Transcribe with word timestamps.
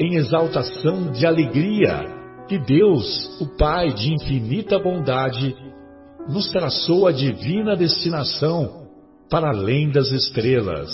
em 0.00 0.14
exaltação 0.14 1.12
de 1.12 1.26
alegria 1.26 2.06
que 2.48 2.58
Deus, 2.58 3.38
o 3.38 3.46
Pai 3.58 3.92
de 3.92 4.14
infinita 4.14 4.78
bondade, 4.78 5.54
nos 6.26 6.50
traçou 6.50 7.06
a 7.06 7.12
divina 7.12 7.76
destinação 7.76 8.88
para 9.28 9.50
além 9.50 9.90
das 9.90 10.10
estrelas. 10.10 10.90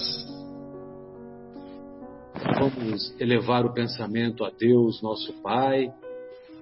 Vamos 2.58 3.14
elevar 3.20 3.64
o 3.64 3.72
pensamento 3.72 4.44
a 4.44 4.50
Deus, 4.50 5.00
nosso 5.00 5.32
Pai, 5.40 5.88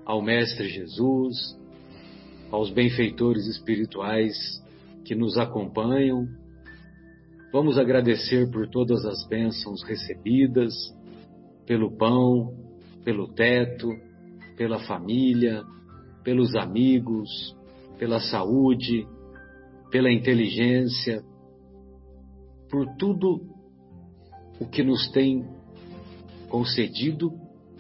ao 0.05 0.20
Mestre 0.20 0.69
Jesus, 0.69 1.59
aos 2.50 2.70
benfeitores 2.70 3.47
espirituais 3.47 4.34
que 5.05 5.15
nos 5.15 5.39
acompanham. 5.39 6.28
Vamos 7.50 7.78
agradecer 7.78 8.50
por 8.50 8.69
todas 8.69 9.05
as 9.06 9.27
bênçãos 9.28 9.83
recebidas, 9.83 10.75
pelo 11.67 11.97
pão, 11.97 12.55
pelo 13.05 13.29
teto, 13.29 13.89
pela 14.57 14.79
família, 14.81 15.62
pelos 16.23 16.55
amigos, 16.55 17.56
pela 17.98 18.21
saúde, 18.21 19.06
pela 19.91 20.11
inteligência, 20.11 21.23
por 22.71 22.87
tudo 22.97 23.41
o 24.59 24.67
que 24.67 24.83
nos 24.83 25.11
tem 25.11 25.45
concedido 26.48 27.33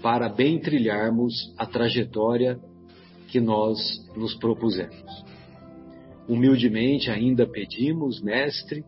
para 0.02 0.28
bem 0.28 0.60
trilharmos 0.60 1.54
a 1.56 1.66
trajetória 1.66 2.58
que 3.28 3.40
nós 3.40 3.78
nos 4.16 4.34
propusemos. 4.34 5.24
Humildemente 6.28 7.10
ainda 7.10 7.46
pedimos, 7.46 8.22
Mestre, 8.22 8.84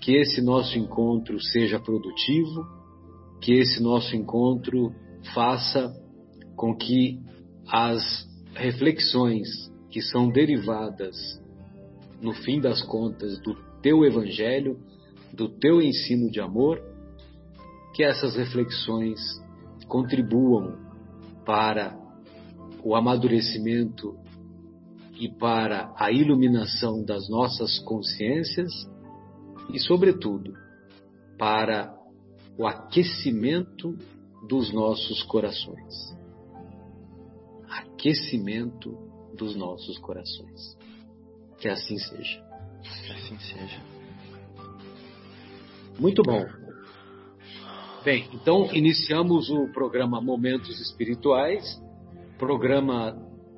que 0.00 0.12
esse 0.16 0.42
nosso 0.42 0.78
encontro 0.78 1.40
seja 1.40 1.78
produtivo 1.78 2.66
que 3.42 3.52
esse 3.52 3.82
nosso 3.82 4.14
encontro 4.14 4.94
faça 5.34 5.92
com 6.56 6.76
que 6.76 7.20
as 7.66 8.24
reflexões 8.54 9.48
que 9.90 10.00
são 10.00 10.30
derivadas, 10.30 11.16
no 12.20 12.32
fim 12.32 12.60
das 12.60 12.80
contas, 12.82 13.40
do 13.40 13.54
teu 13.82 14.04
evangelho, 14.04 14.78
do 15.34 15.48
teu 15.48 15.82
ensino 15.82 16.30
de 16.30 16.40
amor, 16.40 16.80
que 17.94 18.04
essas 18.04 18.36
reflexões 18.36 19.20
contribuam 19.88 20.78
para 21.44 21.98
o 22.84 22.94
amadurecimento 22.94 24.16
e 25.18 25.28
para 25.28 25.92
a 25.96 26.12
iluminação 26.12 27.04
das 27.04 27.28
nossas 27.28 27.80
consciências 27.80 28.70
e, 29.72 29.80
sobretudo, 29.80 30.52
para 31.36 31.92
o 32.56 32.66
aquecimento 32.66 33.96
dos 34.48 34.72
nossos 34.72 35.22
corações. 35.24 36.16
Aquecimento 37.68 38.96
dos 39.36 39.56
nossos 39.56 39.98
corações. 39.98 40.76
Que 41.58 41.68
assim 41.68 41.96
seja. 41.98 42.44
Que 42.82 43.12
assim 43.12 43.38
seja. 43.38 43.80
Muito 45.98 46.22
bom. 46.22 46.44
Bem, 48.04 48.28
então 48.34 48.68
iniciamos 48.74 49.48
o 49.48 49.68
programa 49.68 50.20
Momentos 50.20 50.80
Espirituais, 50.80 51.80
programa 52.36 53.12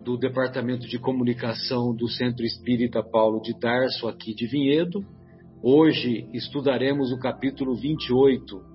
do 0.04 0.18
Departamento 0.18 0.86
de 0.86 0.98
Comunicação 0.98 1.94
do 1.94 2.06
Centro 2.08 2.44
Espírita 2.44 3.02
Paulo 3.02 3.40
de 3.40 3.58
Tarso, 3.58 4.06
aqui 4.06 4.34
de 4.34 4.46
Vinhedo. 4.46 5.02
Hoje 5.62 6.28
estudaremos 6.34 7.10
o 7.10 7.18
capítulo 7.18 7.74
28 7.74 8.73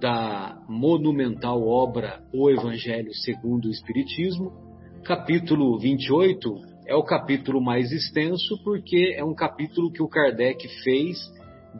da 0.00 0.62
monumental 0.68 1.66
obra 1.66 2.22
O 2.32 2.50
Evangelho 2.50 3.12
segundo 3.14 3.66
o 3.66 3.70
Espiritismo. 3.70 4.52
Capítulo 5.04 5.78
28 5.78 6.76
é 6.86 6.94
o 6.94 7.02
capítulo 7.02 7.60
mais 7.60 7.90
extenso 7.92 8.62
porque 8.62 9.14
é 9.16 9.24
um 9.24 9.34
capítulo 9.34 9.90
que 9.90 10.02
o 10.02 10.08
Kardec 10.08 10.68
fez 10.84 11.18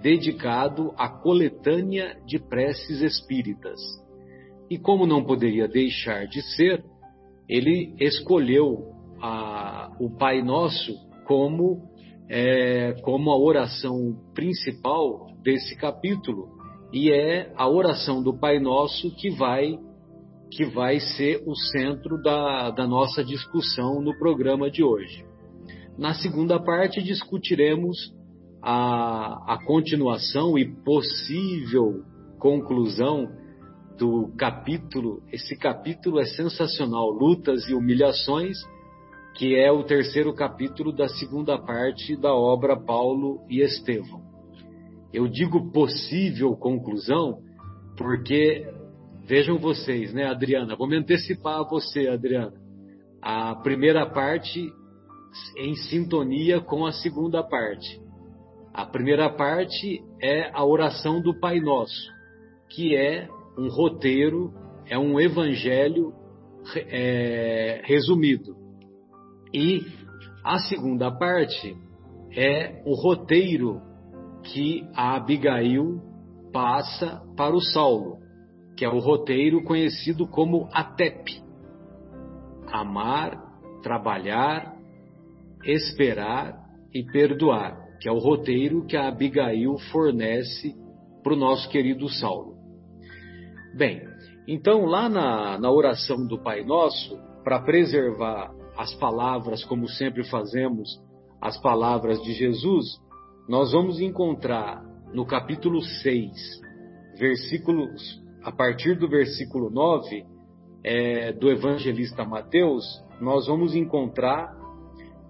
dedicado 0.01 0.93
à 0.97 1.09
coletânea 1.09 2.17
de 2.27 2.39
preces 2.39 3.01
espíritas. 3.01 3.81
E 4.71 4.79
como 4.79 5.07
não 5.07 5.25
poderia 5.25 5.69
deixar 5.69 6.27
de 6.27 6.43
ser, 6.55 6.85
ele 7.49 7.95
escolheu 8.01 8.93
a, 9.21 9.93
o 10.01 10.11
Pai 10.11 10.43
Nosso 10.43 10.93
como, 11.25 11.89
é, 12.29 12.95
como 13.03 13.31
a 13.31 13.39
oração 13.39 14.17
principal 14.35 15.27
desse 15.43 15.77
capítulo 15.77 16.56
e 16.93 17.11
é 17.11 17.53
a 17.57 17.69
oração 17.69 18.23
do 18.23 18.39
Pai 18.39 18.59
Nosso 18.59 19.15
que 19.17 19.31
vai 19.31 19.79
que 20.51 20.65
vai 20.65 21.01
ser 21.01 21.43
o 21.45 21.57
centro 21.57 22.23
da, 22.23 22.71
da 22.71 22.87
nossa 22.87 23.25
discussão 23.25 24.01
no 24.01 24.17
programa 24.17 24.71
de 24.71 24.83
hoje. 24.83 25.25
Na 25.99 26.15
segunda 26.15 26.63
parte 26.63 27.03
discutiremos 27.03 28.13
a, 28.63 29.55
a 29.55 29.65
continuação 29.65 30.57
e 30.57 30.65
possível 30.65 32.05
conclusão 32.39 33.29
do 33.99 34.29
capítulo. 34.37 35.23
Esse 35.33 35.57
capítulo 35.57 36.21
é 36.21 36.27
sensacional, 36.27 37.11
Lutas 37.11 37.69
e 37.69 37.75
Humilhações, 37.75 38.57
que 39.37 39.57
é 39.57 39.71
o 39.71 39.85
terceiro 39.85 40.35
capítulo 40.35 40.93
da 40.93 41.09
segunda 41.09 41.59
parte 41.59 42.17
da 42.17 42.35
obra 42.35 42.77
Paulo 42.77 43.41
e 43.49 43.61
Estevão. 43.61 44.26
Eu 45.17 45.27
digo 45.27 45.73
possível 45.73 46.55
conclusão 46.57 47.39
porque 47.97 48.71
vejam 49.27 49.57
vocês, 49.57 50.13
né, 50.13 50.27
Adriana? 50.27 50.77
Vou 50.77 50.87
me 50.87 50.95
antecipar 50.95 51.61
a 51.61 51.63
você, 51.63 52.07
Adriana. 52.07 52.53
A 53.23 53.55
primeira 53.55 54.05
parte 54.05 54.71
em 55.57 55.75
sintonia 55.75 56.61
com 56.61 56.85
a 56.85 56.93
segunda 56.93 57.43
parte. 57.43 57.99
A 58.75 58.85
primeira 58.85 59.31
parte 59.31 60.05
é 60.21 60.51
a 60.53 60.63
oração 60.63 61.23
do 61.23 61.41
Pai 61.41 61.61
Nosso, 61.61 62.13
que 62.69 62.95
é 62.95 63.27
um 63.57 63.71
roteiro, 63.71 64.53
é 64.87 64.99
um 64.99 65.19
evangelho 65.19 66.13
é, 66.91 67.81
resumido. 67.85 68.55
E 69.51 69.81
a 70.45 70.59
segunda 70.59 71.11
parte 71.11 71.75
é 72.37 72.83
o 72.85 72.95
roteiro 72.95 73.81
que 74.53 74.87
a 74.95 75.17
Abigail 75.17 76.01
passa 76.53 77.23
para 77.37 77.55
o 77.55 77.61
Saulo, 77.61 78.19
que 78.77 78.85
é 78.85 78.89
o 78.89 78.99
roteiro 78.99 79.63
conhecido 79.63 80.27
como 80.27 80.69
ATEP. 80.73 81.43
Amar, 82.73 83.39
trabalhar, 83.83 84.75
esperar 85.65 86.55
e 86.95 87.05
perdoar, 87.05 87.77
que 88.01 88.09
é 88.09 88.13
o 88.13 88.19
roteiro 88.19 88.87
que 88.87 88.97
a 88.97 89.09
Abigail 89.09 89.77
fornece 89.91 90.75
para 91.23 91.35
o 91.35 91.37
nosso 91.37 91.69
querido 91.69 92.09
Saulo. 92.09 92.57
Bem, 93.77 94.03
então 94.47 94.85
lá 94.85 95.09
na, 95.09 95.59
na 95.59 95.71
oração 95.71 96.27
do 96.27 96.43
Pai 96.43 96.65
Nosso, 96.65 97.19
para 97.43 97.61
preservar 97.61 98.51
as 98.77 98.95
palavras, 98.95 99.65
como 99.65 99.89
sempre 99.89 100.25
fazemos, 100.25 100.89
as 101.41 101.61
palavras 101.61 102.23
de 102.23 102.33
Jesus, 102.33 102.87
nós 103.49 103.71
vamos 103.71 104.01
encontrar 104.01 104.85
no 105.13 105.25
capítulo 105.25 105.81
6, 105.81 106.33
versículos, 107.17 108.21
a 108.43 108.51
partir 108.51 108.99
do 108.99 109.09
versículo 109.09 109.71
9, 109.71 110.25
é, 110.83 111.33
do 111.33 111.49
evangelista 111.49 112.25
Mateus, 112.25 112.85
nós 113.21 113.47
vamos 113.47 113.75
encontrar 113.75 114.53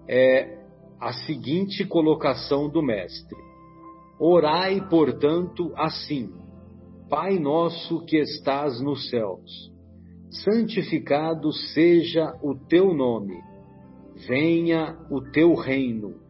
é, 0.08 0.64
a 0.98 1.12
seguinte 1.12 1.84
colocação 1.84 2.70
do 2.70 2.82
Mestre: 2.82 3.36
Orai, 4.18 4.80
portanto, 4.88 5.72
assim: 5.76 6.32
Pai 7.10 7.38
nosso 7.38 8.02
que 8.06 8.16
estás 8.16 8.80
nos 8.80 9.10
céus, 9.10 9.70
santificado 10.30 11.52
seja 11.52 12.34
o 12.42 12.54
teu 12.54 12.94
nome, 12.94 13.38
venha 14.26 14.96
o 15.10 15.20
teu 15.20 15.54
reino, 15.54 16.25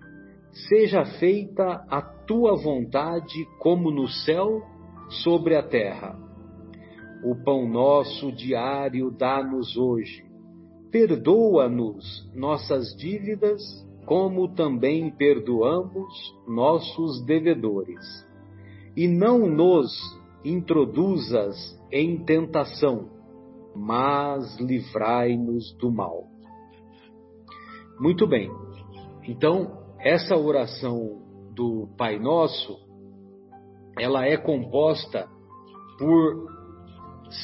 seja 0.69 1.05
feita 1.19 1.85
a 1.89 2.01
tua 2.01 2.57
vontade, 2.57 3.47
como 3.59 3.91
no 3.91 4.09
céu, 4.09 4.63
sobre 5.23 5.55
a 5.57 5.63
terra. 5.63 6.19
O 7.25 7.35
pão 7.45 7.69
nosso 7.69 8.33
diário 8.33 9.11
dá-nos 9.11 9.77
hoje. 9.77 10.25
Perdoa-nos 10.91 12.31
nossas 12.35 12.95
dívidas, 12.97 13.61
como 14.07 14.55
também 14.55 15.11
perdoamos 15.11 16.13
nossos 16.47 17.25
devedores. 17.25 18.05
E 18.97 19.07
não 19.07 19.47
nos 19.47 19.93
introduzas 20.45 21.57
em 21.93 22.25
tentação, 22.25 23.11
mas 23.75 24.59
livrai-nos 24.59 25.77
do 25.77 25.91
mal. 25.91 26.25
Muito 27.99 28.27
bem. 28.27 28.51
Então, 29.25 29.86
essa 30.07 30.37
oração 30.37 31.21
do 31.53 31.89
Pai 31.99 32.17
Nosso, 32.17 32.79
ela 33.99 34.25
é 34.25 34.37
composta 34.37 35.29
por 35.99 36.47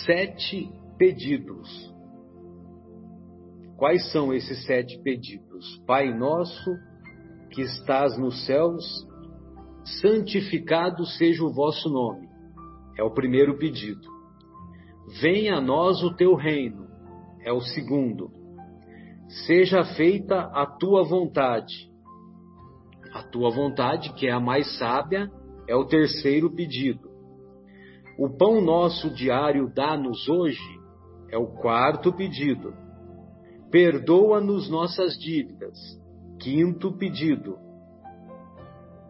sete 0.07 0.71
pedidos. 0.97 1.93
Quais 3.77 4.13
são 4.13 4.33
esses 4.33 4.65
sete 4.65 4.97
pedidos? 5.03 5.83
Pai 5.89 6.17
nosso 6.17 6.71
que 7.51 7.63
estás 7.63 8.17
nos 8.17 8.47
céus, 8.47 8.85
santificado 10.01 11.05
seja 11.05 11.43
o 11.43 11.53
vosso 11.53 11.89
nome. 11.89 12.29
É 12.97 13.03
o 13.03 13.13
primeiro 13.13 13.59
pedido. 13.59 14.09
Venha 15.21 15.57
a 15.57 15.61
nós 15.61 16.01
o 16.05 16.15
teu 16.15 16.37
reino. 16.37 16.87
É 17.45 17.53
o 17.53 17.61
segundo. 17.61 18.31
Seja 19.49 19.83
feita 19.97 20.43
a 20.55 20.65
tua 20.65 21.03
vontade. 21.03 21.92
A 23.13 23.23
tua 23.23 23.51
vontade, 23.51 24.13
que 24.15 24.27
é 24.27 24.33
a 24.33 24.41
mais 24.41 24.79
sábia, 24.79 25.31
é 25.69 25.77
o 25.77 25.85
terceiro 25.85 26.51
pedido. 26.51 27.11
O 28.19 28.29
pão 28.29 28.61
nosso 28.61 29.11
diário 29.11 29.73
dá-nos 29.75 30.29
hoje 30.29 30.81
é 31.31 31.39
o 31.39 31.47
quarto 31.47 32.13
pedido. 32.13 32.75
Perdoa-nos 33.71 34.69
nossas 34.69 35.15
dívidas. 35.19 35.79
Quinto 36.39 36.93
pedido. 36.93 37.57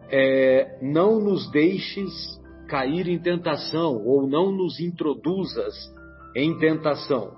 É, 0.09 0.79
não 0.81 1.19
nos 1.19 1.51
deixes 1.51 2.11
cair 2.67 3.07
em 3.07 3.19
tentação 3.19 4.01
ou 4.05 4.25
não 4.25 4.51
nos 4.51 4.79
introduzas 4.79 5.75
em 6.35 6.57
tentação. 6.57 7.33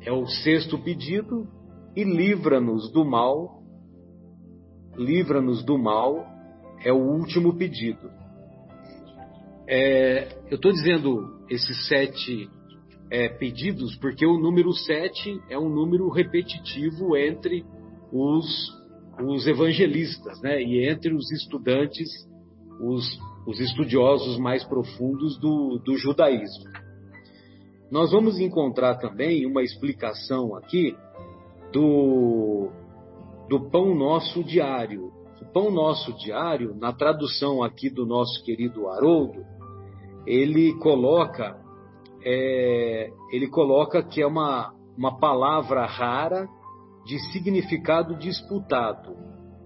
É 0.00 0.10
o 0.10 0.26
sexto 0.26 0.78
pedido. 0.78 1.46
E 1.94 2.02
livra-nos 2.02 2.90
do 2.90 3.04
mal. 3.04 3.61
Livra-nos 4.96 5.64
do 5.64 5.78
mal 5.78 6.26
é 6.84 6.92
o 6.92 6.98
último 6.98 7.56
pedido. 7.56 8.10
É, 9.66 10.36
eu 10.50 10.56
estou 10.56 10.72
dizendo 10.72 11.40
esses 11.48 11.88
sete 11.88 12.50
é, 13.10 13.28
pedidos 13.28 13.96
porque 13.96 14.26
o 14.26 14.38
número 14.38 14.72
sete 14.72 15.40
é 15.48 15.58
um 15.58 15.68
número 15.68 16.08
repetitivo 16.08 17.16
entre 17.16 17.64
os, 18.12 18.46
os 19.20 19.46
evangelistas, 19.46 20.40
né? 20.42 20.62
E 20.62 20.88
entre 20.88 21.14
os 21.14 21.30
estudantes, 21.30 22.08
os, 22.80 23.18
os 23.46 23.60
estudiosos 23.60 24.38
mais 24.38 24.64
profundos 24.64 25.38
do, 25.38 25.78
do 25.78 25.96
judaísmo. 25.96 26.70
Nós 27.90 28.10
vamos 28.10 28.40
encontrar 28.40 28.96
também 28.96 29.46
uma 29.46 29.62
explicação 29.62 30.56
aqui 30.56 30.96
do, 31.72 32.70
do 33.52 33.68
pão 33.68 33.94
nosso 33.94 34.42
diário. 34.42 35.12
O 35.42 35.52
pão 35.52 35.70
nosso 35.70 36.10
diário, 36.14 36.74
na 36.74 36.90
tradução 36.90 37.62
aqui 37.62 37.90
do 37.90 38.06
nosso 38.06 38.42
querido 38.44 38.88
Haroldo, 38.88 39.44
ele 40.26 40.72
coloca 40.78 41.60
é, 42.24 43.10
ele 43.30 43.48
coloca 43.48 44.02
que 44.02 44.22
é 44.22 44.26
uma, 44.26 44.72
uma 44.96 45.18
palavra 45.18 45.84
rara 45.84 46.48
de 47.04 47.18
significado 47.30 48.16
disputado. 48.16 49.14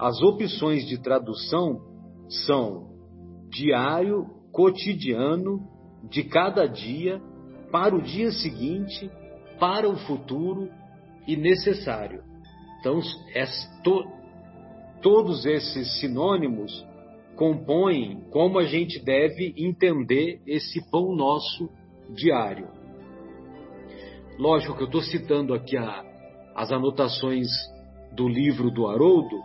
As 0.01 0.21
opções 0.21 0.85
de 0.85 1.01
tradução 1.01 1.79
são 2.45 2.89
diário, 3.49 4.27
cotidiano, 4.51 5.61
de 6.11 6.25
cada 6.25 6.67
dia, 6.67 7.23
para 7.71 7.95
o 7.95 8.03
dia 8.03 8.33
seguinte, 8.33 9.09
para 9.61 9.89
o 9.89 9.97
futuro 9.97 10.69
e 11.29 11.37
necessário. 11.37 12.36
Então, 12.87 13.01
é, 13.35 13.45
to, 13.83 14.05
todos 15.03 15.45
esses 15.45 15.99
sinônimos 15.99 16.87
compõem 17.35 18.21
como 18.31 18.61
a 18.61 18.65
gente 18.65 19.05
deve 19.05 19.53
entender 19.59 20.41
esse 20.47 20.89
pão 20.89 21.13
nosso 21.13 21.69
diário. 22.15 22.69
Lógico 24.39 24.77
que 24.77 24.85
eu 24.85 24.87
estou 24.87 25.03
citando 25.03 25.53
aqui 25.53 25.77
a, 25.77 26.05
as 26.55 26.71
anotações 26.71 27.49
do 28.13 28.29
livro 28.29 28.71
do 28.71 28.87
Haroldo, 28.87 29.37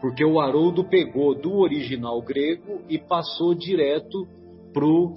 porque 0.00 0.24
o 0.24 0.40
Haroldo 0.40 0.82
pegou 0.82 1.36
do 1.40 1.54
original 1.54 2.20
grego 2.20 2.82
e 2.88 2.98
passou 2.98 3.54
direto 3.54 4.26
para 4.72 4.84
o 4.84 5.14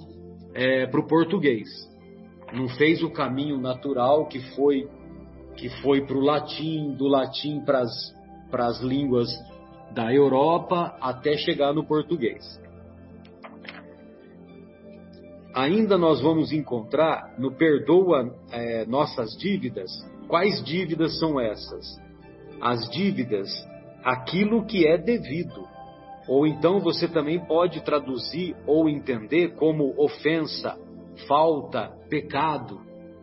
é, 0.54 0.86
português. 0.86 1.68
Não 2.52 2.68
fez 2.68 3.02
o 3.02 3.10
caminho 3.10 3.60
natural 3.60 4.28
que 4.28 4.38
foi 4.54 4.88
que 5.56 5.68
foi 5.80 6.06
para 6.06 6.16
o 6.16 6.20
latim, 6.20 6.94
do 6.94 7.06
latim 7.06 7.60
para 7.60 8.66
as 8.66 8.80
línguas 8.80 9.28
da 9.92 10.12
Europa 10.12 10.96
até 11.00 11.36
chegar 11.36 11.72
no 11.72 11.84
português. 11.84 12.60
Ainda 15.54 15.98
nós 15.98 16.20
vamos 16.22 16.50
encontrar 16.50 17.34
no 17.38 17.52
Perdoa 17.52 18.34
é, 18.50 18.86
Nossas 18.86 19.36
Dívidas. 19.36 19.90
Quais 20.26 20.64
dívidas 20.64 21.18
são 21.18 21.38
essas? 21.38 22.00
As 22.58 22.88
dívidas, 22.88 23.50
aquilo 24.02 24.64
que 24.64 24.86
é 24.86 24.96
devido. 24.96 25.68
Ou 26.26 26.46
então 26.46 26.80
você 26.80 27.06
também 27.06 27.38
pode 27.44 27.82
traduzir 27.82 28.56
ou 28.66 28.88
entender 28.88 29.54
como 29.56 29.92
ofensa, 30.02 30.78
falta, 31.28 31.92
pecado. 32.08 32.80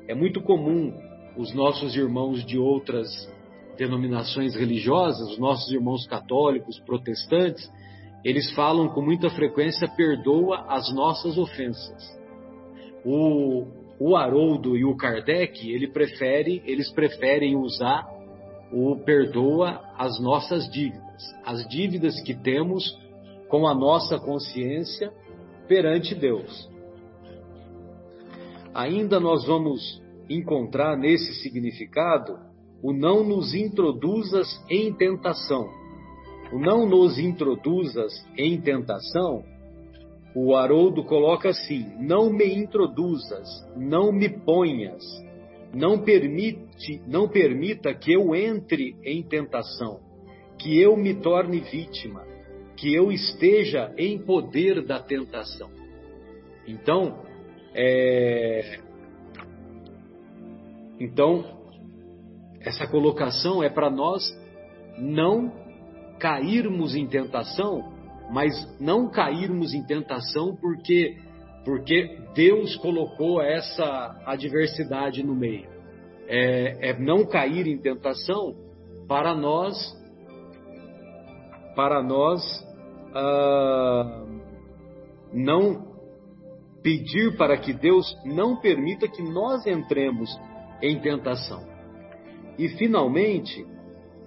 É 0.08 0.14
muito 0.14 0.42
comum 0.42 0.94
os 1.40 1.54
nossos 1.54 1.96
irmãos 1.96 2.46
de 2.46 2.60
outras 2.60 3.08
denominações 3.78 4.56
religiosas, 4.56 5.32
os 5.32 5.40
nossos 5.40 5.72
irmãos 5.72 6.06
católicos, 6.06 6.78
protestantes, 6.82 7.72
eles 8.26 8.52
falam 8.52 8.90
com 8.90 9.02
muita 9.02 9.30
frequência: 9.30 9.88
perdoa 9.88 10.66
as 10.68 10.94
nossas 10.94 11.38
ofensas. 11.38 12.20
O, 13.06 13.66
o 13.98 14.18
Haroldo 14.18 14.76
e 14.76 14.84
o 14.84 14.98
Kardec, 14.98 15.72
ele 15.72 15.88
prefere, 15.88 16.62
eles 16.66 16.92
preferem 16.92 17.56
usar 17.56 18.06
o 18.74 18.98
perdoa 18.98 19.82
as 19.98 20.20
nossas 20.20 20.70
dívidas, 20.70 21.24
as 21.46 21.66
dívidas 21.70 22.22
que 22.22 22.36
temos 22.36 22.84
com 23.48 23.66
a 23.66 23.74
nossa 23.74 24.20
consciência 24.20 25.10
perante 25.70 26.14
Deus. 26.14 26.70
Ainda 28.74 29.22
nós 29.22 29.46
vamos 29.46 30.02
encontrar 30.30 30.96
nesse 30.96 31.34
significado 31.42 32.38
o 32.82 32.94
não 32.94 33.24
nos 33.24 33.54
introduzas 33.54 34.48
em 34.70 34.94
tentação. 34.94 35.70
O 36.52 36.60
não 36.60 36.88
nos 36.88 37.20
introduzas 37.20 38.12
em 38.38 38.60
tentação, 38.60 39.44
o 40.36 40.56
Haroldo 40.56 41.04
coloca 41.04 41.50
assim: 41.50 41.86
não 42.00 42.32
me 42.32 42.46
introduzas, 42.56 43.48
não 43.76 44.12
me 44.12 44.30
ponhas, 44.30 45.04
não 45.74 46.00
permite, 46.00 47.02
não 47.08 47.28
permita 47.28 47.94
que 47.94 48.14
eu 48.14 48.36
entre 48.36 48.96
em 49.04 49.22
tentação, 49.24 50.00
que 50.58 50.80
eu 50.80 50.96
me 50.96 51.16
torne 51.16 51.60
vítima, 51.60 52.24
que 52.76 52.94
eu 52.94 53.12
esteja 53.12 53.94
em 53.98 54.18
poder 54.20 54.86
da 54.86 55.00
tentação. 55.00 55.70
Então, 56.68 57.20
é... 57.74 58.80
então 61.00 61.60
essa 62.62 62.86
colocação 62.88 63.64
é 63.64 63.70
para 63.70 63.90
nós 63.90 64.24
não 64.98 65.52
cairmos 66.20 66.94
em 66.94 67.08
tentação, 67.08 67.94
mas 68.32 68.52
não 68.80 69.10
cairmos 69.10 69.74
em 69.74 69.84
tentação 69.86 70.56
porque 70.56 71.18
porque 71.64 72.18
Deus 72.34 72.76
colocou 72.78 73.42
essa 73.42 74.22
adversidade 74.26 75.22
no 75.24 75.36
meio. 75.36 75.70
É, 76.28 76.90
é 76.90 77.00
não 77.00 77.26
cair 77.26 77.68
em 77.68 77.78
tentação 77.78 78.56
para 79.08 79.36
nós, 79.36 79.76
para 81.76 82.02
nós 82.02 82.42
ah, 83.14 84.26
não 85.34 85.90
pedir 86.82 87.36
para 87.38 87.58
que 87.58 87.74
Deus 87.74 88.06
não 88.26 88.56
permita 88.56 89.08
que 89.08 89.22
nós 89.22 89.66
entremos 89.68 90.30
em 90.82 91.00
tentação. 91.00 91.68
E 92.58 92.70
finalmente, 92.70 93.66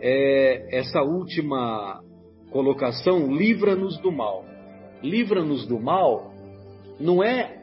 é, 0.00 0.78
essa 0.78 1.02
última 1.02 2.02
colocação, 2.50 3.32
livra-nos 3.32 3.98
do 3.98 4.10
mal. 4.10 4.44
Livra-nos 5.02 5.66
do 5.66 5.80
mal 5.80 6.32
não 6.98 7.22
é 7.22 7.62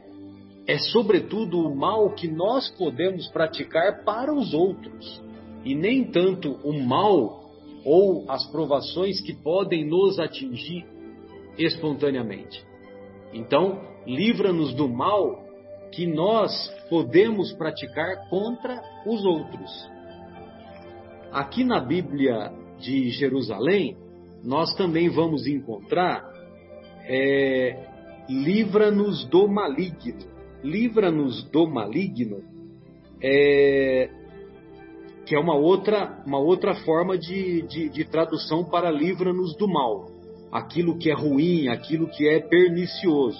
é 0.68 0.78
sobretudo 0.78 1.60
o 1.60 1.76
mal 1.76 2.12
que 2.12 2.28
nós 2.28 2.70
podemos 2.78 3.28
praticar 3.30 4.04
para 4.04 4.32
os 4.32 4.54
outros, 4.54 5.20
e 5.66 5.74
nem 5.74 6.04
tanto 6.04 6.52
o 6.64 6.80
mal 6.80 7.50
ou 7.84 8.30
as 8.30 8.46
provações 8.52 9.20
que 9.20 9.34
podem 9.34 9.84
nos 9.84 10.20
atingir 10.20 10.86
espontaneamente. 11.58 12.64
Então, 13.34 13.82
livra-nos 14.06 14.72
do 14.76 14.88
mal 14.88 15.44
que 15.92 16.06
nós 16.06 16.52
podemos 16.90 17.54
praticar 17.54 18.30
contra 18.30 18.82
os 19.06 19.24
outros. 19.26 19.90
Aqui 21.32 21.64
na 21.64 21.80
Bíblia 21.80 22.52
de 22.80 23.10
Jerusalém, 23.10 23.98
nós 24.44 24.74
também 24.76 25.10
vamos 25.10 25.46
encontrar 25.48 26.24
é, 27.06 27.86
livra-nos 28.30 29.26
do 29.26 29.48
maligno 29.48 30.30
livra-nos 30.64 31.44
do 31.50 31.68
maligno, 31.68 32.44
é, 33.22 34.10
que 35.26 35.36
é 35.36 35.40
uma 35.40 35.56
outra, 35.56 36.22
uma 36.26 36.40
outra 36.40 36.76
forma 36.84 37.18
de, 37.18 37.62
de, 37.64 37.90
de 37.90 38.06
tradução 38.06 38.64
para 38.64 38.92
livra-nos 38.92 39.56
do 39.56 39.68
mal, 39.68 40.08
aquilo 40.52 40.98
que 40.98 41.10
é 41.10 41.14
ruim, 41.14 41.68
aquilo 41.68 42.08
que 42.08 42.28
é 42.28 42.40
pernicioso. 42.40 43.40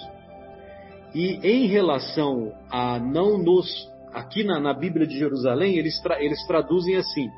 E 1.14 1.38
em 1.42 1.66
relação 1.66 2.52
a 2.70 2.98
não 2.98 3.38
nos. 3.38 3.88
Aqui 4.12 4.42
na, 4.42 4.58
na 4.58 4.74
Bíblia 4.74 5.06
de 5.06 5.16
Jerusalém, 5.16 5.76
eles, 5.76 6.00
tra, 6.00 6.22
eles 6.22 6.44
traduzem 6.46 6.96
assim: 6.96 7.28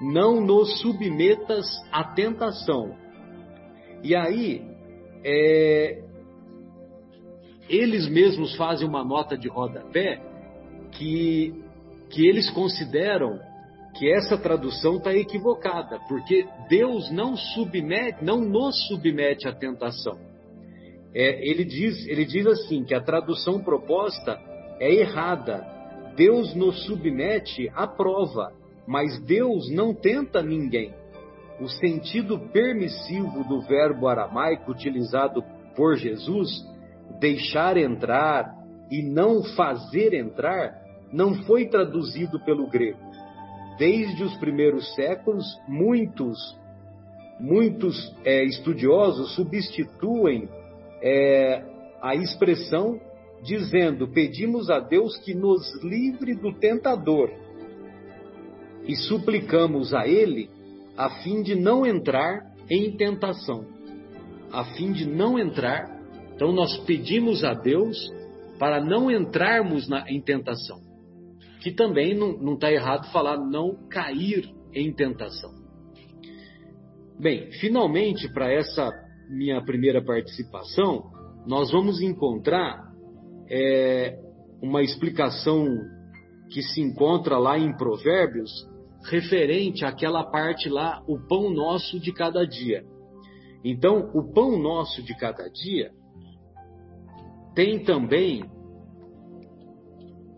não 0.00 0.40
nos 0.40 0.80
submetas 0.80 1.66
à 1.90 2.04
tentação. 2.04 2.94
E 4.02 4.14
aí, 4.14 4.62
é, 5.24 6.02
eles 7.68 8.08
mesmos 8.08 8.56
fazem 8.56 8.88
uma 8.88 9.04
nota 9.04 9.36
de 9.36 9.48
rodapé 9.48 10.20
que, 10.92 11.54
que 12.10 12.26
eles 12.26 12.48
consideram 12.50 13.38
que 13.98 14.10
essa 14.12 14.38
tradução 14.38 14.96
está 14.96 15.12
equivocada, 15.12 15.98
porque 16.08 16.46
Deus 16.68 17.10
não 17.10 17.36
submete, 17.36 18.24
não 18.24 18.40
nos 18.40 18.86
submete 18.86 19.48
à 19.48 19.52
tentação. 19.52 20.27
É, 21.20 21.44
ele, 21.44 21.64
diz, 21.64 22.06
ele 22.06 22.24
diz 22.24 22.46
assim 22.46 22.84
que 22.84 22.94
a 22.94 23.00
tradução 23.00 23.60
proposta 23.60 24.38
é 24.78 24.94
errada. 24.94 25.66
Deus 26.14 26.54
nos 26.54 26.84
submete 26.86 27.68
à 27.74 27.88
prova, 27.88 28.52
mas 28.86 29.20
Deus 29.24 29.68
não 29.68 29.92
tenta 29.92 30.40
ninguém. 30.40 30.94
O 31.60 31.66
sentido 31.68 32.38
permissivo 32.52 33.42
do 33.48 33.60
verbo 33.62 34.06
aramaico 34.06 34.70
utilizado 34.70 35.42
por 35.74 35.96
Jesus 35.96 36.64
deixar 37.18 37.76
entrar 37.76 38.54
e 38.88 39.02
não 39.02 39.42
fazer 39.56 40.14
entrar 40.14 40.72
não 41.12 41.34
foi 41.42 41.66
traduzido 41.66 42.38
pelo 42.44 42.68
grego. 42.68 43.00
Desde 43.76 44.22
os 44.22 44.36
primeiros 44.36 44.94
séculos, 44.94 45.44
muitos, 45.66 46.38
muitos 47.40 48.14
é, 48.24 48.44
estudiosos 48.44 49.34
substituem 49.34 50.48
é, 51.02 51.62
a 52.02 52.14
expressão 52.14 53.00
dizendo: 53.42 54.08
pedimos 54.08 54.70
a 54.70 54.80
Deus 54.80 55.16
que 55.18 55.34
nos 55.34 55.62
livre 55.82 56.34
do 56.34 56.52
tentador 56.54 57.30
e 58.84 58.96
suplicamos 58.96 59.94
a 59.94 60.06
Ele 60.06 60.50
a 60.96 61.10
fim 61.22 61.42
de 61.42 61.54
não 61.54 61.86
entrar 61.86 62.52
em 62.68 62.96
tentação, 62.96 63.64
a 64.52 64.64
fim 64.64 64.92
de 64.92 65.06
não 65.06 65.38
entrar 65.38 65.98
então 66.38 66.52
nós 66.52 66.78
pedimos 66.84 67.42
a 67.42 67.52
Deus 67.52 67.98
para 68.60 68.80
não 68.80 69.10
entrarmos 69.10 69.88
na, 69.88 70.08
em 70.08 70.20
tentação. 70.20 70.78
Que 71.60 71.72
também 71.72 72.14
não 72.14 72.54
está 72.54 72.70
errado 72.70 73.10
falar 73.10 73.36
não 73.38 73.74
cair 73.88 74.48
em 74.72 74.94
tentação. 74.94 75.50
Bem, 77.18 77.50
finalmente, 77.58 78.32
para 78.32 78.52
essa 78.52 78.88
minha 79.28 79.62
primeira 79.62 80.02
participação, 80.02 81.10
nós 81.46 81.70
vamos 81.70 82.00
encontrar 82.00 82.88
é, 83.50 84.18
uma 84.62 84.82
explicação 84.82 85.66
que 86.50 86.62
se 86.62 86.80
encontra 86.80 87.38
lá 87.38 87.58
em 87.58 87.76
Provérbios, 87.76 88.50
referente 89.04 89.84
àquela 89.84 90.24
parte 90.24 90.68
lá, 90.68 91.02
o 91.06 91.18
pão 91.18 91.50
nosso 91.50 92.00
de 92.00 92.12
cada 92.12 92.44
dia. 92.44 92.84
Então, 93.64 94.10
o 94.14 94.32
pão 94.32 94.58
nosso 94.58 95.02
de 95.02 95.16
cada 95.16 95.48
dia 95.48 95.90
tem 97.54 97.82
também 97.82 98.44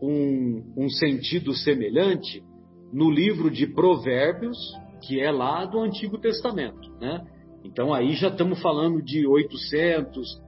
um, 0.03 0.73
um 0.77 0.89
sentido 0.89 1.55
semelhante 1.55 2.43
no 2.93 3.11
livro 3.11 3.51
de 3.51 3.67
Provérbios, 3.67 4.57
que 5.03 5.21
é 5.21 5.31
lá 5.31 5.65
do 5.65 5.81
Antigo 5.81 6.19
Testamento, 6.19 6.91
né? 6.99 7.21
Então 7.65 7.93
aí 7.93 8.13
já 8.13 8.29
estamos 8.29 8.61
falando 8.61 9.03
de 9.03 9.27
800, 9.27 10.41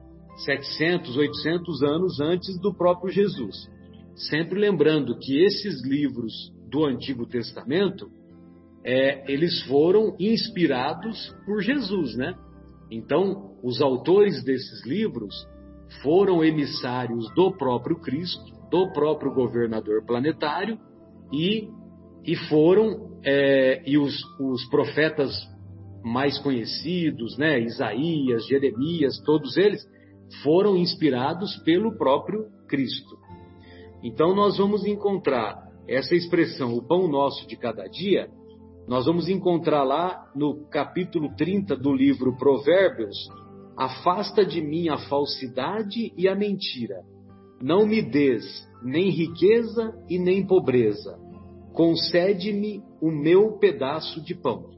700, 0.45 1.15
800 1.15 1.83
anos 1.83 2.19
antes 2.19 2.59
do 2.59 2.73
próprio 2.73 3.11
Jesus. 3.11 3.69
Sempre 4.15 4.59
lembrando 4.59 5.17
que 5.17 5.43
esses 5.43 5.83
livros 5.83 6.51
do 6.69 6.85
Antigo 6.85 7.25
Testamento, 7.25 8.09
é, 8.83 9.31
eles 9.31 9.61
foram 9.63 10.15
inspirados 10.19 11.33
por 11.45 11.61
Jesus, 11.61 12.15
né? 12.15 12.35
Então, 12.91 13.55
os 13.63 13.81
autores 13.81 14.43
desses 14.43 14.85
livros, 14.85 15.33
foram 16.01 16.43
emissários 16.43 17.31
do 17.35 17.51
próprio 17.51 17.97
Cristo, 17.97 18.43
do 18.69 18.91
próprio 18.91 19.31
governador 19.31 20.03
planetário 20.05 20.79
e, 21.31 21.69
e 22.25 22.35
foram 22.49 23.19
é, 23.23 23.83
e 23.85 23.97
os, 23.97 24.15
os 24.39 24.65
profetas 24.69 25.31
mais 26.03 26.37
conhecidos, 26.39 27.37
né, 27.37 27.59
Isaías, 27.61 28.45
Jeremias, 28.45 29.19
todos 29.25 29.55
eles 29.57 29.81
foram 30.43 30.75
inspirados 30.75 31.55
pelo 31.63 31.97
próprio 31.97 32.47
Cristo. 32.67 33.17
Então 34.03 34.35
nós 34.35 34.57
vamos 34.57 34.85
encontrar 34.85 35.57
essa 35.87 36.15
expressão, 36.15 36.73
o 36.75 36.85
pão 36.85 37.07
nosso 37.07 37.47
de 37.47 37.55
cada 37.55 37.85
dia, 37.87 38.29
nós 38.87 39.05
vamos 39.05 39.29
encontrar 39.29 39.83
lá 39.83 40.29
no 40.35 40.67
capítulo 40.69 41.33
30 41.35 41.75
do 41.75 41.93
livro 41.93 42.35
Provérbios, 42.37 43.15
Afasta 43.75 44.45
de 44.45 44.61
mim 44.61 44.87
a 44.89 44.97
falsidade 44.97 46.13
e 46.15 46.27
a 46.27 46.35
mentira. 46.35 47.01
Não 47.61 47.87
me 47.87 48.01
des 48.03 48.43
nem 48.83 49.09
riqueza 49.09 49.93
e 50.07 50.19
nem 50.19 50.45
pobreza. 50.45 51.17
Concede-me 51.73 52.83
o 53.01 53.09
meu 53.09 53.57
pedaço 53.57 54.21
de 54.21 54.35
pão. 54.35 54.69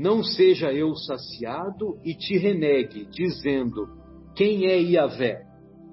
Não 0.00 0.24
seja 0.24 0.72
eu 0.72 0.94
saciado 0.94 2.00
e 2.02 2.14
te 2.14 2.38
renegue, 2.38 3.04
dizendo: 3.10 3.86
Quem 4.34 4.64
é 4.66 4.80
Iavé? 4.80 5.42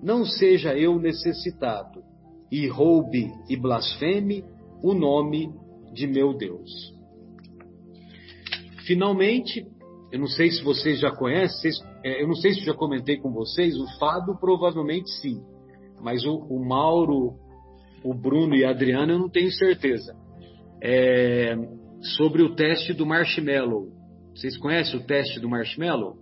Não 0.01 0.23
seja 0.23 0.73
eu 0.77 0.97
necessitado, 0.97 2.01
e 2.49 2.67
roube 2.67 3.29
e 3.49 3.57
blasfeme 3.57 4.45
o 4.81 4.93
nome 4.93 5.49
de 5.93 6.07
meu 6.07 6.33
Deus. 6.37 6.71
Finalmente, 8.85 9.67
eu 10.13 10.19
não 10.19 10.27
sei 10.27 10.51
se 10.51 10.63
vocês 10.63 11.01
já 11.01 11.11
conhecem, 11.11 11.69
é, 12.01 12.23
eu 12.23 12.29
não 12.29 12.35
sei 12.35 12.53
se 12.53 12.61
já 12.63 12.73
comentei 12.73 13.17
com 13.17 13.33
vocês, 13.33 13.75
o 13.75 13.99
Fado 13.99 14.39
provavelmente 14.39 15.09
sim, 15.19 15.41
mas 16.01 16.25
o, 16.25 16.33
o 16.49 16.65
Mauro, 16.65 17.33
o 18.05 18.13
Bruno 18.13 18.55
e 18.55 18.63
a 18.63 18.69
Adriana 18.69 19.11
eu 19.11 19.19
não 19.19 19.29
tenho 19.29 19.51
certeza. 19.51 20.15
É, 20.81 21.57
sobre 22.15 22.41
o 22.41 22.55
teste 22.55 22.93
do 22.93 23.05
marshmallow. 23.05 23.96
Vocês 24.37 24.55
conhecem 24.55 24.99
o 24.99 25.03
teste 25.03 25.39
do 25.39 25.49
marshmallow? 25.49 26.15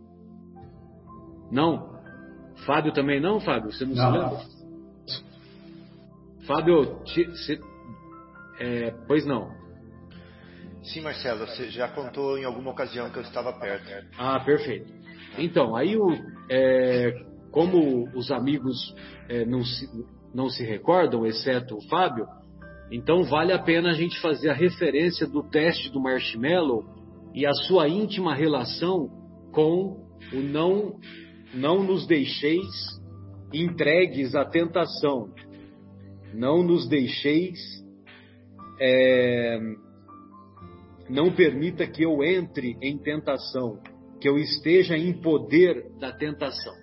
Não? 1.52 2.00
Fábio 2.66 2.94
também 2.94 3.20
não, 3.20 3.42
Fábio? 3.42 3.74
Você 3.74 3.86
não, 3.86 3.94
não. 3.94 4.06
se 4.06 4.18
lembra? 4.18 4.56
Fábio, 6.48 7.04
te, 7.04 7.38
se, 7.40 7.60
é, 8.58 8.92
pois 9.06 9.26
não. 9.26 9.52
Sim, 10.82 11.02
Marcelo, 11.02 11.46
você 11.46 11.70
já 11.70 11.90
contou 11.90 12.38
em 12.38 12.46
alguma 12.46 12.72
ocasião 12.72 13.10
que 13.10 13.18
eu 13.18 13.24
estava 13.24 13.52
perto. 13.52 14.08
Ah, 14.18 14.40
perfeito. 14.40 14.94
Então, 15.38 15.76
aí 15.76 15.98
o, 15.98 16.08
é, 16.50 17.12
como 17.52 18.08
os 18.16 18.32
amigos 18.32 18.96
é, 19.28 19.44
não, 19.44 19.62
se, 19.62 19.90
não 20.34 20.48
se 20.48 20.64
recordam, 20.64 21.26
exceto 21.26 21.76
o 21.76 21.88
Fábio, 21.90 22.26
Então 22.90 23.24
vale 23.24 23.52
a 23.52 23.60
pena 23.60 23.90
a 23.90 23.94
gente 23.94 24.22
fazer 24.22 24.52
a 24.52 24.54
referência 24.54 25.28
do 25.28 25.44
teste 25.44 25.92
do 25.92 26.00
marshmallow 26.00 26.95
e 27.36 27.46
a 27.46 27.52
sua 27.68 27.90
íntima 27.90 28.34
relação 28.34 29.10
com 29.52 30.08
o 30.34 30.38
não 30.38 30.98
não 31.54 31.84
nos 31.84 32.08
deixeis 32.08 32.66
entregues 33.54 34.36
à 34.36 34.44
tentação, 34.44 35.30
não 36.34 36.64
nos 36.64 36.88
deixeis 36.90 37.60
é, 38.82 39.60
não 41.10 41.32
permita 41.32 41.86
que 41.88 42.04
eu 42.04 42.24
entre 42.24 42.78
em 42.82 42.98
tentação, 42.98 43.80
que 44.20 44.28
eu 44.28 44.38
esteja 44.38 44.98
em 44.98 45.14
poder 45.22 45.92
da 46.00 46.12
tentação. 46.12 46.74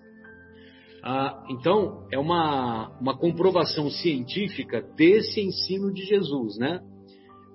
Ah, 1.05 1.45
então, 1.51 2.07
é 2.13 2.19
uma, 2.19 2.97
uma 3.01 3.19
comprovação 3.19 3.91
científica 3.91 4.81
desse 4.97 5.41
ensino 5.41 5.93
de 5.93 6.05
Jesus, 6.05 6.57
né? 6.59 6.81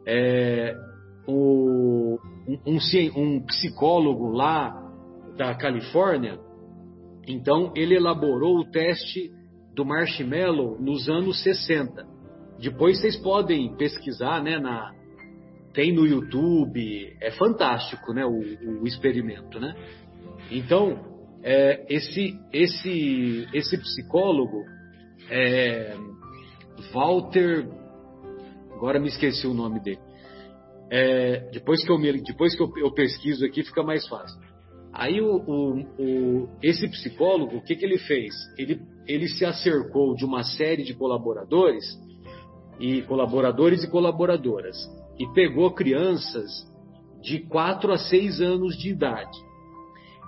É, 0.06 0.75
o, 1.27 1.66
um, 2.48 2.77
um 3.16 3.46
psicólogo 3.46 4.32
lá 4.32 4.74
da 5.38 5.54
Califórnia, 5.56 6.39
então, 7.27 7.74
ele 7.75 7.96
elaborou 7.96 8.58
o 8.58 8.72
teste 8.72 9.30
do 9.75 9.86
marshmallow 9.86 10.80
nos 10.80 11.10
anos 11.10 11.44
60. 11.44 12.08
Depois 12.58 13.00
vocês 13.00 13.18
podem 13.18 13.75
pesquisar, 13.75 14.42
né, 14.42 14.58
na, 14.58 14.94
tem 15.74 15.94
no 15.94 16.08
YouTube, 16.08 17.16
é 17.22 17.30
fantástico, 17.32 18.13
né, 18.13 18.25
o, 18.25 18.82
o 18.82 18.88
experimento, 18.88 19.60
né? 19.60 19.75
Então, 20.50 21.06
é, 21.44 21.86
esse, 21.89 22.39
esse, 22.54 23.48
esse 23.54 23.77
psicólogo, 23.77 24.63
é, 25.30 25.94
Walter, 26.94 27.68
agora 28.74 29.00
me 29.00 29.10
esqueci 29.10 29.46
o 29.46 29.54
nome 29.54 29.82
dele. 29.82 30.06
É, 30.89 31.50
depois 31.51 31.84
que, 31.84 31.91
eu, 31.91 31.98
me, 31.98 32.12
depois 32.22 32.56
que 32.56 32.62
eu, 32.62 32.72
eu, 32.77 32.91
pesquiso 32.91 33.46
aqui, 33.46 33.63
fica 33.63 33.84
mais 33.84 34.08
fácil. 34.08 34.39
Aí 34.94 35.22
o, 35.22 35.36
o, 35.36 35.79
o, 36.00 36.50
esse 36.63 36.88
psicólogo, 36.88 37.58
o 37.58 37.62
que, 37.62 37.75
que 37.75 37.86
ele 37.86 37.98
fez? 37.98 38.34
Ele, 38.58 38.82
ele 39.06 39.27
se 39.27 39.46
acercou 39.46 40.15
de 40.15 40.25
uma 40.25 40.44
série 40.44 40.84
de 40.84 40.94
colaboradores 40.94 41.84
e 42.79 43.01
colaboradores 43.03 43.84
e 43.84 43.89
colaboradoras 43.89 44.77
e 45.20 45.27
pegou 45.34 45.72
crianças 45.72 46.50
de 47.22 47.39
4 47.39 47.91
a 47.91 47.98
6 47.98 48.41
anos 48.41 48.77
de 48.77 48.89
idade. 48.89 49.38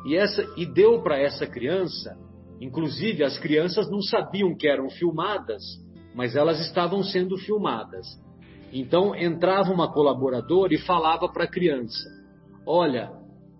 E, 0.06 0.16
essa, 0.16 0.44
e 0.58 0.66
deu 0.66 1.02
para 1.02 1.20
essa 1.20 1.46
criança, 1.46 2.18
inclusive 2.60 3.24
as 3.24 3.38
crianças 3.38 3.90
não 3.90 4.02
sabiam 4.02 4.56
que 4.56 4.68
eram 4.68 4.90
filmadas, 4.90 5.64
mas 6.16 6.36
elas 6.36 6.60
estavam 6.60 7.04
sendo 7.04 7.38
filmadas. 7.38 8.06
Então 8.72 9.16
entrava 9.16 9.72
uma 9.72 9.92
colaboradora 9.92 10.74
e 10.74 10.78
falava 10.80 11.28
para 11.28 11.46
a 11.46 11.50
criança: 11.50 12.08
Olha, 12.66 13.12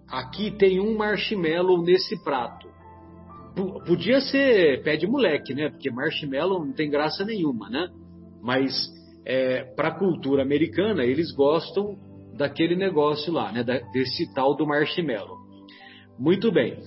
aqui 0.08 0.52
tem 0.52 0.80
um 0.80 0.98
marshmallow 0.98 1.82
nesse 1.84 2.22
prato. 2.24 2.68
P 3.56 3.86
podia 3.86 4.22
ser 4.22 4.84
pé 4.84 4.96
de 4.96 5.08
moleque, 5.08 5.54
né? 5.54 5.70
Porque 5.70 5.90
marshmallow 5.90 6.66
não 6.66 6.74
tem 6.74 6.90
graça 6.90 7.26
nenhuma, 7.26 7.70
né? 7.70 7.90
Mas 8.42 8.74
é, 9.26 9.64
para 9.76 9.90
a 9.90 9.98
cultura 9.98 10.44
americana, 10.44 11.04
eles 11.04 11.32
gostam 11.34 11.98
daquele 12.36 12.76
negócio 12.76 13.34
lá, 13.34 13.52
né, 13.52 13.64
desse 13.92 14.34
tal 14.34 14.56
do 14.56 14.66
marshmallow. 14.66 15.38
Muito 16.18 16.52
bem. 16.52 16.78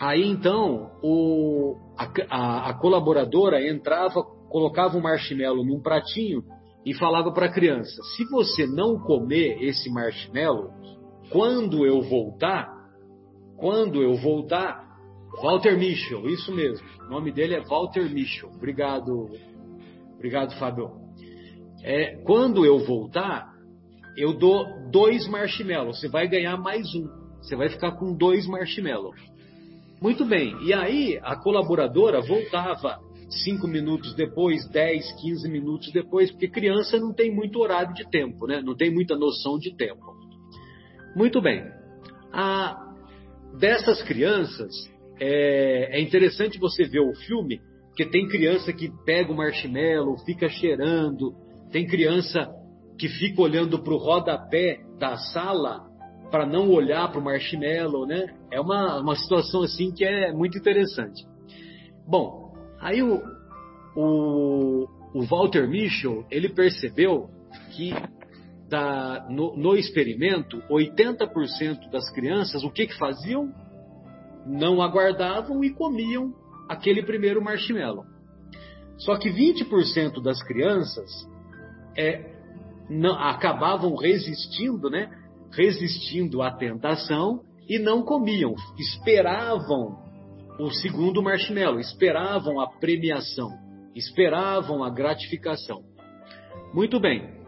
Aí 0.00 0.26
então 0.26 0.90
o, 1.02 1.76
a, 1.96 2.10
a, 2.28 2.70
a 2.70 2.74
colaboradora 2.74 3.66
entrava, 3.66 4.22
colocava 4.48 4.96
o 4.96 5.02
marshmallow 5.02 5.64
num 5.64 5.80
pratinho 5.80 6.42
e 6.88 6.94
falava 6.94 7.32
para 7.32 7.46
a 7.46 7.52
criança: 7.52 8.02
se 8.16 8.24
você 8.30 8.66
não 8.66 8.98
comer 8.98 9.62
esse 9.62 9.90
marshmallow, 9.90 10.70
quando 11.30 11.84
eu 11.86 12.00
voltar, 12.02 12.68
quando 13.56 14.02
eu 14.02 14.14
voltar, 14.14 14.86
Walter 15.42 15.78
Michel, 15.78 16.26
isso 16.28 16.54
mesmo. 16.54 16.86
O 17.06 17.10
nome 17.10 17.32
dele 17.32 17.54
é 17.54 17.60
Walter 17.60 18.08
Michel. 18.10 18.50
Obrigado, 18.54 19.28
obrigado, 20.16 20.58
Fábio 20.58 21.08
é, 21.82 22.16
quando 22.24 22.64
eu 22.66 22.78
voltar, 22.80 23.52
eu 24.16 24.36
dou 24.36 24.66
dois 24.90 25.28
marshmallows. 25.28 26.00
Você 26.00 26.08
vai 26.08 26.26
ganhar 26.26 26.56
mais 26.56 26.92
um. 26.94 27.06
Você 27.40 27.54
vai 27.54 27.68
ficar 27.68 27.92
com 27.92 28.16
dois 28.16 28.46
marshmallows. 28.46 29.20
Muito 30.00 30.24
bem. 30.24 30.56
E 30.64 30.72
aí 30.72 31.18
a 31.22 31.36
colaboradora 31.36 32.20
voltava 32.20 32.98
cinco 33.28 33.66
minutos 33.66 34.14
depois, 34.14 34.66
10, 34.70 35.20
15 35.20 35.48
minutos 35.50 35.92
depois, 35.92 36.30
porque 36.30 36.48
criança 36.48 36.98
não 36.98 37.12
tem 37.12 37.34
muito 37.34 37.58
horário 37.58 37.92
de 37.94 38.08
tempo, 38.10 38.46
né? 38.46 38.62
Não 38.62 38.74
tem 38.74 38.92
muita 38.92 39.16
noção 39.16 39.58
de 39.58 39.76
tempo. 39.76 40.16
Muito 41.14 41.40
bem. 41.40 41.64
A, 42.32 42.76
dessas 43.58 44.02
crianças, 44.02 44.72
é, 45.20 45.98
é 45.98 46.00
interessante 46.00 46.58
você 46.58 46.84
ver 46.84 47.00
o 47.00 47.14
filme, 47.26 47.60
porque 47.88 48.06
tem 48.06 48.28
criança 48.28 48.72
que 48.72 48.90
pega 49.04 49.32
o 49.32 49.36
marshmallow, 49.36 50.16
fica 50.24 50.48
cheirando, 50.48 51.34
tem 51.70 51.86
criança 51.86 52.48
que 52.98 53.08
fica 53.08 53.42
olhando 53.42 53.82
para 53.82 53.92
o 53.92 53.98
rodapé 53.98 54.80
da 54.98 55.16
sala 55.16 55.86
para 56.30 56.44
não 56.46 56.70
olhar 56.70 57.10
para 57.10 57.20
o 57.20 57.24
marshmallow, 57.24 58.06
né? 58.06 58.34
É 58.50 58.60
uma, 58.60 59.00
uma 59.00 59.16
situação 59.16 59.62
assim 59.62 59.92
que 59.92 60.04
é 60.04 60.32
muito 60.32 60.58
interessante. 60.58 61.24
Bom, 62.06 62.47
aí 62.80 63.02
o, 63.02 63.22
o, 63.96 64.88
o 65.14 65.22
Walter 65.26 65.68
Mischel, 65.68 66.24
ele 66.30 66.48
percebeu 66.48 67.28
que 67.72 67.92
da, 68.68 69.26
no, 69.30 69.56
no, 69.56 69.76
experimento, 69.76 70.62
80% 70.70 71.90
das 71.90 72.10
crianças, 72.10 72.62
o 72.62 72.70
que, 72.70 72.86
que 72.86 72.98
faziam? 72.98 73.52
Não 74.46 74.82
aguardavam 74.82 75.64
e 75.64 75.70
comiam 75.70 76.34
aquele 76.68 77.02
primeiro 77.02 77.42
marshmallow. 77.42 78.04
Só 78.98 79.16
que 79.16 79.30
20% 79.30 80.22
das 80.22 80.42
crianças 80.42 81.10
é, 81.96 82.34
não, 82.90 83.18
acabavam 83.18 83.94
resistindo, 83.96 84.90
né? 84.90 85.10
Resistindo 85.50 86.42
à 86.42 86.50
tentação 86.50 87.40
e 87.68 87.78
não 87.78 88.02
comiam, 88.02 88.54
esperavam 88.78 90.07
o 90.58 90.70
segundo 90.70 91.22
marshmallow, 91.22 91.78
esperavam 91.78 92.60
a 92.60 92.68
premiação, 92.68 93.50
esperavam 93.94 94.82
a 94.82 94.90
gratificação. 94.90 95.82
Muito 96.74 96.98
bem. 96.98 97.38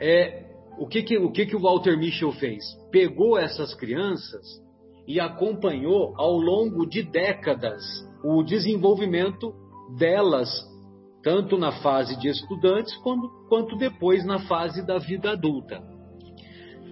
É, 0.00 0.46
o 0.78 0.86
que, 0.86 1.02
que, 1.02 1.18
o, 1.18 1.30
que, 1.30 1.46
que 1.46 1.56
o 1.56 1.60
Walter 1.60 1.96
Michel 1.98 2.32
fez? 2.32 2.64
Pegou 2.90 3.38
essas 3.38 3.74
crianças 3.74 4.44
e 5.06 5.20
acompanhou 5.20 6.14
ao 6.16 6.36
longo 6.36 6.86
de 6.86 7.02
décadas 7.02 7.82
o 8.24 8.42
desenvolvimento 8.42 9.54
delas 9.96 10.48
tanto 11.22 11.58
na 11.58 11.72
fase 11.82 12.16
de 12.18 12.28
estudantes 12.28 12.96
quanto, 12.98 13.28
quanto 13.48 13.76
depois 13.76 14.24
na 14.24 14.46
fase 14.46 14.86
da 14.86 14.98
vida 14.98 15.32
adulta. 15.32 15.82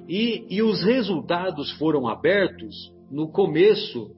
E, 0.08 0.46
e 0.50 0.60
os 0.60 0.82
resultados 0.82 1.70
foram 1.78 2.08
abertos 2.08 2.74
no 3.10 3.30
começo 3.30 4.10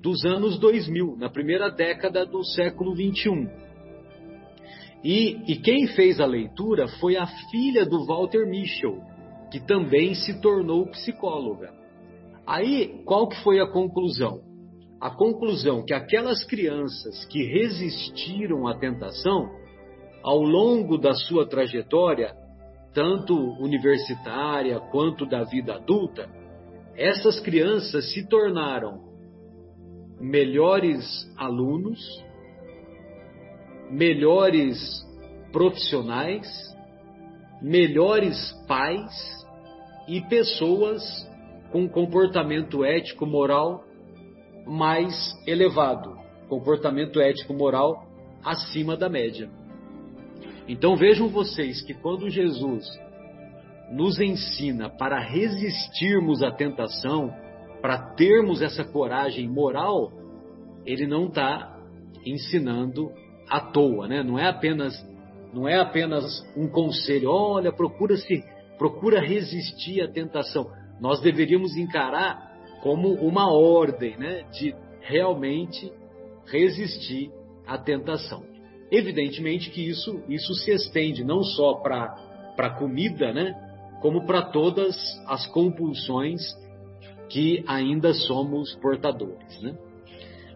dos 0.00 0.24
anos 0.24 0.58
2000, 0.58 1.16
na 1.16 1.28
primeira 1.28 1.70
década 1.70 2.24
do 2.24 2.42
século 2.44 2.94
21. 2.94 3.48
E, 5.04 5.52
e, 5.52 5.56
quem 5.56 5.86
fez 5.88 6.20
a 6.20 6.26
leitura 6.26 6.88
foi 7.00 7.16
a 7.16 7.26
filha 7.50 7.86
do 7.86 8.04
Walter 8.06 8.46
Mischel, 8.46 9.00
que 9.50 9.60
também 9.60 10.14
se 10.14 10.40
tornou 10.40 10.86
psicóloga. 10.86 11.72
Aí, 12.46 13.02
qual 13.04 13.28
que 13.28 13.42
foi 13.42 13.60
a 13.60 13.66
conclusão? 13.66 14.40
A 15.00 15.10
conclusão 15.10 15.84
que 15.84 15.94
aquelas 15.94 16.44
crianças 16.44 17.24
que 17.26 17.42
resistiram 17.44 18.66
à 18.66 18.76
tentação 18.76 19.48
ao 20.22 20.42
longo 20.42 20.98
da 20.98 21.14
sua 21.14 21.46
trajetória, 21.46 22.34
tanto 22.92 23.34
universitária 23.34 24.78
quanto 24.90 25.24
da 25.24 25.44
vida 25.44 25.76
adulta, 25.76 26.28
essas 26.94 27.40
crianças 27.40 28.12
se 28.12 28.28
tornaram 28.28 29.09
melhores 30.20 31.26
alunos, 31.36 31.98
melhores 33.90 34.78
profissionais, 35.50 36.46
melhores 37.62 38.52
pais 38.68 39.10
e 40.06 40.20
pessoas 40.22 41.02
com 41.72 41.88
comportamento 41.88 42.84
ético 42.84 43.26
moral 43.26 43.84
mais 44.66 45.34
elevado, 45.46 46.16
comportamento 46.48 47.20
ético 47.20 47.54
moral 47.54 48.06
acima 48.44 48.96
da 48.96 49.08
média. 49.08 49.50
Então 50.68 50.96
vejam 50.96 51.28
vocês 51.28 51.82
que 51.82 51.94
quando 51.94 52.30
Jesus 52.30 52.86
nos 53.90 54.20
ensina 54.20 54.88
para 54.88 55.18
resistirmos 55.18 56.42
à 56.42 56.52
tentação, 56.52 57.34
para 57.80 57.98
termos 58.14 58.60
essa 58.62 58.84
coragem 58.84 59.48
moral, 59.48 60.12
ele 60.84 61.06
não 61.06 61.26
está 61.26 61.78
ensinando 62.24 63.10
à 63.48 63.60
toa, 63.60 64.06
né? 64.06 64.22
Não 64.22 64.38
é 64.38 64.48
apenas 64.48 64.94
Não 65.52 65.66
é 65.66 65.80
apenas 65.80 66.24
um 66.56 66.68
conselho, 66.68 67.28
olha, 67.28 67.72
procura 67.72 68.16
se 68.16 68.44
procura 68.78 69.20
resistir 69.20 70.00
à 70.00 70.06
tentação. 70.08 70.70
Nós 71.00 71.20
deveríamos 71.20 71.76
encarar 71.76 72.52
como 72.82 73.12
uma 73.14 73.52
ordem, 73.52 74.16
né, 74.16 74.44
de 74.52 74.74
realmente 75.00 75.92
resistir 76.46 77.30
à 77.66 77.76
tentação. 77.76 78.42
Evidentemente 78.92 79.70
que 79.70 79.82
isso 79.88 80.22
isso 80.28 80.54
se 80.54 80.70
estende 80.70 81.24
não 81.24 81.42
só 81.42 81.74
para 81.82 82.14
para 82.56 82.70
comida, 82.78 83.32
né, 83.32 83.54
como 84.00 84.24
para 84.24 84.42
todas 84.42 84.96
as 85.26 85.46
compulsões 85.48 86.40
que 87.30 87.64
ainda 87.66 88.12
somos 88.12 88.74
portadores, 88.74 89.62
né? 89.62 89.74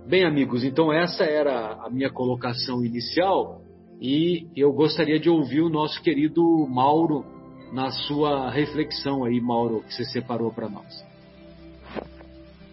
Bem, 0.06 0.24
amigos, 0.24 0.64
então 0.64 0.92
essa 0.92 1.24
era 1.24 1.78
a 1.82 1.88
minha 1.88 2.10
colocação 2.10 2.84
inicial 2.84 3.62
e 4.00 4.48
eu 4.54 4.72
gostaria 4.72 5.18
de 5.18 5.30
ouvir 5.30 5.62
o 5.62 5.70
nosso 5.70 6.02
querido 6.02 6.42
Mauro 6.68 7.24
na 7.72 7.90
sua 7.90 8.50
reflexão 8.50 9.24
aí, 9.24 9.40
Mauro, 9.40 9.82
que 9.82 9.94
você 9.94 10.04
separou 10.04 10.52
para 10.52 10.68
nós. 10.68 11.04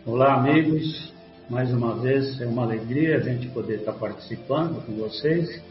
Olá, 0.06 0.34
amigos. 0.34 1.14
Mais 1.50 1.72
uma 1.72 1.96
vez 1.96 2.40
é 2.42 2.48
uma 2.48 2.64
alegria 2.64 3.18
a 3.18 3.20
gente 3.20 3.48
poder 3.50 3.80
estar 3.80 3.94
participando 3.94 4.86
com 4.86 4.94
vocês 4.94 5.62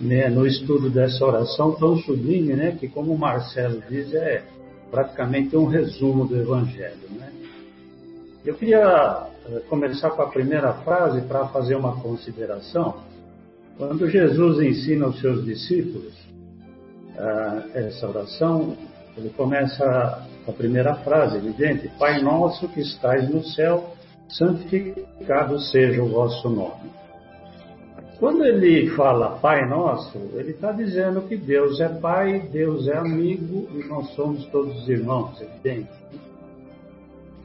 né, 0.00 0.28
no 0.28 0.46
estudo 0.46 0.90
dessa 0.90 1.24
oração 1.24 1.72
tão 1.72 1.96
sublime, 1.98 2.54
né, 2.54 2.76
que 2.78 2.88
como 2.88 3.12
o 3.12 3.18
Marcelo 3.18 3.82
diz 3.88 4.12
é 4.14 4.44
praticamente 4.90 5.56
um 5.56 5.66
resumo 5.66 6.26
do 6.26 6.36
Evangelho, 6.36 7.08
né? 7.10 7.37
Eu 8.44 8.54
queria 8.54 9.26
eh, 9.48 9.60
começar 9.68 10.10
com 10.10 10.22
a 10.22 10.28
primeira 10.28 10.72
frase 10.84 11.20
para 11.22 11.48
fazer 11.48 11.74
uma 11.74 12.00
consideração. 12.00 12.96
Quando 13.76 14.08
Jesus 14.08 14.60
ensina 14.60 15.06
aos 15.06 15.20
seus 15.20 15.44
discípulos 15.44 16.14
uh, 17.16 17.76
essa 17.78 18.08
oração, 18.08 18.76
ele 19.16 19.30
começa 19.30 20.26
com 20.44 20.50
a 20.50 20.54
primeira 20.54 20.94
frase, 20.96 21.36
evidente: 21.36 21.88
Pai 21.98 22.20
nosso 22.20 22.68
que 22.68 22.80
estais 22.80 23.28
no 23.28 23.44
céu, 23.44 23.94
santificado 24.28 25.60
seja 25.60 26.02
o 26.02 26.08
vosso 26.08 26.48
nome. 26.48 26.98
Quando 28.18 28.44
ele 28.44 28.90
fala 28.90 29.38
Pai 29.38 29.68
Nosso, 29.68 30.18
ele 30.34 30.50
está 30.50 30.72
dizendo 30.72 31.22
que 31.22 31.36
Deus 31.36 31.80
é 31.80 31.88
Pai, 31.88 32.40
Deus 32.52 32.88
é 32.88 32.96
amigo 32.96 33.68
e 33.72 33.84
nós 33.86 34.08
somos 34.14 34.44
todos 34.46 34.88
irmãos, 34.88 35.40
evidente. 35.40 35.88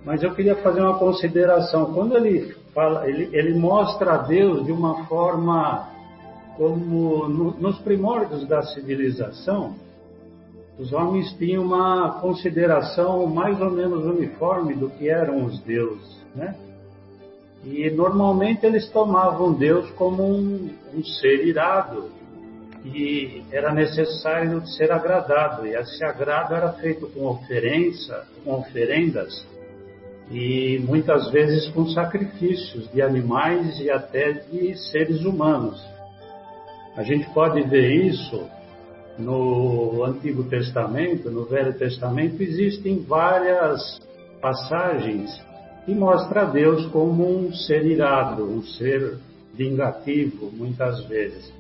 Mas 0.06 0.22
eu 0.22 0.34
queria 0.34 0.56
fazer 0.58 0.82
uma 0.82 0.98
consideração. 1.00 1.94
Quando 1.94 2.18
ele 2.18 2.56
fala, 2.74 3.08
ele, 3.08 3.30
ele 3.32 3.54
mostra 3.58 4.14
a 4.14 4.18
Deus 4.18 4.66
de 4.66 4.72
uma 4.72 5.06
forma 5.06 5.90
como 6.58 7.28
no, 7.28 7.52
nos 7.52 7.80
primórdios 7.80 8.48
da 8.48 8.62
civilização, 8.62 9.76
os 10.78 10.92
homens 10.92 11.32
tinham 11.34 11.64
uma 11.64 12.20
consideração 12.20 13.26
mais 13.28 13.60
ou 13.62 13.72
menos 13.72 14.06
uniforme 14.06 14.74
do 14.74 14.90
que 14.90 15.10
eram 15.10 15.46
os 15.46 15.60
deuses, 15.62 16.18
né? 16.36 16.56
E 17.64 17.90
normalmente 17.90 18.66
eles 18.66 18.90
tomavam 18.90 19.54
Deus 19.54 19.90
como 19.92 20.24
um, 20.24 20.70
um 20.94 21.04
ser 21.04 21.48
irado, 21.48 22.10
e 22.84 23.42
era 23.52 23.74
necessário 23.74 24.66
ser 24.68 24.92
agradado, 24.92 25.66
e 25.66 25.74
esse 25.74 26.04
agrado 26.04 26.54
era 26.54 26.74
feito 26.74 27.08
com 27.08 27.26
oferença, 27.28 28.28
com 28.44 28.56
oferendas 28.56 29.48
e 30.32 30.80
muitas 30.88 31.32
vezes 31.32 31.68
com 31.70 31.88
sacrifícios 31.88 32.92
de 32.92 33.02
animais 33.02 33.80
e 33.80 33.90
até 33.90 34.32
de 34.34 34.76
seres 34.92 35.24
humanos. 35.26 35.84
A 36.96 37.04
gente 37.04 37.30
pode 37.34 37.62
ver 37.64 37.92
isso 38.06 38.48
no 39.18 40.04
Antigo 40.04 40.44
Testamento, 40.46 41.30
no 41.30 41.46
Velho 41.46 41.74
Testamento, 41.74 42.42
existem 42.42 43.00
várias 43.00 44.00
passagens 44.42 45.30
que 45.86 45.94
mostram 45.94 46.44
a 46.44 46.46
Deus 46.46 46.86
como 46.88 47.28
um 47.28 47.54
ser 47.54 47.86
irado, 47.86 48.46
um 48.46 48.64
ser 48.64 49.18
vingativo, 49.54 50.52
muitas 50.52 51.04
vezes. 51.06 51.54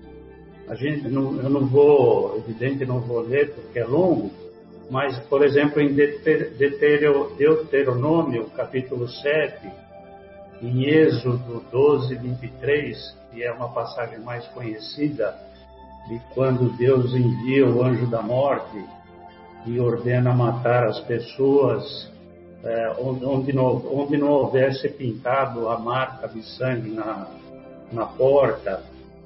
A 0.67 0.75
gente, 0.75 1.09
não, 1.09 1.35
eu 1.41 1.49
não 1.49 1.67
vou, 1.67 2.37
evidente, 2.37 2.85
não 2.85 3.01
vou 3.01 3.21
ler 3.21 3.53
porque 3.53 3.79
é 3.79 3.85
longo, 3.85 4.31
mas, 4.93 5.17
por 5.21 5.43
exemplo, 5.43 5.81
em 5.81 5.91
Deuteronômio, 7.35 8.45
capítulo 8.55 9.09
7, 9.09 9.67
em 10.61 10.83
Êxodo 10.83 11.65
12, 11.71 12.13
23, 12.13 13.17
que 13.31 13.43
é 13.43 13.51
uma 13.51 13.69
passagem 13.69 14.19
mais 14.19 14.45
conhecida, 14.49 15.35
de 16.07 16.21
quando 16.35 16.77
Deus 16.77 17.11
envia 17.15 17.67
o 17.67 17.83
anjo 17.83 18.05
da 18.05 18.21
morte 18.21 18.85
e 19.65 19.79
ordena 19.79 20.31
matar 20.31 20.83
as 20.83 20.99
pessoas 20.99 22.11
é, 22.63 22.95
onde, 22.99 23.51
não, 23.51 23.83
onde 23.91 24.15
não 24.15 24.29
houvesse 24.29 24.89
pintado 24.89 25.69
a 25.69 25.79
marca 25.79 26.27
de 26.27 26.43
sangue 26.55 26.91
na, 26.91 27.25
na 27.91 28.05
porta. 28.05 28.83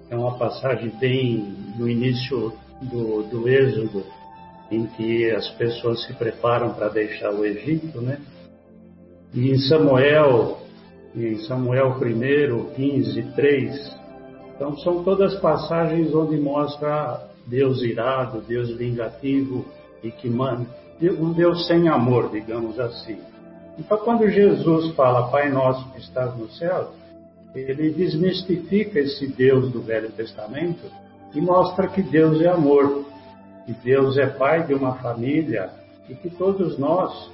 É 0.10 0.15
uma 0.15 0.38
passagem 0.38 0.93
bem 0.97 1.53
no 1.77 1.89
início 1.89 2.53
do, 2.82 3.23
do 3.23 3.49
Êxodo 3.49 4.06
em 4.71 4.86
que 4.86 5.32
as 5.32 5.49
pessoas 5.51 6.06
se 6.06 6.13
preparam 6.13 6.73
para 6.73 6.89
deixar 6.89 7.32
o 7.32 7.45
Egito, 7.45 8.01
né? 8.01 8.19
E 9.34 9.51
em 9.51 9.58
Samuel, 9.60 10.60
em 11.15 11.38
Samuel 11.39 11.97
1, 11.99 12.73
15, 12.73 13.23
3, 13.36 13.97
então 14.56 14.77
são 14.80 15.03
todas 15.03 15.36
passagens 15.39 16.13
onde 16.13 16.38
mostra 16.38 17.27
Deus 17.45 17.82
irado, 17.82 18.41
Deus 18.41 18.75
vingativo 18.75 19.65
e 20.03 20.12
que 20.12 20.30
manda, 20.30 20.65
um 21.19 21.32
Deus 21.32 21.67
sem 21.67 21.88
amor, 21.88 22.32
digamos 22.32 22.80
assim. 22.80 23.17
Então 23.77 23.97
quando 23.99 24.27
Jesus 24.30 24.93
fala 24.95 25.30
Pai 25.30 25.49
Nosso 25.49 25.89
que 25.91 25.99
estás 25.99 26.36
no 26.36 26.49
céu, 26.49 26.91
ele 27.53 27.91
desmistifica 27.91 28.99
esse 28.99 29.27
Deus 29.27 29.71
do 29.71 29.82
Velho 29.82 30.12
Testamento 30.12 30.91
e 31.34 31.41
mostra 31.41 31.88
que 31.88 32.01
Deus 32.01 32.41
é 32.41 32.49
amor 32.49 33.06
que 33.67 33.73
Deus 33.84 34.17
é 34.17 34.27
pai 34.27 34.65
de 34.65 34.73
uma 34.73 34.95
família 34.95 35.69
e 36.10 36.15
que 36.15 36.30
todos 36.30 36.80
nós 36.80 37.30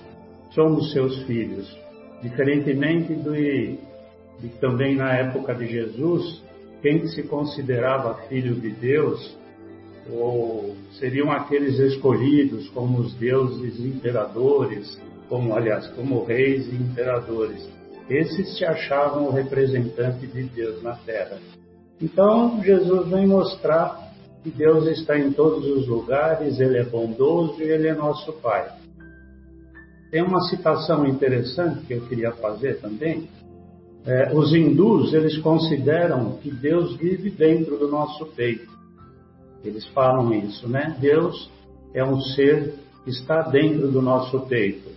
somos 0.50 0.92
seus 0.92 1.22
filhos. 1.24 1.78
Diferentemente 2.24 3.14
do 3.14 3.36
de 3.36 4.50
também 4.60 4.96
na 4.96 5.14
época 5.14 5.54
de 5.54 5.68
Jesus, 5.68 6.44
quem 6.82 7.06
se 7.08 7.22
considerava 7.24 8.16
filho 8.28 8.56
de 8.56 8.72
Deus 8.72 9.38
ou 10.12 10.76
seriam 11.00 11.32
aqueles 11.32 11.78
escolhidos 11.78 12.68
como 12.70 12.98
os 12.98 13.14
deuses 13.14 13.80
imperadores, 13.80 15.00
como 15.30 15.56
aliás, 15.56 15.88
como 15.90 16.26
reis 16.26 16.68
e 16.68 16.76
imperadores. 16.76 17.70
Esses 18.10 18.58
se 18.58 18.66
achavam 18.66 19.28
o 19.28 19.32
representante 19.32 20.26
de 20.26 20.44
Deus 20.44 20.82
na 20.82 20.96
terra. 20.96 21.38
Então, 22.02 22.62
Jesus 22.64 23.08
vem 23.08 23.28
mostrar 23.28 24.03
que 24.44 24.52
Deus 24.52 24.86
está 24.88 25.18
em 25.18 25.32
todos 25.32 25.66
os 25.66 25.88
lugares, 25.88 26.60
Ele 26.60 26.78
é 26.78 26.84
bondoso 26.84 27.62
e 27.62 27.64
Ele 27.64 27.88
é 27.88 27.94
nosso 27.94 28.34
Pai. 28.34 28.70
Tem 30.12 30.22
uma 30.22 30.42
citação 30.42 31.08
interessante 31.08 31.86
que 31.86 31.94
eu 31.94 32.02
queria 32.02 32.34
fazer 32.34 32.80
também. 32.82 33.28
É, 34.06 34.36
os 34.36 34.54
hindus, 34.54 35.14
eles 35.14 35.38
consideram 35.40 36.34
que 36.42 36.52
Deus 36.52 36.98
vive 36.98 37.32
dentro 37.32 37.78
do 37.78 37.88
nosso 37.88 38.26
peito. 38.28 38.72
Eles 39.64 39.88
falam 39.88 40.34
isso, 40.34 40.68
né? 40.68 40.96
Deus 41.00 41.50
é 41.94 42.04
um 42.04 42.20
ser 42.20 42.76
que 43.06 43.12
está 43.12 43.44
dentro 43.44 43.90
do 43.90 44.02
nosso 44.02 44.42
peito. 44.42 44.92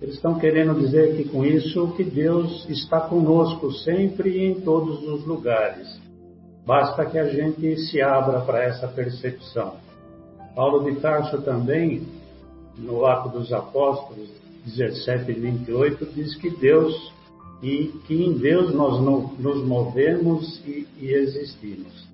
Eles 0.00 0.14
estão 0.14 0.38
querendo 0.38 0.78
dizer 0.78 1.16
que 1.16 1.28
com 1.28 1.44
isso 1.44 1.92
que 1.96 2.04
Deus 2.04 2.68
está 2.68 3.00
conosco 3.00 3.72
sempre 3.72 4.30
e 4.30 4.44
em 4.44 4.60
todos 4.60 5.02
os 5.02 5.26
lugares. 5.26 6.05
Basta 6.66 7.06
que 7.06 7.16
a 7.16 7.28
gente 7.28 7.76
se 7.76 8.02
abra 8.02 8.40
para 8.40 8.64
essa 8.64 8.88
percepção. 8.88 9.76
Paulo 10.52 10.90
de 10.90 11.00
Tarso 11.00 11.40
também, 11.42 12.04
no 12.76 13.06
Ato 13.06 13.28
dos 13.28 13.52
Apóstolos 13.52 14.28
17 14.64 15.30
e 15.30 15.34
28, 15.34 16.06
diz 16.06 16.34
que 16.34 16.50
Deus 16.50 17.12
e 17.62 17.86
que 18.06 18.20
em 18.20 18.32
Deus 18.36 18.74
nós 18.74 19.00
nos 19.38 19.64
movemos 19.64 20.60
e, 20.66 20.88
e 20.98 21.12
existimos. 21.12 22.04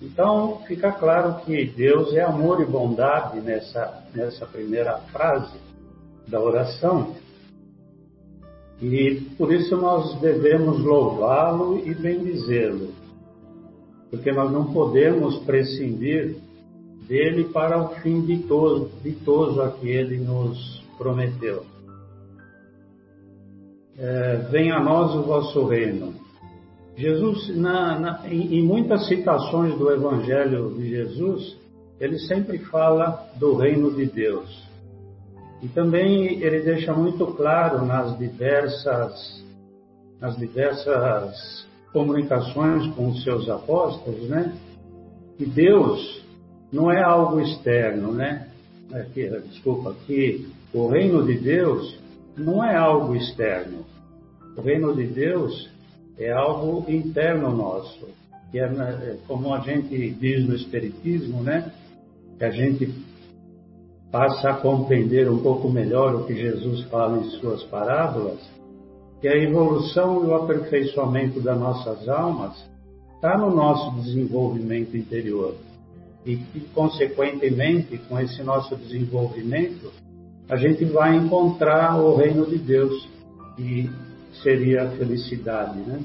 Então, 0.00 0.60
fica 0.68 0.92
claro 0.92 1.44
que 1.44 1.66
Deus 1.66 2.14
é 2.14 2.22
amor 2.22 2.60
e 2.62 2.64
bondade 2.64 3.40
nessa, 3.40 4.04
nessa 4.14 4.46
primeira 4.46 4.98
frase 5.10 5.58
da 6.28 6.40
oração. 6.40 7.16
E 8.80 9.22
por 9.36 9.52
isso 9.52 9.76
nós 9.76 10.20
devemos 10.20 10.78
louvá-lo 10.84 11.78
e 11.78 11.94
bendizê-lo 11.94 12.92
porque 14.10 14.32
nós 14.32 14.50
não 14.52 14.72
podemos 14.72 15.36
prescindir 15.40 16.36
dele 17.08 17.44
para 17.44 17.80
o 17.80 17.88
fim 17.96 18.20
ditoso, 18.22 18.90
ditoso 19.02 19.60
a 19.62 19.70
que 19.70 19.88
ele 19.88 20.18
nos 20.18 20.82
prometeu. 20.98 21.64
É, 23.98 24.36
venha 24.50 24.76
a 24.76 24.82
nós 24.82 25.14
o 25.14 25.22
vosso 25.22 25.66
reino. 25.66 26.14
Jesus, 26.96 27.54
na, 27.56 27.98
na, 27.98 28.28
em, 28.28 28.58
em 28.58 28.62
muitas 28.62 29.06
citações 29.06 29.76
do 29.78 29.90
Evangelho 29.90 30.74
de 30.74 30.88
Jesus, 30.88 31.56
ele 32.00 32.18
sempre 32.20 32.58
fala 32.58 33.30
do 33.36 33.54
reino 33.56 33.94
de 33.94 34.06
Deus. 34.06 34.66
E 35.62 35.68
também 35.68 36.42
ele 36.42 36.60
deixa 36.60 36.92
muito 36.92 37.26
claro 37.28 37.84
nas 37.84 38.18
diversas, 38.18 39.44
nas 40.20 40.36
diversas 40.36 41.66
comunicações 41.92 42.86
com 42.94 43.08
os 43.08 43.22
seus 43.22 43.48
apóstolos, 43.48 44.28
né? 44.28 44.54
Que 45.36 45.46
Deus 45.46 46.24
não 46.72 46.90
é 46.90 47.02
algo 47.02 47.40
externo, 47.40 48.12
né? 48.12 48.48
Aqui, 48.92 49.28
desculpa, 49.48 49.94
que 50.06 50.46
o 50.72 50.88
reino 50.88 51.24
de 51.24 51.38
Deus 51.38 51.98
não 52.36 52.64
é 52.64 52.76
algo 52.76 53.14
externo. 53.14 53.84
O 54.56 54.60
reino 54.60 54.94
de 54.94 55.06
Deus 55.06 55.68
é 56.18 56.32
algo 56.32 56.90
interno 56.90 57.54
nosso, 57.54 58.06
que 58.50 58.58
é, 58.58 58.70
né, 58.70 59.18
como 59.26 59.52
a 59.54 59.60
gente 59.60 60.10
diz 60.10 60.46
no 60.46 60.54
Espiritismo, 60.54 61.42
né? 61.42 61.72
Que 62.38 62.44
a 62.44 62.50
gente 62.50 62.92
passa 64.10 64.50
a 64.50 64.56
compreender 64.56 65.30
um 65.30 65.42
pouco 65.42 65.68
melhor 65.68 66.14
o 66.14 66.24
que 66.24 66.34
Jesus 66.34 66.84
fala 66.84 67.18
em 67.18 67.30
suas 67.32 67.62
parábolas, 67.64 68.38
que 69.20 69.28
a 69.28 69.36
evolução 69.36 70.24
e 70.24 70.26
o 70.26 70.34
aperfeiçoamento 70.34 71.40
das 71.40 71.58
nossas 71.58 72.08
almas 72.08 72.56
está 73.14 73.36
no 73.38 73.54
nosso 73.54 73.90
desenvolvimento 74.02 74.96
interior. 74.96 75.54
E 76.24 76.36
que, 76.36 76.60
consequentemente, 76.74 77.98
com 78.08 78.18
esse 78.18 78.42
nosso 78.42 78.76
desenvolvimento, 78.76 79.92
a 80.48 80.56
gente 80.56 80.84
vai 80.84 81.16
encontrar 81.16 82.00
o 82.00 82.16
reino 82.16 82.46
de 82.46 82.58
Deus, 82.58 83.08
que 83.56 83.90
seria 84.42 84.84
a 84.84 84.90
felicidade, 84.90 85.78
né? 85.80 86.00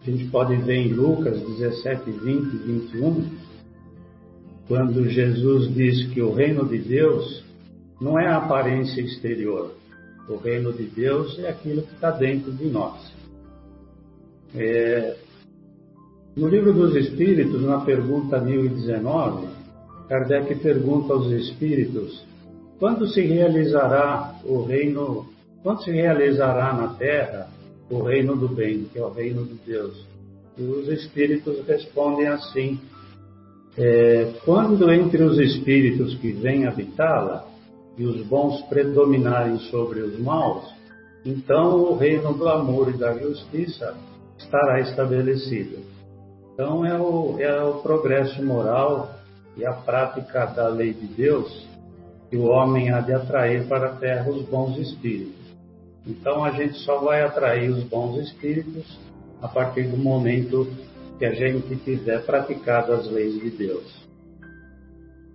A 0.00 0.10
gente 0.10 0.26
pode 0.26 0.56
ver 0.56 0.76
em 0.76 0.92
Lucas 0.92 1.40
17, 1.40 2.10
20 2.10 2.24
e 2.24 2.58
21, 2.58 3.24
quando 4.66 5.08
Jesus 5.08 5.74
diz 5.74 6.06
que 6.12 6.22
o 6.22 6.32
reino 6.32 6.64
de 6.66 6.78
Deus 6.78 7.44
não 8.00 8.18
é 8.18 8.26
a 8.26 8.36
aparência 8.36 9.00
exterior. 9.00 9.77
O 10.28 10.36
reino 10.36 10.72
de 10.72 10.84
Deus 10.84 11.38
é 11.38 11.48
aquilo 11.48 11.82
que 11.82 11.94
está 11.94 12.10
dentro 12.10 12.52
de 12.52 12.66
nós. 12.66 13.12
É, 14.54 15.16
no 16.36 16.48
livro 16.48 16.72
dos 16.72 16.94
Espíritos, 16.94 17.62
na 17.62 17.80
pergunta 17.80 18.40
1019, 18.40 19.48
Kardec 20.08 20.54
pergunta 20.56 21.12
aos 21.12 21.30
Espíritos 21.32 22.24
quando 22.78 23.08
se 23.08 23.22
realizará 23.22 24.34
o 24.44 24.62
reino, 24.62 25.26
quando 25.62 25.82
se 25.82 25.90
realizará 25.90 26.72
na 26.72 26.88
Terra 26.94 27.48
o 27.90 28.02
reino 28.02 28.36
do 28.36 28.48
bem, 28.48 28.84
que 28.92 28.98
é 28.98 29.02
o 29.02 29.10
reino 29.10 29.44
de 29.44 29.54
Deus? 29.66 30.06
E 30.56 30.62
os 30.62 30.88
Espíritos 30.88 31.66
respondem 31.66 32.28
assim: 32.28 32.78
é, 33.76 34.32
quando 34.44 34.90
entre 34.92 35.22
os 35.22 35.38
espíritos 35.38 36.14
que 36.16 36.32
vêm 36.32 36.66
habitá-la 36.66 37.46
e 37.98 38.06
os 38.06 38.24
bons 38.26 38.62
predominarem 38.62 39.58
sobre 39.70 40.00
os 40.00 40.18
maus, 40.18 40.64
então 41.24 41.74
o 41.74 41.96
reino 41.96 42.32
do 42.32 42.48
amor 42.48 42.88
e 42.90 42.96
da 42.96 43.12
justiça 43.18 43.94
estará 44.38 44.80
estabelecido. 44.80 45.78
Então 46.54 46.86
é 46.86 46.98
o, 46.98 47.38
é 47.38 47.62
o 47.64 47.74
progresso 47.82 48.42
moral 48.44 49.10
e 49.56 49.66
a 49.66 49.72
prática 49.72 50.46
da 50.46 50.68
lei 50.68 50.94
de 50.94 51.06
Deus 51.06 51.66
que 52.30 52.36
o 52.36 52.46
homem 52.46 52.90
há 52.90 53.00
de 53.00 53.12
atrair 53.12 53.66
para 53.68 53.88
a 53.88 53.96
terra 53.96 54.30
os 54.30 54.42
bons 54.42 54.76
espíritos. 54.78 55.34
Então 56.06 56.44
a 56.44 56.50
gente 56.52 56.78
só 56.78 56.98
vai 56.98 57.22
atrair 57.22 57.70
os 57.70 57.82
bons 57.84 58.18
espíritos 58.18 58.98
a 59.42 59.48
partir 59.48 59.84
do 59.84 59.96
momento 59.96 60.66
que 61.18 61.24
a 61.24 61.32
gente 61.32 61.76
tiver 61.76 62.24
praticado 62.24 62.92
as 62.92 63.10
leis 63.10 63.40
de 63.40 63.50
Deus. 63.50 64.07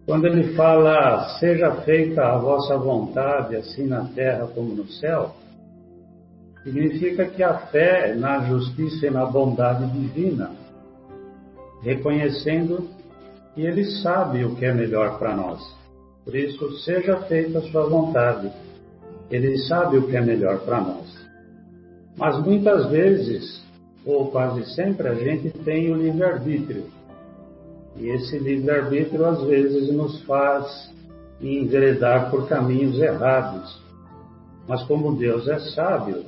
Quando 0.06 0.28
ele 0.28 0.54
fala, 0.54 1.38
seja 1.40 1.72
feita 1.82 2.24
a 2.24 2.38
vossa 2.38 2.78
vontade, 2.78 3.56
assim 3.56 3.86
na 3.86 4.06
terra 4.06 4.48
como 4.48 4.76
no 4.76 4.86
céu, 4.88 5.34
significa 6.64 7.26
que 7.26 7.42
a 7.42 7.58
fé 7.68 8.14
na 8.14 8.42
justiça 8.46 9.08
e 9.08 9.10
na 9.10 9.26
bondade 9.26 9.86
divina, 9.92 10.52
reconhecendo 11.82 12.90
que 13.56 13.62
ele 13.62 13.86
sabe 14.02 14.44
o 14.44 14.56
que 14.56 14.66
é 14.66 14.74
melhor 14.74 15.18
para 15.20 15.36
nós. 15.36 15.62
Por 16.26 16.36
isso, 16.36 16.78
seja 16.80 17.18
feita 17.24 17.60
a 17.60 17.64
sua 17.64 17.88
vontade. 17.88 18.52
Ele 19.30 19.58
sabe 19.60 19.98
o 19.98 20.08
que 20.08 20.16
é 20.16 20.22
melhor 20.22 20.60
para 20.60 20.82
nós. 20.82 21.28
Mas 22.18 22.38
muitas 22.46 22.90
vezes 22.90 23.64
ou 24.06 24.30
quase 24.32 24.66
sempre, 24.76 25.08
a 25.08 25.14
gente 25.14 25.50
tem 25.60 25.92
o 25.92 25.96
livre-arbítrio. 25.96 26.86
E 27.98 28.08
esse 28.10 28.38
livre-arbítrio, 28.40 29.26
às 29.26 29.44
vezes, 29.44 29.94
nos 29.94 30.22
faz 30.24 30.92
enveredar 31.42 32.32
por 32.32 32.48
caminhos 32.48 33.00
errados. 33.00 33.82
Mas 34.68 34.84
como 34.84 35.16
Deus 35.16 35.48
é 35.48 35.60
sábio, 35.60 36.24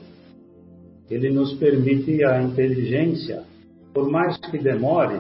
Ele 1.10 1.32
nos 1.32 1.54
permite 1.54 2.23
a 2.23 2.41
inteligência, 2.41 3.43
por 3.93 4.10
mais 4.10 4.38
que 4.38 4.58
demore, 4.58 5.19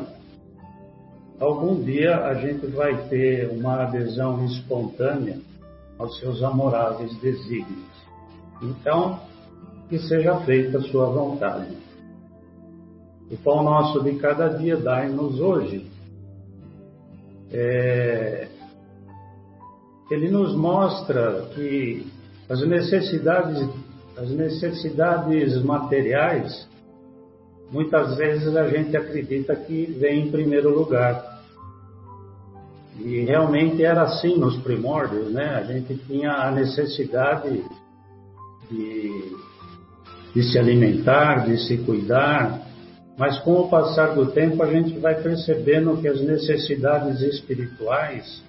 algum 1.39 1.81
dia 1.81 2.17
a 2.25 2.33
gente 2.35 2.67
vai 2.67 3.07
ter 3.07 3.49
uma 3.49 3.83
adesão 3.83 4.45
espontânea 4.45 5.39
aos 5.97 6.19
seus 6.19 6.43
amoráveis 6.43 7.15
desígnios. 7.19 7.95
Então, 8.61 9.19
que 9.89 9.99
seja 9.99 10.39
feita 10.41 10.79
a 10.79 10.81
sua 10.81 11.05
vontade. 11.07 11.77
O 13.31 13.37
pão 13.37 13.63
nosso 13.63 14.03
de 14.03 14.15
cada 14.15 14.49
dia 14.49 14.77
dai-nos 14.77 15.39
hoje. 15.39 15.89
É, 17.51 18.47
ele 20.09 20.29
nos 20.29 20.55
mostra 20.55 21.49
que 21.53 22.05
as 22.49 22.65
necessidades, 22.67 23.67
as 24.17 24.29
necessidades 24.29 25.61
materiais, 25.63 26.67
muitas 27.71 28.15
vezes 28.17 28.55
a 28.55 28.67
gente 28.67 28.95
acredita 28.95 29.55
que 29.55 29.85
vem 29.99 30.27
em 30.27 30.31
primeiro 30.31 30.69
lugar. 30.69 31.33
E 32.99 33.21
realmente 33.25 33.83
era 33.83 34.03
assim 34.03 34.37
nos 34.37 34.55
primórdios, 34.57 35.31
né? 35.31 35.55
A 35.55 35.63
gente 35.63 35.97
tinha 36.07 36.31
a 36.31 36.51
necessidade 36.51 37.63
de, 38.69 39.35
de 40.33 40.43
se 40.43 40.57
alimentar, 40.57 41.45
de 41.45 41.57
se 41.57 41.77
cuidar, 41.79 42.64
mas 43.17 43.39
com 43.39 43.53
o 43.53 43.69
passar 43.69 44.13
do 44.13 44.27
tempo 44.31 44.61
a 44.61 44.67
gente 44.67 44.97
vai 44.99 45.15
percebendo 45.21 45.97
que 46.01 46.07
as 46.07 46.21
necessidades 46.21 47.21
espirituais, 47.21 48.43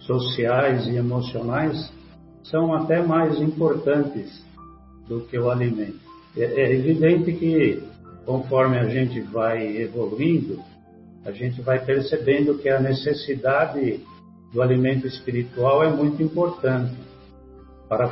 sociais 0.00 0.86
e 0.86 0.96
emocionais 0.96 1.90
são 2.44 2.74
até 2.74 3.02
mais 3.02 3.40
importantes 3.40 4.44
do 5.08 5.22
que 5.22 5.38
o 5.38 5.50
alimento. 5.50 6.00
É, 6.36 6.44
é 6.44 6.72
evidente 6.72 7.32
que 7.32 7.82
conforme 8.24 8.78
a 8.78 8.88
gente 8.88 9.20
vai 9.20 9.76
evoluindo, 9.78 10.60
a 11.24 11.32
gente 11.32 11.60
vai 11.60 11.84
percebendo 11.84 12.58
que 12.58 12.68
a 12.68 12.80
necessidade 12.80 14.00
do 14.52 14.60
alimento 14.60 15.06
espiritual 15.06 15.82
é 15.82 15.90
muito 15.90 16.22
importante 16.22 16.94
para, 17.88 18.08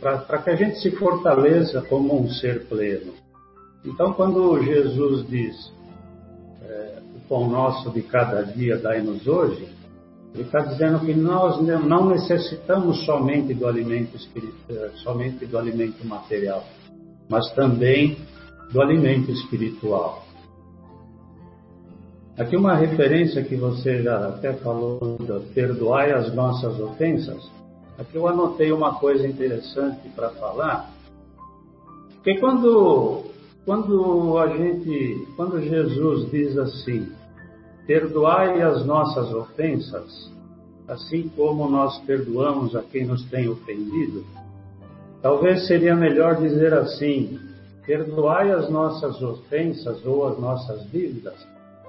para, 0.00 0.18
para 0.18 0.38
que 0.42 0.50
a 0.50 0.56
gente 0.56 0.78
se 0.80 0.90
fortaleça 0.92 1.82
como 1.82 2.20
um 2.20 2.28
ser 2.28 2.66
pleno. 2.66 3.12
Então, 3.84 4.12
quando 4.12 4.62
Jesus 4.62 5.26
diz 5.28 5.72
é, 6.62 6.98
o 7.16 7.28
pão 7.28 7.48
nosso 7.48 7.90
de 7.90 8.02
cada 8.02 8.42
dia 8.42 8.78
dai-nos 8.78 9.26
hoje, 9.26 9.68
ele 10.34 10.44
está 10.44 10.60
dizendo 10.60 11.00
que 11.00 11.12
nós 11.12 11.60
não 11.60 12.08
necessitamos 12.08 13.04
somente 13.04 13.52
do 13.52 13.66
alimento 13.66 14.16
espiritual, 14.16 14.88
somente 15.02 15.44
do 15.44 15.58
alimento 15.58 16.06
material, 16.06 16.64
mas 17.28 17.52
também 17.54 18.16
do 18.72 18.80
alimento 18.80 19.30
espiritual. 19.30 20.24
Aqui 22.38 22.56
uma 22.56 22.74
referência 22.74 23.44
que 23.44 23.56
você 23.56 24.02
já 24.02 24.28
até 24.28 24.54
falou, 24.54 25.18
perdoai 25.54 26.12
as 26.12 26.34
nossas 26.34 26.80
ofensas. 26.80 27.50
Aqui 27.98 28.16
eu 28.16 28.26
anotei 28.26 28.72
uma 28.72 28.94
coisa 28.94 29.26
interessante 29.26 30.08
para 30.16 30.30
falar, 30.30 30.90
porque 32.14 32.40
quando 32.40 33.31
quando 33.64 34.38
a 34.38 34.48
gente, 34.48 35.26
quando 35.36 35.60
Jesus 35.60 36.30
diz 36.30 36.58
assim, 36.58 37.08
perdoai 37.86 38.60
as 38.60 38.84
nossas 38.84 39.32
ofensas, 39.32 40.30
assim 40.88 41.30
como 41.36 41.68
nós 41.68 41.98
perdoamos 42.00 42.74
a 42.74 42.82
quem 42.82 43.06
nos 43.06 43.24
tem 43.30 43.48
ofendido, 43.48 44.24
talvez 45.20 45.66
seria 45.66 45.94
melhor 45.94 46.36
dizer 46.36 46.74
assim, 46.74 47.38
perdoai 47.86 48.50
as 48.50 48.68
nossas 48.68 49.22
ofensas 49.22 50.04
ou 50.04 50.26
as 50.26 50.38
nossas 50.38 50.90
dívidas, 50.90 51.34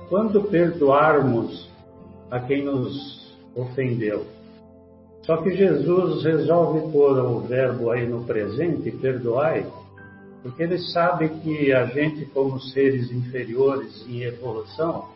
quando 0.10 0.44
perdoarmos 0.44 1.70
a 2.30 2.40
quem 2.40 2.64
nos 2.64 3.34
ofendeu. 3.56 4.26
Só 5.24 5.38
que 5.38 5.56
Jesus 5.56 6.24
resolve 6.24 6.92
pôr 6.92 7.18
o 7.18 7.40
verbo 7.40 7.90
aí 7.90 8.06
no 8.06 8.26
presente, 8.26 8.92
perdoai, 8.92 9.66
porque 10.44 10.62
ele 10.62 10.78
sabe 10.78 11.30
que 11.30 11.72
a 11.72 11.86
gente, 11.86 12.26
como 12.26 12.60
seres 12.60 13.10
inferiores 13.10 14.06
em 14.08 14.24
evolução, 14.24 15.08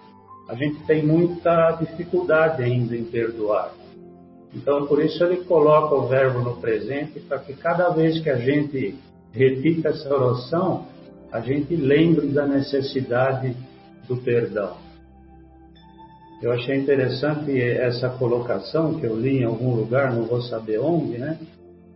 a 0.48 0.56
gente 0.56 0.80
tem 0.86 1.06
muita 1.06 1.72
dificuldade 1.72 2.63
ainda 2.63 2.96
em 2.96 3.04
perdoar. 3.04 3.74
Então, 4.56 4.88
por 4.88 5.04
isso 5.04 5.22
ele 5.26 5.44
coloca 5.44 5.94
o 5.94 6.08
verbo 6.08 6.40
no 6.40 6.56
presente, 6.56 7.20
para 7.20 7.40
que 7.40 7.54
cada 7.54 7.90
vez 7.90 8.22
que 8.22 8.30
a 8.30 8.38
gente 8.38 8.96
repita 9.34 9.90
essa 9.90 10.10
oração, 10.16 10.88
a 11.30 11.42
gente 11.42 11.76
lembre 11.76 12.28
da 12.28 12.48
necessidade 12.48 13.54
do 14.08 14.16
perdão. 14.16 14.78
Eu 16.42 16.54
achei 16.54 16.78
interessante 16.78 17.60
essa 17.60 18.10
colocação 18.10 18.98
que 18.98 19.06
eu 19.06 19.20
li 19.20 19.40
em 19.40 19.44
algum 19.44 19.76
lugar, 19.76 20.13
não 20.13 20.24
vou 20.26 20.42
saber 20.42 20.80
onde, 20.80 21.18
né? 21.18 21.38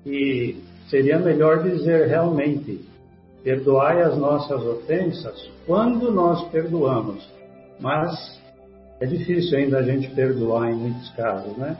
E 0.06 0.58
seria 0.90 1.20
melhor 1.20 1.64
dizer 1.64 2.08
realmente: 2.08 2.82
perdoai 3.44 4.02
as 4.02 4.18
nossas 4.18 4.62
ofensas 4.64 5.50
quando 5.66 6.12
nós 6.12 6.48
perdoamos. 6.50 7.28
Mas 7.80 8.40
é 9.00 9.06
difícil 9.06 9.58
ainda 9.58 9.80
a 9.80 9.84
gente 9.84 10.10
perdoar 10.12 10.72
em 10.72 10.76
muitos 10.76 11.10
casos, 11.12 11.58
né? 11.58 11.76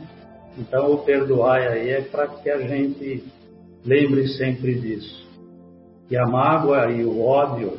Então 0.58 0.92
o 0.92 0.98
perdoai 1.00 1.68
aí 1.68 1.90
é 1.90 2.02
para 2.02 2.28
que 2.28 2.50
a 2.50 2.60
gente 2.60 3.24
lembre 3.86 4.28
sempre 4.30 4.76
disso. 4.76 5.30
Que 6.08 6.18
a 6.18 6.26
mágoa 6.26 6.92
e 6.92 7.06
o 7.06 7.22
ódio 7.22 7.78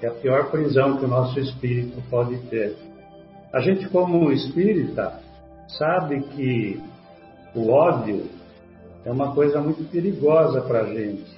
é 0.00 0.06
a 0.06 0.12
pior 0.12 0.50
prisão 0.50 0.96
que 0.98 1.04
o 1.04 1.08
nosso 1.08 1.38
espírito 1.40 2.02
pode 2.08 2.36
ter. 2.48 2.76
A 3.52 3.60
gente, 3.60 3.88
como 3.88 4.32
espírita, 4.32 5.20
sabe 5.78 6.22
que 6.28 6.80
o 7.54 7.70
ódio 7.70 8.24
é 9.04 9.10
uma 9.10 9.34
coisa 9.34 9.60
muito 9.60 9.84
perigosa 9.90 10.60
para 10.62 10.82
a 10.82 10.94
gente. 10.94 11.35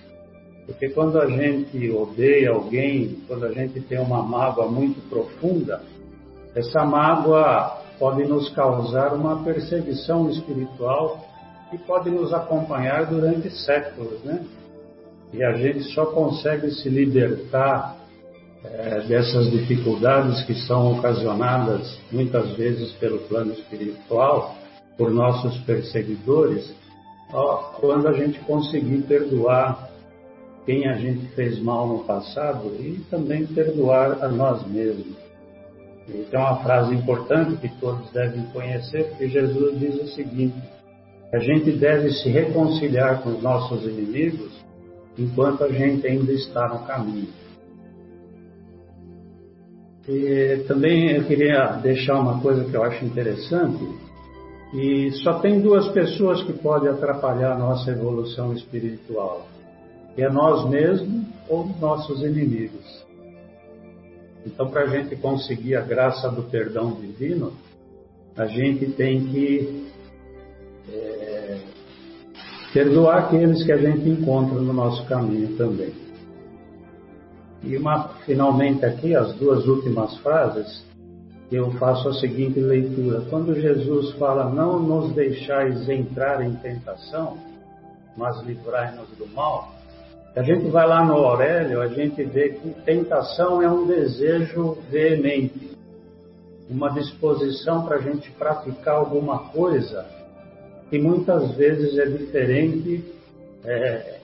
Porque 0.68 0.90
quando 0.90 1.18
a 1.18 1.26
gente 1.26 1.90
odeia 1.90 2.50
alguém, 2.50 3.22
quando 3.26 3.46
a 3.46 3.52
gente 3.52 3.80
tem 3.80 3.98
uma 3.98 4.22
mágoa 4.22 4.68
muito 4.68 5.00
profunda, 5.08 5.80
essa 6.54 6.84
mágoa 6.84 7.80
pode 7.98 8.28
nos 8.28 8.50
causar 8.50 9.14
uma 9.14 9.42
perseguição 9.42 10.28
espiritual 10.28 11.24
que 11.70 11.78
pode 11.78 12.10
nos 12.10 12.34
acompanhar 12.34 13.06
durante 13.06 13.50
séculos, 13.50 14.22
né? 14.22 14.44
E 15.32 15.42
a 15.42 15.54
gente 15.54 15.84
só 15.94 16.04
consegue 16.04 16.70
se 16.70 16.90
libertar 16.90 17.96
é, 18.62 19.00
dessas 19.08 19.50
dificuldades 19.50 20.42
que 20.42 20.54
são 20.66 20.98
ocasionadas 20.98 21.98
muitas 22.12 22.52
vezes 22.56 22.92
pelo 22.92 23.20
plano 23.20 23.52
espiritual, 23.52 24.54
por 24.98 25.10
nossos 25.10 25.56
perseguidores, 25.62 26.74
ó, 27.32 27.72
quando 27.80 28.06
a 28.06 28.12
gente 28.12 28.38
conseguir 28.40 29.02
perdoar 29.02 29.87
quem 30.68 30.86
a 30.86 30.98
gente 30.98 31.28
fez 31.28 31.58
mal 31.58 31.88
no 31.88 32.04
passado 32.04 32.76
e 32.78 33.00
também 33.08 33.46
perdoar 33.46 34.22
a 34.22 34.28
nós 34.28 34.66
mesmos. 34.66 35.16
E 36.06 36.26
tem 36.30 36.38
uma 36.38 36.62
frase 36.62 36.94
importante 36.94 37.56
que 37.56 37.70
todos 37.80 38.10
devem 38.12 38.42
conhecer, 38.52 39.04
porque 39.08 39.28
Jesus 39.28 39.80
diz 39.80 39.94
o 39.94 40.08
seguinte: 40.08 40.58
a 41.32 41.38
gente 41.38 41.72
deve 41.72 42.10
se 42.10 42.28
reconciliar 42.28 43.22
com 43.22 43.30
os 43.30 43.42
nossos 43.42 43.82
inimigos 43.82 44.52
enquanto 45.16 45.64
a 45.64 45.72
gente 45.72 46.06
ainda 46.06 46.32
está 46.34 46.68
no 46.68 46.86
caminho. 46.86 47.28
E 50.06 50.64
também 50.68 51.12
eu 51.12 51.24
queria 51.24 51.78
deixar 51.82 52.20
uma 52.20 52.42
coisa 52.42 52.66
que 52.66 52.74
eu 52.74 52.82
acho 52.82 53.06
interessante, 53.06 53.88
e 54.74 55.12
só 55.22 55.38
tem 55.38 55.62
duas 55.62 55.88
pessoas 55.88 56.42
que 56.42 56.52
podem 56.52 56.90
atrapalhar 56.90 57.52
a 57.52 57.58
nossa 57.58 57.90
evolução 57.90 58.52
espiritual. 58.52 59.46
É 60.22 60.28
nós 60.28 60.68
mesmos 60.68 61.26
ou 61.48 61.66
nossos 61.80 62.22
inimigos. 62.22 63.06
Então, 64.46 64.68
para 64.70 64.82
a 64.82 64.86
gente 64.86 65.16
conseguir 65.16 65.76
a 65.76 65.82
graça 65.82 66.30
do 66.30 66.42
perdão 66.44 66.92
divino, 66.92 67.52
a 68.36 68.46
gente 68.46 68.86
tem 68.92 69.26
que 69.26 69.86
é, 70.90 71.58
perdoar 72.72 73.24
aqueles 73.24 73.64
que 73.64 73.72
a 73.72 73.76
gente 73.76 74.08
encontra 74.08 74.58
no 74.60 74.72
nosso 74.72 75.04
caminho 75.06 75.56
também. 75.56 75.92
E 77.62 77.76
uma, 77.76 78.08
finalmente 78.24 78.84
aqui, 78.84 79.14
as 79.14 79.34
duas 79.34 79.66
últimas 79.66 80.16
frases, 80.18 80.84
eu 81.50 81.70
faço 81.72 82.08
a 82.08 82.14
seguinte 82.14 82.60
leitura. 82.60 83.22
Quando 83.28 83.54
Jesus 83.54 84.12
fala, 84.12 84.48
não 84.48 84.78
nos 84.78 85.12
deixais 85.14 85.88
entrar 85.88 86.40
em 86.44 86.54
tentação, 86.56 87.36
mas 88.16 88.40
livrai-nos 88.42 89.08
do 89.18 89.26
mal, 89.28 89.77
a 90.38 90.42
gente 90.44 90.68
vai 90.68 90.86
lá 90.86 91.04
no 91.04 91.14
Aurélio, 91.14 91.80
a 91.80 91.88
gente 91.88 92.22
vê 92.22 92.50
que 92.50 92.70
tentação 92.84 93.60
é 93.60 93.68
um 93.68 93.84
desejo 93.88 94.78
veemente, 94.88 95.76
uma 96.70 96.90
disposição 96.90 97.84
para 97.84 97.96
a 97.96 98.00
gente 98.00 98.30
praticar 98.30 98.94
alguma 98.94 99.50
coisa 99.50 100.06
que 100.88 100.96
muitas 100.96 101.56
vezes 101.56 101.98
é 101.98 102.06
diferente, 102.06 103.04
é, 103.64 104.20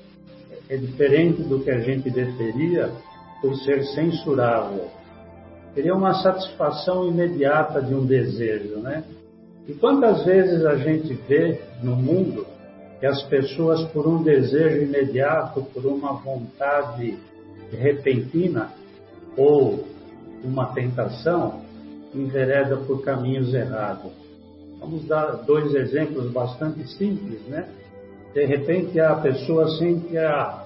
é 0.69 0.77
diferente 0.77 1.43
do 1.43 1.59
que 1.65 1.71
a 1.73 1.81
gente 1.81 2.09
deveria 2.09 2.93
por 3.41 3.57
ser 3.57 3.83
censurável. 3.87 4.87
Seria 5.75 5.97
uma 5.97 6.15
satisfação 6.23 7.09
imediata 7.09 7.83
de 7.83 7.93
um 7.93 8.07
desejo, 8.07 8.77
né? 8.77 9.03
E 9.67 9.75
quantas 9.75 10.25
vezes 10.25 10.65
a 10.65 10.77
gente 10.77 11.13
vê 11.29 11.61
no 11.83 11.97
mundo 11.97 12.54
que 13.01 13.07
as 13.07 13.23
pessoas, 13.25 13.83
por 13.93 14.07
um 14.07 14.23
desejo 14.23 14.83
imediato, 14.83 15.63
por 15.73 15.85
uma 15.87 16.13
vontade 16.15 17.19
repentina 17.73 18.73
ou 19.37 19.85
uma 20.43 20.73
tentação, 20.73 21.63
envereda 22.15 22.77
por 22.77 23.03
caminhos 23.03 23.53
errados. 23.53 24.13
Vamos 24.79 25.07
dar 25.07 25.33
dois 25.45 25.75
exemplos 25.75 26.31
bastante 26.31 26.87
simples, 26.97 27.41
né? 27.49 27.69
De 28.33 28.45
repente 28.45 29.01
a 29.01 29.15
pessoa 29.17 29.69
sente 29.79 30.17
a 30.19 30.65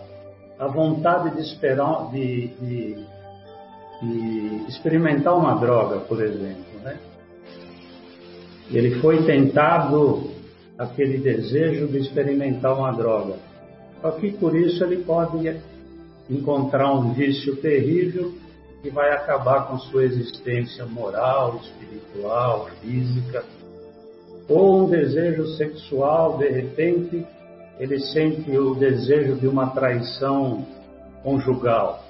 a 0.58 0.66
vontade 0.66 1.36
de, 1.36 1.42
esperar, 1.42 2.10
de, 2.10 2.48
de, 2.60 3.06
de 4.02 4.64
experimentar 4.68 5.36
uma 5.36 5.54
droga, 5.54 6.00
por 6.00 6.20
exemplo. 6.20 6.64
Né? 6.82 6.98
Ele 8.70 9.00
foi 9.00 9.22
tentado 9.24 10.30
aquele 10.78 11.18
desejo 11.18 11.88
de 11.88 11.98
experimentar 11.98 12.78
uma 12.78 12.92
droga. 12.92 13.34
Só 14.00 14.12
que 14.12 14.30
por 14.30 14.54
isso 14.56 14.84
ele 14.84 15.02
pode 15.02 15.60
encontrar 16.30 16.94
um 16.94 17.12
vício 17.12 17.56
terrível 17.56 18.32
que 18.80 18.90
vai 18.90 19.10
acabar 19.10 19.66
com 19.66 19.78
sua 19.78 20.04
existência 20.04 20.86
moral, 20.86 21.60
espiritual, 21.62 22.68
física. 22.80 23.44
Ou 24.48 24.84
um 24.84 24.88
desejo 24.88 25.46
sexual, 25.56 26.38
de 26.38 26.48
repente, 26.48 27.26
ele 27.78 27.98
sente 27.98 28.56
o 28.56 28.74
desejo 28.74 29.34
de 29.34 29.48
uma 29.48 29.70
traição 29.70 30.64
conjugal. 31.24 32.04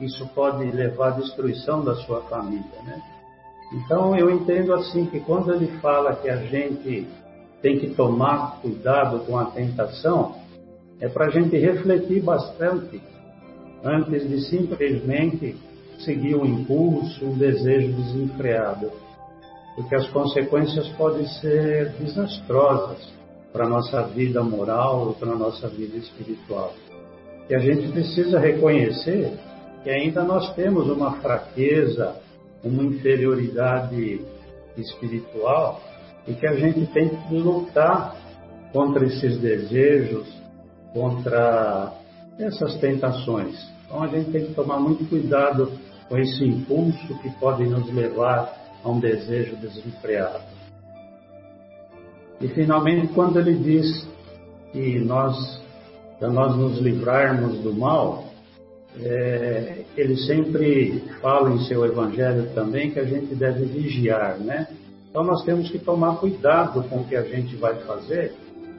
Isso 0.00 0.26
pode 0.34 0.64
levar 0.70 1.08
à 1.08 1.10
destruição 1.10 1.84
da 1.84 1.94
sua 1.96 2.22
família, 2.22 2.82
né? 2.84 3.00
Então 3.72 4.16
eu 4.16 4.30
entendo 4.30 4.72
assim 4.74 5.06
que 5.06 5.20
quando 5.20 5.52
ele 5.52 5.66
fala 5.80 6.16
que 6.16 6.28
a 6.28 6.36
gente 6.36 7.06
tem 7.64 7.78
que 7.78 7.94
tomar 7.94 8.60
cuidado 8.60 9.20
com 9.20 9.38
a 9.38 9.46
tentação, 9.46 10.36
é 11.00 11.08
para 11.08 11.28
a 11.28 11.30
gente 11.30 11.56
refletir 11.56 12.22
bastante 12.22 13.00
antes 13.82 14.28
de 14.28 14.38
simplesmente 14.50 15.56
seguir 16.00 16.34
um 16.34 16.44
impulso, 16.44 17.24
um 17.24 17.38
desejo 17.38 17.90
desenfreado, 17.94 18.92
porque 19.74 19.94
as 19.94 20.06
consequências 20.10 20.86
podem 20.90 21.26
ser 21.40 21.92
desastrosas 21.92 23.10
para 23.50 23.64
a 23.64 23.68
nossa 23.68 24.02
vida 24.08 24.42
moral 24.42 25.06
ou 25.06 25.14
para 25.14 25.30
a 25.30 25.36
nossa 25.36 25.66
vida 25.66 25.96
espiritual. 25.96 26.74
E 27.48 27.54
a 27.54 27.60
gente 27.60 27.90
precisa 27.92 28.38
reconhecer 28.38 29.38
que 29.82 29.88
ainda 29.88 30.22
nós 30.22 30.54
temos 30.54 30.86
uma 30.90 31.12
fraqueza, 31.12 32.14
uma 32.62 32.82
inferioridade 32.82 34.20
espiritual 34.76 35.80
e 36.26 36.34
que 36.34 36.46
a 36.46 36.54
gente 36.54 36.86
tem 36.86 37.08
que 37.08 37.34
lutar 37.34 38.16
contra 38.72 39.04
esses 39.06 39.38
desejos, 39.38 40.26
contra 40.92 41.92
essas 42.38 42.76
tentações. 42.76 43.54
Então 43.86 44.02
a 44.02 44.06
gente 44.08 44.30
tem 44.30 44.46
que 44.46 44.54
tomar 44.54 44.78
muito 44.80 45.08
cuidado 45.08 45.70
com 46.08 46.18
esse 46.18 46.44
impulso 46.44 47.18
que 47.20 47.30
pode 47.38 47.64
nos 47.64 47.92
levar 47.92 48.52
a 48.82 48.88
um 48.88 48.98
desejo 48.98 49.56
desenfreado. 49.56 50.44
E 52.40 52.48
finalmente, 52.48 53.08
quando 53.08 53.38
ele 53.38 53.54
diz 53.54 54.06
que 54.72 54.98
nós, 54.98 55.62
para 56.18 56.28
nós 56.28 56.56
nos 56.56 56.78
livrarmos 56.78 57.58
do 57.60 57.72
mal, 57.72 58.24
é, 59.00 59.84
ele 59.96 60.16
sempre 60.16 61.02
fala 61.20 61.50
em 61.50 61.60
seu 61.64 61.84
evangelho 61.84 62.50
também 62.54 62.90
que 62.90 63.00
a 63.00 63.04
gente 63.04 63.34
deve 63.34 63.64
vigiar, 63.64 64.38
né? 64.38 64.68
Então 65.14 65.22
nós 65.22 65.44
temos 65.44 65.70
que 65.70 65.78
tomar 65.78 66.16
cuidado 66.16 66.82
com 66.88 66.96
o 66.96 67.04
que 67.04 67.14
a 67.14 67.22
gente 67.22 67.54
vai 67.54 67.76
fazer, 67.84 68.34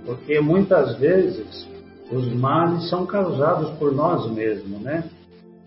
porque 0.05 0.37
muitas 0.41 0.97
vezes 0.97 1.65
os 2.11 2.27
males 2.33 2.89
são 2.89 3.05
causados 3.05 3.69
por 3.77 3.95
nós 3.95 4.29
mesmos, 4.29 4.81
né? 4.81 5.09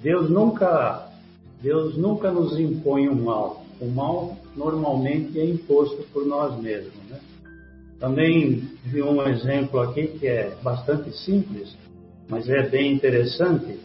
Deus 0.03 0.29
nunca, 0.29 1.09
Deus 1.63 1.97
nunca 1.97 2.31
nos 2.31 2.61
impõe 2.61 3.09
o 3.09 3.13
um 3.13 3.25
mal. 3.25 3.65
O 3.81 3.87
mal 3.87 4.37
normalmente 4.55 5.41
é 5.41 5.47
imposto 5.47 6.03
por 6.13 6.27
nós 6.27 6.61
mesmos. 6.61 6.93
Né? 7.09 7.19
Também 7.99 8.69
vi 8.85 9.01
um 9.01 9.27
exemplo 9.27 9.81
aqui 9.81 10.09
que 10.19 10.27
é 10.27 10.55
bastante 10.63 11.11
simples, 11.25 11.75
mas 12.29 12.47
é 12.47 12.69
bem 12.69 12.93
interessante. 12.93 13.81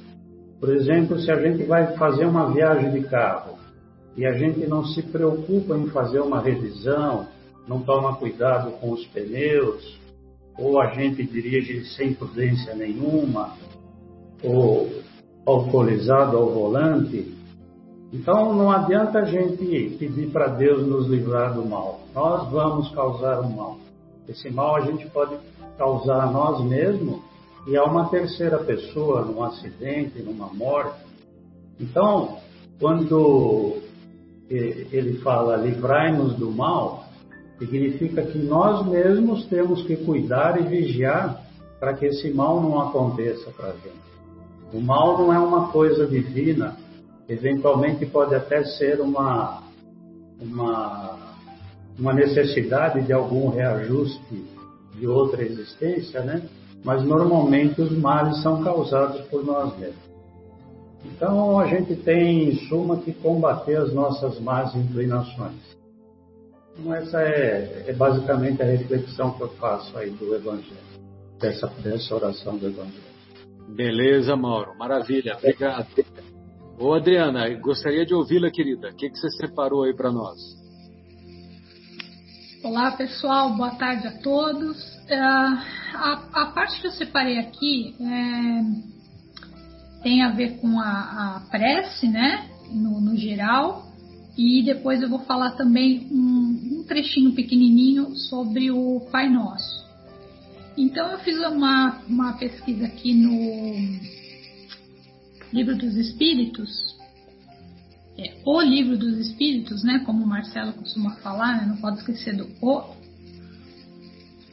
Por 0.59 0.75
exemplo, 0.75 1.17
se 1.17 1.31
a 1.31 1.39
gente 1.39 1.63
vai 1.63 1.95
fazer 1.95 2.25
uma 2.25 2.51
viagem 2.51 2.91
de 2.91 3.07
carro 3.07 3.62
e 4.15 4.25
a 4.25 4.33
gente 4.33 4.65
não 4.67 4.85
se 4.85 5.01
preocupa 5.01 5.77
em 5.77 5.87
fazer 5.87 6.19
uma 6.19 6.39
revisão, 6.39 7.27
não 7.67 7.81
toma 7.81 8.15
cuidado 8.15 8.71
com 8.73 8.91
os 8.91 9.05
pneus, 9.07 9.99
ou 10.57 10.79
a 10.79 10.87
gente 10.93 11.23
dirige 11.23 11.85
sem 11.95 12.13
prudência 12.13 12.75
nenhuma, 12.75 13.55
ou 14.43 14.89
alcoolizado 15.45 16.37
ao 16.37 16.51
volante. 16.51 17.33
Então 18.11 18.53
não 18.53 18.71
adianta 18.71 19.19
a 19.19 19.25
gente 19.25 19.97
pedir 19.97 20.29
para 20.31 20.47
Deus 20.49 20.85
nos 20.85 21.07
livrar 21.07 21.53
do 21.55 21.65
mal. 21.65 22.01
Nós 22.13 22.49
vamos 22.51 22.89
causar 22.93 23.39
o 23.39 23.49
mal. 23.49 23.77
Esse 24.27 24.51
mal 24.51 24.75
a 24.75 24.81
gente 24.81 25.07
pode 25.09 25.35
causar 25.77 26.21
a 26.21 26.31
nós 26.31 26.63
mesmos 26.63 27.19
e 27.65 27.75
a 27.75 27.83
uma 27.83 28.09
terceira 28.09 28.59
pessoa, 28.59 29.21
num 29.21 29.41
acidente, 29.41 30.21
numa 30.21 30.47
morte. 30.53 30.99
Então, 31.79 32.37
quando 32.79 33.81
ele 34.49 35.19
fala 35.19 35.55
livrai-nos 35.55 36.35
do 36.35 36.51
mal, 36.51 37.05
significa 37.57 38.23
que 38.23 38.37
nós 38.37 38.85
mesmos 38.87 39.45
temos 39.47 39.83
que 39.83 39.95
cuidar 39.97 40.59
e 40.59 40.63
vigiar 40.63 41.41
para 41.79 41.93
que 41.93 42.05
esse 42.05 42.29
mal 42.31 42.61
não 42.61 42.79
aconteça 42.79 43.51
para 43.51 43.69
a 43.69 43.73
gente. 43.73 44.03
O 44.73 44.81
mal 44.81 45.17
não 45.17 45.33
é 45.33 45.39
uma 45.39 45.67
coisa 45.67 46.07
divina, 46.07 46.75
eventualmente 47.27 48.05
pode 48.05 48.33
até 48.35 48.63
ser 48.63 48.99
uma, 49.01 49.63
uma, 50.39 51.17
uma 51.97 52.13
necessidade 52.13 53.01
de 53.01 53.13
algum 53.13 53.49
reajuste 53.49 54.45
de 54.95 55.07
outra 55.07 55.43
existência, 55.43 56.21
né? 56.21 56.41
Mas 56.83 57.03
normalmente 57.03 57.81
os 57.81 57.97
males 57.97 58.41
são 58.41 58.63
causados 58.63 59.21
por 59.27 59.45
nós 59.45 59.77
mesmos. 59.77 60.02
Então 61.03 61.59
a 61.59 61.67
gente 61.67 61.95
tem, 61.97 62.49
em 62.49 62.55
suma, 62.67 62.97
que 62.97 63.13
combater 63.13 63.77
as 63.77 63.93
nossas 63.93 64.39
más 64.39 64.75
inclinações. 64.75 65.73
Então, 66.77 66.93
essa 66.93 67.21
é, 67.21 67.85
é 67.87 67.93
basicamente 67.93 68.61
a 68.61 68.65
reflexão 68.65 69.31
que 69.33 69.41
eu 69.41 69.49
faço 69.49 69.95
aí 69.97 70.09
do 70.09 70.33
Evangelho, 70.33 70.77
dessa, 71.39 71.67
dessa 71.83 72.15
oração 72.15 72.57
do 72.57 72.67
Evangelho. 72.67 73.13
Beleza, 73.75 74.35
Mauro. 74.35 74.75
Maravilha. 74.77 75.37
Obrigado. 75.37 75.87
Ô, 76.79 76.93
Adriana, 76.93 77.47
gostaria 77.59 78.05
de 78.05 78.13
ouvi-la, 78.13 78.49
querida. 78.49 78.89
O 78.89 78.95
que, 78.95 79.09
que 79.09 79.17
você 79.17 79.29
separou 79.31 79.83
aí 79.83 79.95
para 79.95 80.11
nós? 80.11 80.37
Olá, 82.63 82.91
pessoal. 82.91 83.55
Boa 83.55 83.71
tarde 83.75 84.07
a 84.07 84.17
todos. 84.19 84.77
Uh, 85.03 85.59
a, 85.93 86.29
a, 86.33 86.45
parte 86.53 86.79
que 86.81 86.87
eu 86.87 86.91
separei 86.91 87.37
aqui 87.37 87.95
é, 87.99 89.02
tem 90.03 90.21
a 90.21 90.29
ver 90.29 90.57
com 90.57 90.79
a, 90.79 91.37
a 91.37 91.39
prece, 91.49 92.07
né? 92.07 92.49
No, 92.69 92.99
no, 92.99 93.15
geral. 93.15 93.87
E 94.37 94.61
depois 94.63 95.01
eu 95.01 95.09
vou 95.09 95.19
falar 95.19 95.51
também 95.51 96.07
um, 96.11 96.79
um 96.79 96.83
trechinho 96.83 97.33
pequenininho 97.33 98.15
sobre 98.15 98.69
o 98.69 98.99
Pai 99.11 99.29
Nosso. 99.29 99.83
Então 100.77 101.09
eu 101.11 101.19
fiz 101.19 101.37
uma, 101.39 102.01
uma 102.07 102.33
pesquisa 102.33 102.85
aqui 102.85 103.13
no 103.13 103.31
Livro 105.53 105.77
dos 105.77 105.95
Espíritos, 105.95 106.69
é, 108.17 108.33
o 108.43 108.59
Livro 108.61 108.97
dos 108.97 109.19
Espíritos, 109.19 109.83
né, 109.83 109.99
como 110.05 110.23
o 110.23 110.27
Marcelo 110.27 110.73
costuma 110.73 111.11
falar, 111.17 111.61
né, 111.61 111.67
não 111.67 111.77
pode 111.77 111.99
esquecer 111.99 112.35
do 112.35 112.49
o. 112.61 112.95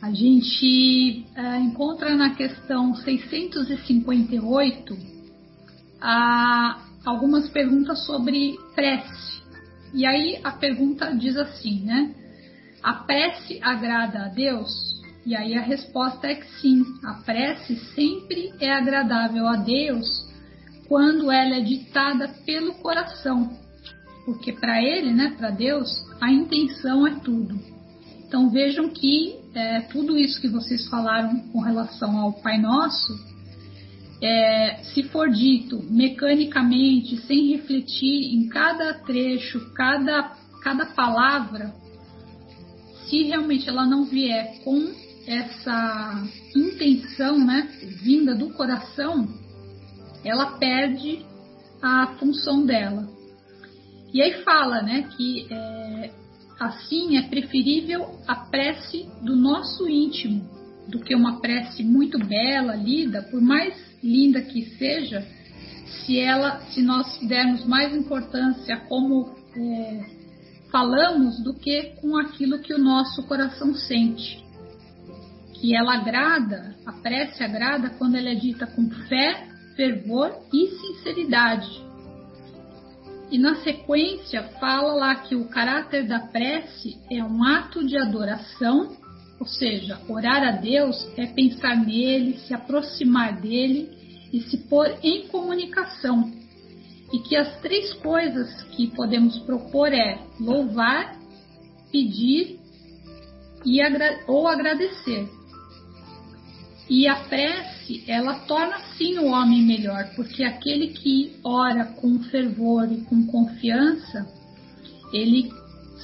A 0.00 0.12
gente 0.12 1.26
é, 1.34 1.58
encontra 1.58 2.14
na 2.14 2.34
questão 2.34 2.94
658 2.94 5.19
a, 6.00 6.80
algumas 7.04 7.48
perguntas 7.48 8.04
sobre 8.06 8.58
prece. 8.74 9.42
E 9.92 10.06
aí 10.06 10.40
a 10.42 10.52
pergunta 10.52 11.14
diz 11.16 11.36
assim, 11.36 11.80
né? 11.84 12.14
A 12.82 12.94
prece 12.94 13.58
agrada 13.62 14.24
a 14.24 14.28
Deus? 14.28 14.70
E 15.26 15.36
aí 15.36 15.54
a 15.54 15.60
resposta 15.60 16.26
é 16.26 16.34
que 16.34 16.50
sim, 16.60 16.82
a 17.04 17.14
prece 17.14 17.76
sempre 17.94 18.52
é 18.58 18.72
agradável 18.72 19.46
a 19.46 19.56
Deus 19.56 20.28
quando 20.88 21.30
ela 21.30 21.56
é 21.56 21.60
ditada 21.60 22.28
pelo 22.44 22.74
coração, 22.74 23.56
porque 24.24 24.52
para 24.52 24.82
ele, 24.82 25.12
né, 25.12 25.34
para 25.36 25.50
Deus, 25.50 25.88
a 26.20 26.32
intenção 26.32 27.06
é 27.06 27.14
tudo. 27.20 27.60
Então 28.26 28.50
vejam 28.50 28.88
que 28.88 29.36
é, 29.54 29.80
tudo 29.82 30.18
isso 30.18 30.40
que 30.40 30.48
vocês 30.48 30.88
falaram 30.88 31.38
com 31.52 31.60
relação 31.60 32.18
ao 32.18 32.32
Pai 32.32 32.58
Nosso, 32.58 33.12
é, 34.22 34.82
se 34.92 35.04
for 35.04 35.30
dito 35.30 35.82
mecanicamente, 35.90 37.16
sem 37.26 37.52
refletir 37.52 38.34
em 38.34 38.48
cada 38.48 38.94
trecho, 38.94 39.72
cada, 39.72 40.36
cada 40.62 40.86
palavra, 40.86 41.74
se 43.08 43.24
realmente 43.24 43.68
ela 43.68 43.86
não 43.86 44.04
vier 44.04 44.60
com 44.62 44.92
essa 45.26 46.22
intenção, 46.54 47.38
né, 47.38 47.68
vinda 48.02 48.34
do 48.34 48.50
coração, 48.50 49.28
ela 50.24 50.58
perde 50.58 51.24
a 51.82 52.08
função 52.18 52.64
dela. 52.66 53.08
E 54.12 54.20
aí 54.20 54.42
fala, 54.44 54.82
né, 54.82 55.08
que 55.16 55.46
é, 55.50 56.10
assim 56.58 57.16
é 57.16 57.22
preferível 57.22 58.18
a 58.26 58.34
prece 58.34 59.08
do 59.22 59.34
nosso 59.34 59.88
íntimo 59.88 60.60
do 60.88 60.98
que 60.98 61.14
uma 61.14 61.40
prece 61.40 61.82
muito 61.84 62.18
bela, 62.18 62.74
lida, 62.74 63.22
por 63.22 63.40
mais 63.40 63.89
linda 64.02 64.42
que 64.42 64.64
seja, 64.76 65.26
se 65.86 66.18
ela, 66.18 66.60
se 66.70 66.82
nós 66.82 67.18
dermos 67.26 67.64
mais 67.66 67.94
importância 67.94 68.76
como 68.88 69.34
é, 69.56 70.04
falamos 70.70 71.42
do 71.42 71.54
que 71.54 71.94
com 72.00 72.16
aquilo 72.16 72.60
que 72.60 72.72
o 72.72 72.78
nosso 72.78 73.22
coração 73.24 73.74
sente 73.74 74.50
que 75.60 75.76
ela 75.76 75.94
agrada, 75.94 76.74
a 76.86 76.92
prece 76.92 77.44
agrada 77.44 77.90
quando 77.90 78.16
ela 78.16 78.30
é 78.30 78.34
dita 78.34 78.66
com 78.66 78.88
fé, 79.08 79.46
fervor 79.76 80.32
e 80.52 80.68
sinceridade. 80.68 81.68
E 83.30 83.38
na 83.38 83.56
sequência 83.56 84.42
fala 84.58 84.94
lá 84.94 85.14
que 85.16 85.36
o 85.36 85.48
caráter 85.48 86.08
da 86.08 86.18
prece 86.18 86.98
é 87.10 87.22
um 87.22 87.44
ato 87.44 87.86
de 87.86 87.96
adoração, 87.96 88.96
ou 89.40 89.46
seja, 89.46 89.98
orar 90.06 90.46
a 90.46 90.50
Deus 90.50 91.08
é 91.16 91.26
pensar 91.26 91.74
nele, 91.74 92.38
se 92.40 92.52
aproximar 92.52 93.40
dele 93.40 93.88
e 94.30 94.42
se 94.42 94.58
pôr 94.68 94.98
em 95.02 95.26
comunicação. 95.28 96.30
E 97.10 97.18
que 97.20 97.34
as 97.34 97.58
três 97.60 97.94
coisas 97.94 98.62
que 98.76 98.88
podemos 98.88 99.38
propor 99.40 99.94
é 99.94 100.20
louvar, 100.38 101.16
pedir 101.90 102.60
e 103.64 103.80
agra 103.80 104.20
ou 104.28 104.46
agradecer. 104.46 105.26
E 106.88 107.08
a 107.08 107.16
prece, 107.16 108.04
ela 108.06 108.40
torna 108.40 108.78
sim 108.98 109.18
o 109.18 109.26
homem 109.26 109.62
melhor, 109.62 110.10
porque 110.16 110.44
aquele 110.44 110.88
que 110.88 111.36
ora 111.42 111.86
com 111.86 112.22
fervor 112.24 112.92
e 112.92 113.00
com 113.02 113.26
confiança, 113.26 114.26
ele 115.12 115.50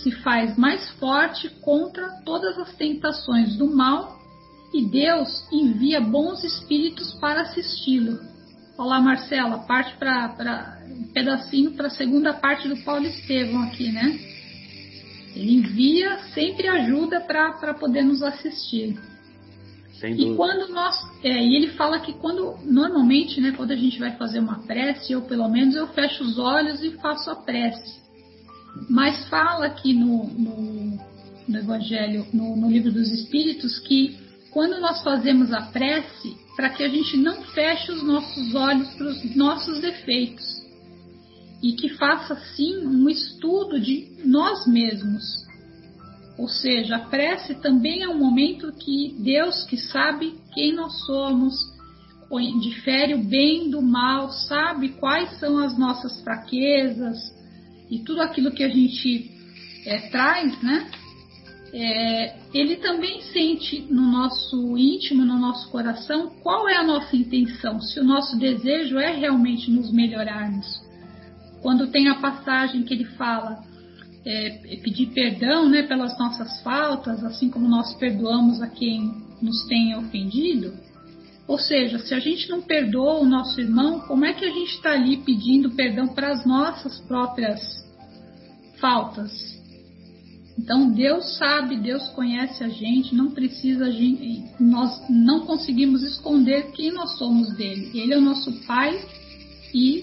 se 0.02 0.10
faz 0.22 0.56
mais 0.56 0.88
forte 0.92 1.48
contra 1.60 2.08
todas 2.24 2.58
as 2.58 2.74
tentações 2.76 3.56
do 3.56 3.66
mal 3.66 4.18
e 4.72 4.84
Deus 4.84 5.46
envia 5.50 6.00
bons 6.00 6.44
espíritos 6.44 7.14
para 7.14 7.42
assisti-lo. 7.42 8.18
Olá, 8.76 9.00
Marcela, 9.00 9.58
parte 9.60 9.96
para 9.96 10.78
um 10.86 11.04
pedacinho 11.12 11.72
para 11.72 11.86
a 11.86 11.90
segunda 11.90 12.34
parte 12.34 12.68
do 12.68 12.76
Paulo 12.84 13.06
Estevão 13.06 13.62
aqui, 13.62 13.90
né? 13.90 14.18
Ele 15.34 15.54
envia 15.54 16.18
sempre 16.34 16.68
ajuda 16.68 17.20
para 17.20 17.74
poder 17.74 18.02
nos 18.02 18.22
assistir. 18.22 18.98
E 20.32 20.36
quando 20.36 20.70
nós, 20.72 20.94
é, 21.22 21.42
e 21.42 21.56
ele 21.56 21.68
fala 21.68 22.00
que 22.00 22.12
quando 22.12 22.58
normalmente, 22.64 23.40
né, 23.40 23.52
quando 23.56 23.70
a 23.70 23.76
gente 23.76 23.98
vai 23.98 24.14
fazer 24.16 24.40
uma 24.40 24.60
prece, 24.66 25.14
ou 25.14 25.22
pelo 25.22 25.48
menos 25.48 25.74
eu 25.74 25.86
fecho 25.88 26.22
os 26.22 26.38
olhos 26.38 26.82
e 26.82 26.90
faço 26.98 27.30
a 27.30 27.36
prece. 27.36 28.05
Mas 28.88 29.28
fala 29.28 29.66
aqui 29.66 29.92
no, 29.92 30.24
no, 30.24 30.98
no 31.48 31.58
Evangelho, 31.58 32.26
no, 32.32 32.56
no 32.56 32.70
livro 32.70 32.92
dos 32.92 33.10
Espíritos, 33.10 33.78
que 33.80 34.18
quando 34.50 34.80
nós 34.80 35.02
fazemos 35.02 35.52
a 35.52 35.62
prece, 35.62 36.36
para 36.56 36.70
que 36.70 36.82
a 36.82 36.88
gente 36.88 37.16
não 37.16 37.42
feche 37.42 37.92
os 37.92 38.02
nossos 38.02 38.54
olhos 38.54 38.88
para 38.94 39.06
os 39.06 39.36
nossos 39.36 39.80
defeitos 39.80 40.44
e 41.62 41.72
que 41.72 41.90
faça 41.90 42.36
sim 42.54 42.86
um 42.86 43.08
estudo 43.08 43.80
de 43.80 44.08
nós 44.24 44.66
mesmos, 44.66 45.46
ou 46.38 46.48
seja, 46.48 46.96
a 46.96 47.00
prece 47.00 47.54
também 47.56 48.02
é 48.02 48.08
um 48.08 48.18
momento 48.18 48.72
que 48.72 49.14
Deus, 49.18 49.64
que 49.64 49.76
sabe 49.76 50.34
quem 50.54 50.74
nós 50.74 51.04
somos, 51.04 51.54
difere 52.60 53.14
o 53.14 53.24
bem 53.24 53.70
do 53.70 53.80
mal, 53.80 54.30
sabe 54.30 54.90
quais 54.90 55.38
são 55.38 55.58
as 55.58 55.78
nossas 55.78 56.20
fraquezas 56.22 57.35
e 57.90 58.00
tudo 58.00 58.20
aquilo 58.20 58.50
que 58.50 58.62
a 58.62 58.68
gente 58.68 59.30
é, 59.84 60.08
traz, 60.08 60.60
né? 60.62 60.90
É, 61.72 62.36
ele 62.54 62.76
também 62.76 63.20
sente 63.20 63.80
no 63.90 64.02
nosso 64.02 64.78
íntimo, 64.78 65.24
no 65.24 65.38
nosso 65.38 65.70
coração, 65.70 66.30
qual 66.42 66.68
é 66.68 66.76
a 66.76 66.82
nossa 66.82 67.14
intenção, 67.14 67.80
se 67.80 68.00
o 68.00 68.04
nosso 68.04 68.38
desejo 68.38 68.98
é 68.98 69.14
realmente 69.14 69.70
nos 69.70 69.92
melhorarmos. 69.92 70.66
Quando 71.60 71.88
tem 71.88 72.08
a 72.08 72.14
passagem 72.14 72.82
que 72.82 72.94
ele 72.94 73.04
fala 73.04 73.62
é, 74.24 74.76
pedir 74.82 75.06
perdão 75.06 75.68
né, 75.68 75.82
pelas 75.82 76.18
nossas 76.18 76.60
faltas, 76.62 77.22
assim 77.24 77.50
como 77.50 77.68
nós 77.68 77.94
perdoamos 77.94 78.60
a 78.62 78.68
quem 78.68 79.12
nos 79.40 79.66
tem 79.66 79.96
ofendido, 79.96 80.72
ou 81.48 81.58
seja, 81.58 81.98
se 82.00 82.12
a 82.12 82.18
gente 82.18 82.48
não 82.48 82.60
perdoa 82.60 83.20
o 83.20 83.24
nosso 83.24 83.60
irmão, 83.60 84.00
como 84.00 84.24
é 84.24 84.32
que 84.32 84.44
a 84.44 84.50
gente 84.50 84.72
está 84.72 84.92
ali 84.92 85.18
pedindo 85.18 85.70
perdão 85.70 86.08
para 86.08 86.32
as 86.32 86.44
nossas 86.44 86.98
próprias 87.02 87.60
faltas? 88.80 89.30
Então 90.58 90.90
Deus 90.90 91.36
sabe, 91.36 91.76
Deus 91.76 92.08
conhece 92.08 92.64
a 92.64 92.68
gente, 92.68 93.14
não 93.14 93.30
precisa, 93.30 93.86
nós 94.58 95.02
não 95.08 95.40
conseguimos 95.40 96.02
esconder 96.02 96.72
quem 96.72 96.92
nós 96.92 97.16
somos 97.18 97.54
dele. 97.54 97.90
Ele 97.94 98.14
é 98.14 98.18
o 98.18 98.22
nosso 98.22 98.52
Pai 98.66 98.98
e 99.72 100.02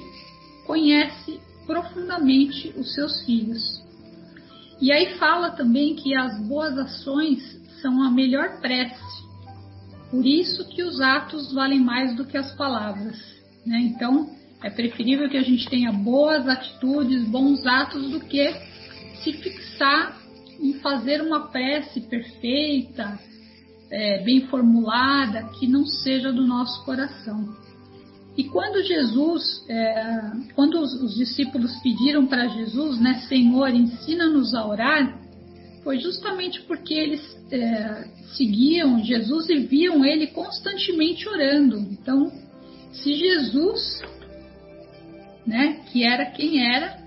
conhece 0.66 1.39
profundamente 1.66 2.74
os 2.78 2.94
seus 2.94 3.26
filhos. 3.26 3.84
E 4.80 4.91
aí 4.91 5.18
fala 5.18 5.52
também 5.52 5.96
que 5.96 6.16
as 6.16 6.39
boas 6.48 6.78
ações 6.78 7.41
são 7.82 8.04
a 8.04 8.12
melhor 8.12 8.62
prece. 8.62 9.22
Por 10.14 10.28
isso 10.28 10.70
que 10.70 10.84
os 10.84 11.01
atos 11.01 11.51
valem 11.51 11.80
mais 11.80 12.16
do 12.16 12.24
que 12.24 12.38
as 12.38 12.55
palavras. 12.55 13.18
Né? 13.66 13.80
Então, 13.80 14.30
é 14.61 14.70
preferível 14.70 15.28
que 15.28 15.38
a 15.38 15.41
gente 15.41 15.68
tenha 15.68 15.91
boas 15.91 16.47
atitudes, 16.47 17.24
bons 17.24 17.66
atos, 17.66 18.11
do 18.11 18.20
que 18.20 18.53
se 19.24 19.34
fixar 19.34 20.16
em 20.59 20.74
fazer 20.74 21.20
uma 21.20 21.47
prece 21.47 21.99
perfeita, 22.01 23.20
é, 23.89 24.24
bem 24.24 24.45
formulada, 24.49 25.49
que 25.59 25.66
não 25.66 25.84
seja 25.84 26.32
do 26.32 26.45
nosso 26.45 26.86
coração. 26.86 27.51
E 28.38 28.43
quando 28.43 28.84
Jesus, 28.84 29.66
é, 29.68 30.32
quando 30.53 30.80
os, 30.80 30.93
os, 31.01 31.16
discípulos 31.16 31.74
pediram 31.82 32.28
para 32.28 32.49
Jesus, 32.49 32.99
né, 32.99 33.16
Senhor, 33.28 33.70
ensina-nos 33.70 34.53
a 34.53 34.64
orar, 34.64 35.20
foi 35.84 35.97
justamente 35.97 36.61
porque 36.61 36.93
eles 36.93 37.34
é, 37.54 38.08
seguiam 38.36 39.04
Jesus 39.04 39.47
e 39.49 39.60
viam 39.60 40.04
ele 40.04 40.28
constantemente 40.28 41.30
orando. 41.30 41.78
Então, 41.78 42.32
se 42.91 43.14
Jesus, 43.14 44.01
né, 45.45 45.82
que 45.91 46.04
era 46.04 46.26
quem 46.32 46.68
era, 46.74 46.97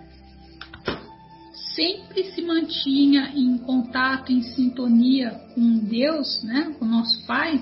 sempre 1.74 2.24
se 2.32 2.42
mantinha 2.42 3.32
em 3.34 3.58
contato, 3.58 4.32
em 4.32 4.42
sintonia 4.42 5.30
com 5.54 5.78
Deus, 5.78 6.42
né, 6.44 6.74
com 6.78 6.84
nosso 6.84 7.26
Pai, 7.26 7.60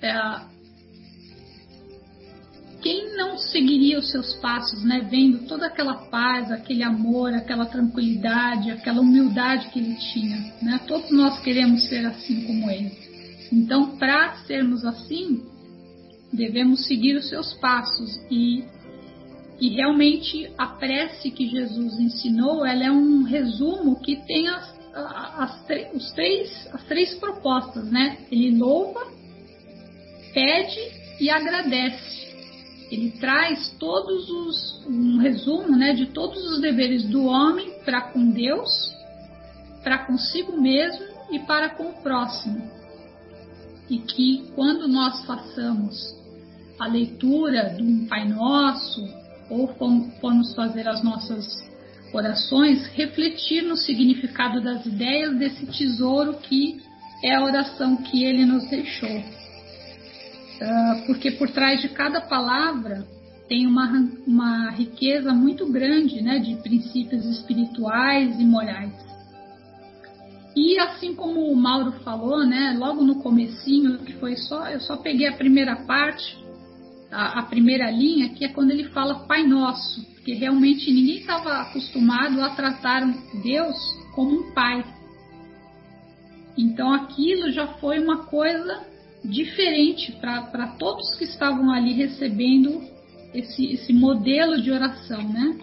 é, 0.00 0.53
quem 2.84 3.16
não 3.16 3.38
seguiria 3.38 3.98
os 3.98 4.10
seus 4.10 4.34
passos, 4.34 4.84
né? 4.84 5.08
Vendo 5.10 5.48
toda 5.48 5.68
aquela 5.68 5.94
paz, 5.94 6.52
aquele 6.52 6.82
amor, 6.82 7.32
aquela 7.32 7.64
tranquilidade, 7.64 8.70
aquela 8.70 9.00
humildade 9.00 9.70
que 9.70 9.78
ele 9.78 9.94
tinha, 10.12 10.52
né? 10.60 10.78
Todos 10.86 11.10
nós 11.10 11.40
queremos 11.40 11.82
ser 11.88 12.04
assim 12.04 12.42
como 12.46 12.70
ele. 12.70 12.92
Então, 13.50 13.96
para 13.96 14.36
sermos 14.46 14.84
assim, 14.84 15.42
devemos 16.30 16.86
seguir 16.86 17.16
os 17.16 17.26
seus 17.30 17.54
passos 17.54 18.20
e 18.30 18.62
e 19.60 19.68
realmente 19.68 20.50
a 20.58 20.66
prece 20.66 21.30
que 21.30 21.46
Jesus 21.46 21.98
ensinou, 21.98 22.66
ela 22.66 22.84
é 22.84 22.90
um 22.90 23.22
resumo 23.22 24.00
que 24.00 24.16
tem 24.26 24.48
as, 24.48 24.74
as, 24.92 25.66
os 25.94 26.10
três, 26.10 26.68
as 26.72 26.84
três 26.84 27.14
propostas, 27.14 27.88
né? 27.90 28.18
Ele 28.30 28.58
louva, 28.58 29.00
pede 30.34 30.80
e 31.20 31.30
agradece 31.30 32.23
ele 32.90 33.12
traz 33.12 33.74
todos 33.78 34.28
os 34.28 34.86
um 34.86 35.18
resumo, 35.18 35.76
né, 35.76 35.92
de 35.94 36.06
todos 36.06 36.44
os 36.52 36.60
deveres 36.60 37.04
do 37.04 37.24
homem 37.24 37.72
para 37.84 38.00
com 38.00 38.30
Deus, 38.30 38.70
para 39.82 40.06
consigo 40.06 40.60
mesmo 40.60 41.04
e 41.30 41.38
para 41.40 41.70
com 41.70 41.90
o 41.90 42.02
próximo. 42.02 42.62
E 43.88 43.98
que 43.98 44.50
quando 44.54 44.88
nós 44.88 45.24
façamos 45.24 46.14
a 46.78 46.86
leitura 46.86 47.74
do 47.76 48.06
Pai 48.06 48.28
Nosso 48.28 49.06
ou 49.50 49.68
formos 50.20 50.54
fazer 50.54 50.88
as 50.88 51.02
nossas 51.02 51.64
orações, 52.12 52.86
refletir 52.88 53.62
no 53.62 53.76
significado 53.76 54.60
das 54.62 54.86
ideias 54.86 55.36
desse 55.36 55.66
tesouro 55.66 56.34
que 56.34 56.80
é 57.22 57.34
a 57.34 57.44
oração 57.44 57.96
que 57.96 58.24
ele 58.24 58.44
nos 58.44 58.68
deixou. 58.68 59.43
Ah, 60.66 61.02
porque 61.06 61.30
por 61.32 61.50
trás 61.50 61.82
de 61.82 61.90
cada 61.90 62.22
palavra 62.22 63.06
tem 63.46 63.66
uma, 63.66 64.10
uma 64.26 64.70
riqueza 64.70 65.34
muito 65.34 65.70
grande 65.70 66.22
né, 66.22 66.38
de 66.38 66.56
princípios 66.56 67.22
espirituais 67.26 68.40
e 68.40 68.44
morais. 68.44 68.94
E 70.56 70.78
assim 70.78 71.14
como 71.14 71.52
o 71.52 71.56
Mauro 71.56 71.92
falou, 72.02 72.46
né, 72.46 72.74
logo 72.78 73.02
no 73.02 73.16
comecinho, 73.16 73.98
que 73.98 74.14
foi 74.14 74.36
só, 74.36 74.68
eu 74.70 74.80
só 74.80 74.96
peguei 74.96 75.26
a 75.26 75.36
primeira 75.36 75.76
parte, 75.84 76.38
a, 77.10 77.40
a 77.40 77.42
primeira 77.42 77.90
linha, 77.90 78.30
que 78.30 78.46
é 78.46 78.48
quando 78.48 78.70
ele 78.70 78.84
fala 78.84 79.26
Pai 79.26 79.46
Nosso, 79.46 80.02
porque 80.14 80.32
realmente 80.32 80.90
ninguém 80.90 81.18
estava 81.18 81.60
acostumado 81.60 82.40
a 82.40 82.50
tratar 82.50 83.02
Deus 83.42 83.76
como 84.14 84.30
um 84.30 84.54
pai. 84.54 84.82
Então 86.56 86.90
aquilo 86.94 87.50
já 87.50 87.66
foi 87.66 87.98
uma 87.98 88.24
coisa 88.24 88.93
diferente 89.24 90.12
para 90.20 90.76
todos 90.78 91.16
que 91.16 91.24
estavam 91.24 91.70
ali 91.70 91.92
recebendo 91.92 92.82
esse, 93.32 93.66
esse 93.72 93.92
modelo 93.92 94.60
de 94.60 94.70
oração, 94.70 95.22
né? 95.22 95.58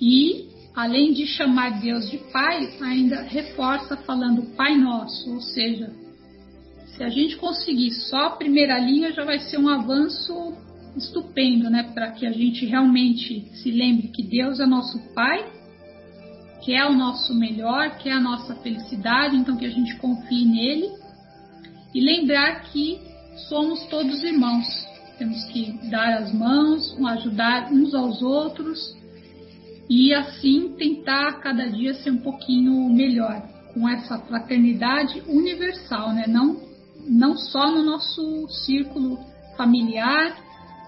E, 0.00 0.48
além 0.74 1.12
de 1.12 1.26
chamar 1.26 1.80
Deus 1.80 2.10
de 2.10 2.18
Pai, 2.32 2.78
ainda 2.80 3.22
reforça 3.22 3.96
falando 3.96 4.54
Pai 4.56 4.76
Nosso, 4.76 5.32
ou 5.34 5.40
seja, 5.40 5.92
se 6.86 7.02
a 7.02 7.08
gente 7.08 7.36
conseguir 7.36 7.90
só 7.92 8.26
a 8.26 8.30
primeira 8.30 8.78
linha, 8.78 9.12
já 9.12 9.24
vai 9.24 9.38
ser 9.40 9.58
um 9.58 9.68
avanço 9.68 10.54
estupendo, 10.96 11.68
né? 11.68 11.90
Para 11.92 12.12
que 12.12 12.26
a 12.26 12.32
gente 12.32 12.64
realmente 12.64 13.44
se 13.56 13.70
lembre 13.70 14.08
que 14.08 14.22
Deus 14.22 14.60
é 14.60 14.66
nosso 14.66 14.98
Pai, 15.12 15.52
que 16.64 16.72
é 16.74 16.86
o 16.86 16.94
nosso 16.94 17.34
melhor, 17.34 17.98
que 17.98 18.08
é 18.08 18.12
a 18.12 18.20
nossa 18.20 18.54
felicidade, 18.56 19.36
então 19.36 19.56
que 19.56 19.66
a 19.66 19.70
gente 19.70 19.96
confie 19.96 20.44
nele 20.44 21.05
e 21.96 22.00
lembrar 22.00 22.60
que 22.64 23.00
somos 23.48 23.86
todos 23.86 24.22
irmãos. 24.22 24.66
Temos 25.16 25.42
que 25.46 25.72
dar 25.88 26.18
as 26.18 26.30
mãos, 26.30 26.94
ajudar 27.06 27.72
uns 27.72 27.94
aos 27.94 28.20
outros 28.20 28.94
e 29.88 30.12
assim 30.12 30.74
tentar 30.76 31.40
cada 31.40 31.70
dia 31.70 31.94
ser 31.94 32.10
um 32.10 32.18
pouquinho 32.18 32.86
melhor 32.90 33.40
com 33.72 33.88
essa 33.88 34.18
fraternidade 34.18 35.22
universal, 35.26 36.12
né? 36.12 36.26
Não 36.28 36.66
não 37.08 37.34
só 37.34 37.70
no 37.70 37.82
nosso 37.82 38.46
círculo 38.66 39.18
familiar 39.56 40.36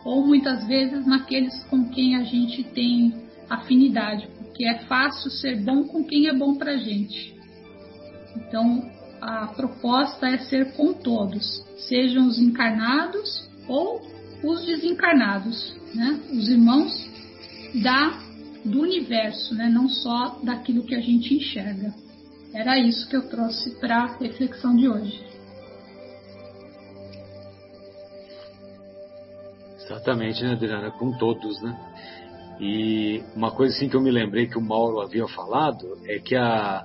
ou 0.05 0.27
muitas 0.27 0.67
vezes 0.67 1.07
naqueles 1.07 1.65
com 1.71 1.89
quem 1.89 2.17
a 2.17 2.25
gente 2.25 2.63
tem 2.65 3.15
afinidade, 3.49 4.29
porque 4.37 4.67
é 4.67 4.81
fácil 4.81 5.31
ser 5.31 5.65
bom 5.65 5.85
com 5.85 6.05
quem 6.05 6.29
é 6.29 6.35
bom 6.35 6.57
pra 6.57 6.77
gente. 6.77 7.35
Então, 8.37 8.98
a 9.21 9.47
proposta 9.49 10.29
é 10.29 10.39
ser 10.39 10.73
com 10.73 10.93
todos, 10.93 11.64
sejam 11.89 12.27
os 12.27 12.39
encarnados 12.39 13.49
ou 13.66 14.01
os 14.43 14.64
desencarnados, 14.64 15.77
né? 15.95 16.21
os 16.33 16.49
irmãos 16.49 17.09
da, 17.83 18.19
do 18.64 18.81
universo, 18.81 19.55
né? 19.55 19.69
não 19.69 19.89
só 19.89 20.39
daquilo 20.43 20.85
que 20.85 20.95
a 20.95 21.01
gente 21.01 21.35
enxerga. 21.35 21.93
Era 22.55 22.79
isso 22.79 23.09
que 23.09 23.16
eu 23.16 23.29
trouxe 23.29 23.79
para 23.79 23.97
a 24.05 24.16
reflexão 24.16 24.75
de 24.75 24.89
hoje. 24.89 25.27
Exatamente, 29.85 30.43
né, 30.43 30.53
Adriana? 30.53 30.91
Com 30.91 31.16
todos, 31.16 31.61
né? 31.62 31.79
E 32.61 33.23
uma 33.35 33.51
coisa 33.51 33.75
assim 33.75 33.89
que 33.89 33.97
eu 33.97 34.01
me 34.01 34.11
lembrei 34.11 34.47
que 34.47 34.59
o 34.59 34.61
Mauro 34.61 35.01
havia 35.01 35.27
falado 35.29 35.99
é 36.07 36.19
que 36.19 36.35
a, 36.35 36.85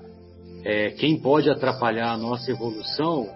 é, 0.64 0.92
quem 0.92 1.20
pode 1.20 1.50
atrapalhar 1.50 2.14
a 2.14 2.18
nossa 2.18 2.50
evolução, 2.50 3.30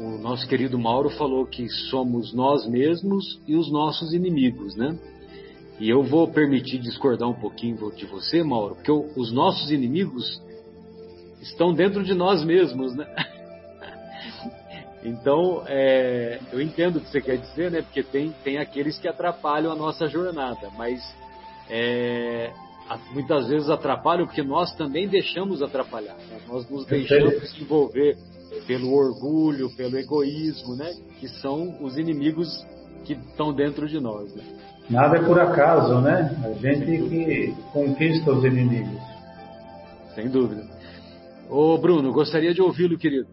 o, 0.00 0.02
o, 0.02 0.18
nosso 0.18 0.46
querido 0.48 0.78
Mauro 0.78 1.10
falou 1.10 1.46
que 1.46 1.68
somos 1.90 2.32
nós 2.32 2.66
mesmos 2.68 3.40
e 3.46 3.54
os 3.54 3.70
nossos 3.70 4.12
inimigos, 4.12 4.74
né? 4.76 4.98
E 5.78 5.88
eu 5.88 6.02
vou 6.02 6.28
permitir 6.28 6.78
discordar 6.78 7.28
um 7.28 7.40
pouquinho 7.40 7.76
de 7.92 8.06
você, 8.06 8.42
Mauro, 8.42 8.74
porque 8.74 8.90
o, 8.90 9.08
os 9.16 9.32
nossos 9.32 9.70
inimigos 9.70 10.42
estão 11.40 11.72
dentro 11.72 12.02
de 12.02 12.14
nós 12.14 12.44
mesmos, 12.44 12.94
né? 12.94 13.06
Então, 15.00 15.62
é, 15.66 16.40
eu 16.52 16.60
entendo 16.60 16.96
o 16.96 17.00
que 17.00 17.08
você 17.08 17.20
quer 17.20 17.38
dizer, 17.38 17.70
né? 17.70 17.82
Porque 17.82 18.02
tem, 18.02 18.34
tem 18.42 18.58
aqueles 18.58 18.98
que 18.98 19.06
atrapalham 19.06 19.70
a 19.70 19.76
nossa 19.76 20.08
jornada, 20.08 20.70
mas 20.76 21.00
é, 21.70 22.52
muitas 23.12 23.48
vezes 23.48 23.68
atrapalham 23.68 24.26
porque 24.26 24.42
nós 24.42 24.74
também 24.76 25.08
deixamos 25.08 25.62
atrapalhar. 25.62 26.16
Né? 26.16 26.40
Nós 26.48 26.68
nos 26.68 26.86
deixamos 26.86 27.60
envolver 27.60 28.16
pelo 28.66 28.92
orgulho, 28.92 29.70
pelo 29.76 29.98
egoísmo, 29.98 30.74
né? 30.76 30.94
Que 31.20 31.28
são 31.28 31.82
os 31.82 31.98
inimigos 31.98 32.48
que 33.04 33.12
estão 33.12 33.52
dentro 33.52 33.86
de 33.86 34.00
nós. 34.00 34.34
Né? 34.34 34.42
Nada 34.88 35.18
é 35.18 35.22
por 35.22 35.38
acaso, 35.38 36.00
né? 36.00 36.34
A 36.44 36.52
gente 36.54 37.08
que 37.08 37.54
conquista 37.72 38.32
os 38.32 38.44
inimigos. 38.44 39.00
Sem 40.14 40.28
dúvida. 40.28 40.66
Ô 41.48 41.78
Bruno, 41.78 42.12
gostaria 42.12 42.52
de 42.52 42.60
ouvi-lo, 42.60 42.98
querido. 42.98 43.28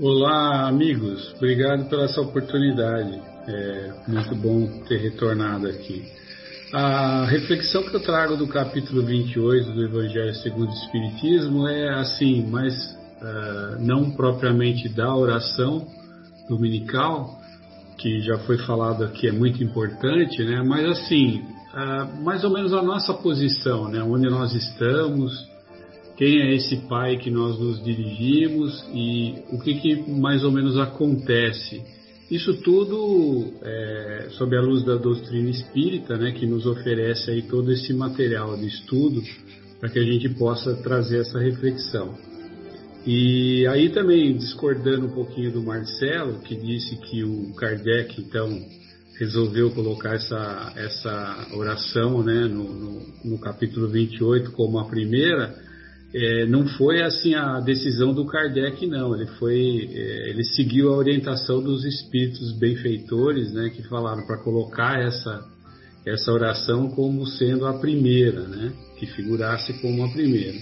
Olá, 0.00 0.66
amigos. 0.68 1.34
Obrigado 1.34 1.88
pela 1.88 2.04
essa 2.04 2.20
oportunidade. 2.20 3.20
É 3.46 3.92
muito 4.06 4.34
bom 4.34 4.66
ter 4.86 4.98
retornado 4.98 5.66
aqui. 5.66 6.04
A 6.72 7.24
reflexão 7.24 7.82
que 7.82 7.96
eu 7.96 8.00
trago 8.00 8.36
do 8.36 8.46
capítulo 8.46 9.02
28 9.02 9.72
do 9.72 9.84
Evangelho 9.86 10.32
segundo 10.36 10.70
o 10.70 10.74
Espiritismo 10.74 11.66
é 11.66 11.98
assim, 11.98 12.46
mas 12.48 12.96
uh, 13.20 13.80
não 13.80 14.12
propriamente 14.12 14.88
da 14.88 15.12
oração 15.12 15.88
dominical, 16.48 17.40
que 17.98 18.20
já 18.20 18.38
foi 18.40 18.56
falado 18.58 19.02
aqui 19.02 19.26
é 19.26 19.32
muito 19.32 19.64
importante, 19.64 20.44
né? 20.44 20.62
Mas 20.64 20.84
assim, 20.90 21.42
uh, 21.74 22.22
mais 22.22 22.44
ou 22.44 22.50
menos 22.50 22.72
a 22.72 22.82
nossa 22.82 23.14
posição, 23.14 23.88
né? 23.88 24.00
Onde 24.04 24.30
nós 24.30 24.54
estamos, 24.54 25.32
quem 26.16 26.40
é 26.40 26.54
esse 26.54 26.76
Pai 26.88 27.16
que 27.16 27.32
nós 27.32 27.58
nos 27.58 27.82
dirigimos 27.82 28.84
e 28.94 29.42
o 29.50 29.58
que, 29.58 29.74
que 29.74 30.08
mais 30.08 30.44
ou 30.44 30.52
menos 30.52 30.78
acontece 30.78 31.82
isso 32.30 32.54
tudo 32.62 33.54
é, 33.62 34.28
sob 34.30 34.56
a 34.56 34.60
luz 34.60 34.84
da 34.84 34.96
doutrina 34.96 35.50
espírita, 35.50 36.16
né, 36.16 36.30
que 36.32 36.46
nos 36.46 36.64
oferece 36.64 37.30
aí 37.30 37.42
todo 37.42 37.72
esse 37.72 37.92
material 37.92 38.56
de 38.56 38.66
estudo 38.66 39.20
para 39.80 39.88
que 39.88 39.98
a 39.98 40.04
gente 40.04 40.28
possa 40.30 40.74
trazer 40.76 41.20
essa 41.20 41.38
reflexão. 41.38 42.14
E 43.06 43.66
aí 43.66 43.88
também 43.88 44.36
discordando 44.36 45.06
um 45.06 45.10
pouquinho 45.10 45.50
do 45.50 45.62
Marcelo, 45.62 46.40
que 46.40 46.54
disse 46.54 46.96
que 46.96 47.24
o 47.24 47.52
Kardec 47.54 48.20
então 48.20 48.48
resolveu 49.18 49.70
colocar 49.70 50.14
essa, 50.14 50.72
essa 50.76 51.48
oração 51.52 52.22
né, 52.22 52.42
no, 52.46 52.64
no, 52.64 53.06
no 53.24 53.38
capítulo 53.38 53.88
28 53.88 54.52
como 54.52 54.78
a 54.78 54.84
primeira, 54.84 55.54
é, 56.12 56.46
não 56.46 56.66
foi 56.66 57.02
assim 57.02 57.34
a 57.34 57.60
decisão 57.60 58.12
do 58.12 58.26
Kardec, 58.26 58.86
não. 58.86 59.14
Ele 59.14 59.26
foi, 59.38 59.88
é, 59.92 60.30
ele 60.30 60.44
seguiu 60.44 60.92
a 60.92 60.96
orientação 60.96 61.62
dos 61.62 61.84
espíritos 61.84 62.52
benfeitores, 62.58 63.52
né, 63.52 63.70
que 63.70 63.82
falaram 63.84 64.26
para 64.26 64.38
colocar 64.38 65.00
essa 65.00 65.48
essa 66.06 66.32
oração 66.32 66.88
como 66.90 67.26
sendo 67.26 67.66
a 67.66 67.78
primeira, 67.78 68.40
né, 68.46 68.72
que 68.98 69.06
figurasse 69.06 69.72
como 69.80 70.04
a 70.04 70.08
primeira. 70.08 70.58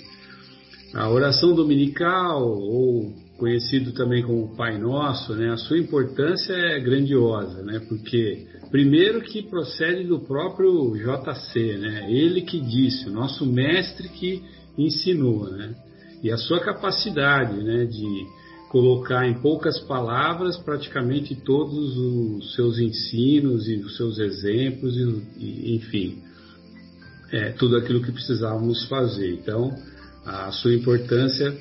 A 0.95 1.09
oração 1.09 1.55
dominical, 1.55 2.45
ou 2.45 3.13
conhecido 3.39 3.93
também 3.93 4.23
como 4.23 4.57
Pai 4.57 4.79
Nosso, 4.79 5.35
né, 5.35 5.51
a 5.53 5.57
sua 5.57 5.79
importância 5.79 6.53
é 6.53 6.81
grandiosa, 6.81 7.63
né, 7.63 7.81
porque 7.89 8.47
primeiro 8.71 9.21
que 9.21 9.43
procede 9.43 10.05
do 10.05 10.21
próprio 10.21 10.95
JC, 10.97 11.77
né, 11.79 12.11
ele 12.11 12.43
que 12.43 12.61
disse, 12.61 13.09
o 13.09 13.13
nosso 13.13 13.47
mestre 13.47 14.09
que 14.09 14.43
ensinou, 14.79 15.51
né? 15.51 15.75
E 16.23 16.31
a 16.31 16.37
sua 16.37 16.61
capacidade, 16.61 17.63
né, 17.63 17.85
de 17.85 18.27
colocar 18.71 19.27
em 19.27 19.35
poucas 19.41 19.79
palavras 19.81 20.57
praticamente 20.59 21.35
todos 21.35 21.97
os 21.97 22.55
seus 22.55 22.79
ensinos 22.79 23.67
e 23.69 23.77
os 23.77 23.97
seus 23.97 24.19
exemplos 24.19 24.95
e, 24.97 25.03
e 25.39 25.77
enfim, 25.77 26.19
é, 27.33 27.51
tudo 27.53 27.77
aquilo 27.77 28.03
que 28.03 28.13
precisávamos 28.13 28.87
fazer. 28.89 29.33
Então, 29.33 29.75
a 30.25 30.53
sua 30.53 30.75
importância 30.75 31.57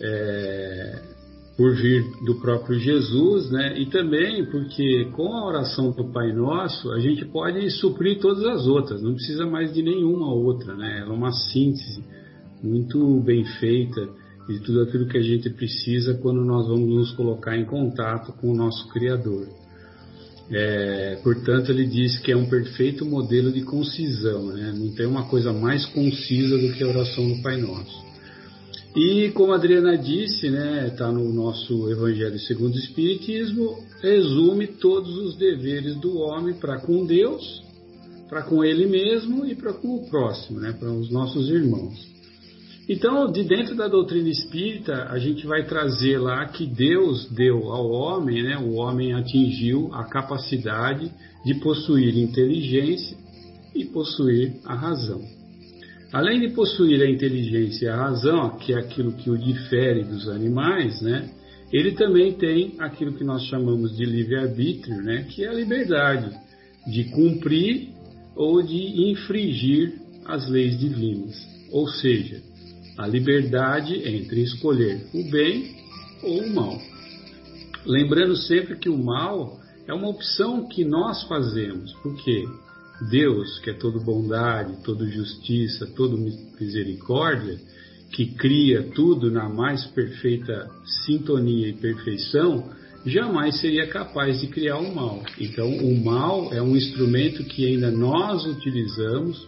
é, 0.00 1.02
por 1.56 1.74
vir 1.74 2.04
do 2.24 2.36
próprio 2.36 2.78
Jesus, 2.78 3.50
né? 3.50 3.78
E 3.78 3.86
também 3.86 4.44
porque 4.46 5.06
com 5.16 5.34
a 5.34 5.46
oração 5.46 5.90
do 5.90 6.10
Pai 6.12 6.32
Nosso 6.32 6.90
a 6.92 6.98
gente 7.00 7.24
pode 7.24 7.68
suprir 7.72 8.20
todas 8.20 8.44
as 8.44 8.66
outras, 8.66 9.02
não 9.02 9.14
precisa 9.14 9.44
mais 9.46 9.72
de 9.72 9.82
nenhuma 9.82 10.32
outra, 10.32 10.74
né? 10.74 11.00
Ela 11.02 11.12
é 11.12 11.16
uma 11.16 11.32
síntese 11.32 12.02
muito 12.62 13.20
bem 13.20 13.44
feita 13.44 14.08
de 14.48 14.60
tudo 14.60 14.82
aquilo 14.82 15.06
que 15.06 15.18
a 15.18 15.22
gente 15.22 15.50
precisa 15.50 16.14
quando 16.14 16.44
nós 16.44 16.66
vamos 16.66 16.88
nos 16.88 17.12
colocar 17.12 17.56
em 17.56 17.66
contato 17.66 18.32
com 18.32 18.50
o 18.50 18.54
nosso 18.54 18.88
Criador. 18.88 19.46
É, 20.50 21.20
portanto, 21.22 21.70
ele 21.70 21.86
diz 21.86 22.18
que 22.18 22.32
é 22.32 22.36
um 22.36 22.48
perfeito 22.48 23.04
modelo 23.04 23.52
de 23.52 23.62
concisão, 23.62 24.46
né? 24.46 24.72
não 24.74 24.90
tem 24.92 25.06
uma 25.06 25.28
coisa 25.28 25.52
mais 25.52 25.84
concisa 25.86 26.56
do 26.56 26.72
que 26.72 26.82
a 26.82 26.88
oração 26.88 27.28
do 27.28 27.42
Pai 27.42 27.58
Nosso. 27.58 28.08
E 28.96 29.30
como 29.32 29.52
a 29.52 29.56
Adriana 29.56 29.98
disse, 29.98 30.46
está 30.46 30.58
né, 30.58 30.90
tá 30.90 31.12
no 31.12 31.30
nosso 31.30 31.90
Evangelho 31.90 32.38
segundo 32.40 32.74
o 32.74 32.78
Espiritismo, 32.78 33.84
resume 34.00 34.66
todos 34.66 35.14
os 35.18 35.36
deveres 35.36 35.94
do 35.96 36.16
homem 36.16 36.54
para 36.54 36.80
com 36.80 37.04
Deus, 37.04 37.62
para 38.30 38.42
com 38.42 38.64
ele 38.64 38.86
mesmo 38.86 39.44
e 39.44 39.54
para 39.54 39.74
com 39.74 39.96
o 39.96 40.08
próximo, 40.08 40.58
né, 40.58 40.72
para 40.72 40.90
os 40.90 41.10
nossos 41.10 41.50
irmãos. 41.50 42.17
Então, 42.88 43.30
de 43.30 43.44
dentro 43.44 43.76
da 43.76 43.86
doutrina 43.86 44.30
espírita, 44.30 45.08
a 45.10 45.18
gente 45.18 45.46
vai 45.46 45.66
trazer 45.66 46.16
lá 46.16 46.46
que 46.46 46.66
Deus 46.66 47.28
deu 47.30 47.70
ao 47.70 47.90
homem, 47.90 48.42
né, 48.42 48.56
o 48.56 48.76
homem 48.76 49.12
atingiu 49.12 49.90
a 49.92 50.04
capacidade 50.04 51.12
de 51.44 51.54
possuir 51.56 52.16
inteligência 52.16 53.14
e 53.74 53.84
possuir 53.84 54.54
a 54.64 54.74
razão. 54.74 55.20
Além 56.10 56.40
de 56.40 56.54
possuir 56.54 57.02
a 57.02 57.10
inteligência 57.10 57.84
e 57.84 57.88
a 57.90 57.96
razão, 57.96 58.56
que 58.56 58.72
é 58.72 58.78
aquilo 58.78 59.12
que 59.12 59.28
o 59.28 59.36
difere 59.36 60.04
dos 60.04 60.26
animais, 60.26 61.02
né, 61.02 61.28
ele 61.70 61.92
também 61.92 62.32
tem 62.32 62.76
aquilo 62.78 63.12
que 63.12 63.22
nós 63.22 63.42
chamamos 63.44 63.94
de 63.94 64.06
livre-arbítrio, 64.06 65.02
né, 65.02 65.26
que 65.28 65.44
é 65.44 65.48
a 65.48 65.52
liberdade 65.52 66.34
de 66.86 67.04
cumprir 67.04 67.90
ou 68.34 68.62
de 68.62 69.10
infringir 69.10 69.92
as 70.24 70.48
leis 70.48 70.78
divinas. 70.78 71.36
Ou 71.70 71.86
seja, 71.86 72.47
a 72.98 73.06
liberdade 73.06 73.94
entre 73.94 74.42
escolher 74.42 75.06
o 75.14 75.30
bem 75.30 75.76
ou 76.22 76.42
o 76.42 76.54
mal. 76.54 76.78
Lembrando 77.86 78.36
sempre 78.36 78.76
que 78.76 78.88
o 78.88 78.98
mal 78.98 79.60
é 79.86 79.94
uma 79.94 80.08
opção 80.08 80.68
que 80.68 80.84
nós 80.84 81.22
fazemos, 81.22 81.92
porque 82.02 82.44
Deus, 83.08 83.60
que 83.60 83.70
é 83.70 83.72
todo 83.72 84.00
bondade, 84.00 84.82
todo 84.82 85.08
justiça, 85.08 85.86
todo 85.86 86.18
misericórdia, 86.60 87.58
que 88.10 88.26
cria 88.34 88.82
tudo 88.94 89.30
na 89.30 89.48
mais 89.48 89.86
perfeita 89.86 90.68
sintonia 91.06 91.68
e 91.68 91.74
perfeição, 91.74 92.68
jamais 93.06 93.60
seria 93.60 93.86
capaz 93.86 94.40
de 94.40 94.48
criar 94.48 94.78
o 94.78 94.94
mal. 94.94 95.22
Então, 95.38 95.68
o 95.68 96.04
mal 96.04 96.52
é 96.52 96.60
um 96.60 96.76
instrumento 96.76 97.44
que 97.44 97.66
ainda 97.66 97.90
nós 97.90 98.44
utilizamos 98.44 99.46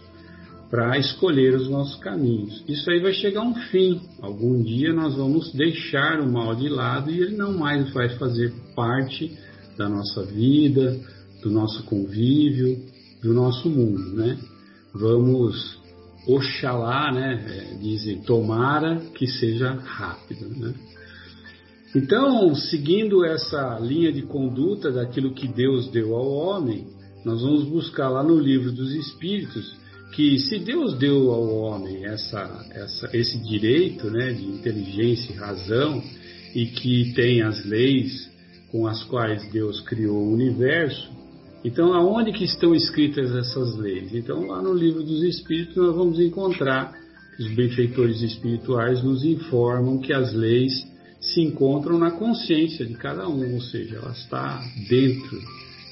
para 0.71 0.97
escolher 0.97 1.53
os 1.53 1.69
nossos 1.69 1.99
caminhos. 1.99 2.63
Isso 2.65 2.89
aí 2.89 3.01
vai 3.01 3.11
chegar 3.11 3.41
a 3.41 3.43
um 3.43 3.53
fim. 3.53 4.01
Algum 4.21 4.63
dia 4.63 4.93
nós 4.93 5.13
vamos 5.15 5.51
deixar 5.51 6.21
o 6.21 6.31
mal 6.31 6.55
de 6.55 6.69
lado 6.69 7.11
e 7.11 7.19
ele 7.19 7.35
não 7.35 7.57
mais 7.57 7.91
vai 7.93 8.07
fazer 8.17 8.53
parte 8.73 9.37
da 9.77 9.89
nossa 9.89 10.23
vida, 10.23 10.97
do 11.43 11.51
nosso 11.51 11.83
convívio, 11.83 12.79
do 13.21 13.33
nosso 13.33 13.69
mundo, 13.69 14.15
né? 14.15 14.37
Vamos, 14.93 15.77
oxalá, 16.25 17.11
né? 17.11 17.73
É, 17.73 17.77
dizem, 17.77 18.21
tomara 18.21 18.95
que 19.13 19.27
seja 19.27 19.73
rápido, 19.73 20.47
né? 20.57 20.73
Então, 21.93 22.55
seguindo 22.55 23.25
essa 23.25 23.77
linha 23.79 24.13
de 24.13 24.21
conduta 24.21 24.89
daquilo 24.89 25.33
que 25.33 25.49
Deus 25.49 25.89
deu 25.91 26.15
ao 26.15 26.31
homem, 26.31 26.87
nós 27.25 27.41
vamos 27.41 27.65
buscar 27.65 28.07
lá 28.07 28.23
no 28.23 28.39
livro 28.39 28.71
dos 28.71 28.93
Espíritos 28.93 29.80
que 30.11 30.37
se 30.39 30.59
Deus 30.59 30.97
deu 30.97 31.31
ao 31.31 31.47
homem 31.47 32.05
essa, 32.05 32.65
essa, 32.71 33.09
esse 33.13 33.37
direito 33.39 34.09
né, 34.09 34.33
de 34.33 34.45
inteligência 34.45 35.31
e 35.31 35.35
razão 35.35 36.03
e 36.53 36.65
que 36.65 37.13
tem 37.13 37.41
as 37.41 37.65
leis 37.65 38.29
com 38.71 38.87
as 38.87 39.03
quais 39.03 39.49
Deus 39.51 39.81
criou 39.81 40.17
o 40.17 40.33
universo, 40.33 41.09
então 41.63 41.93
aonde 41.93 42.31
que 42.31 42.43
estão 42.43 42.73
escritas 42.73 43.33
essas 43.35 43.77
leis? 43.77 44.13
Então 44.13 44.47
lá 44.47 44.61
no 44.61 44.73
livro 44.73 45.03
dos 45.03 45.23
Espíritos 45.23 45.75
nós 45.75 45.95
vamos 45.95 46.19
encontrar 46.19 46.93
que 47.35 47.43
os 47.43 47.53
benfeitores 47.53 48.21
espirituais 48.21 49.03
nos 49.03 49.23
informam 49.23 49.99
que 49.99 50.13
as 50.13 50.33
leis 50.33 50.73
se 51.21 51.39
encontram 51.39 51.99
na 51.99 52.11
consciência 52.11 52.85
de 52.85 52.95
cada 52.95 53.29
um, 53.29 53.53
ou 53.53 53.61
seja, 53.61 53.97
ela 53.97 54.11
está 54.11 54.59
dentro 54.89 55.39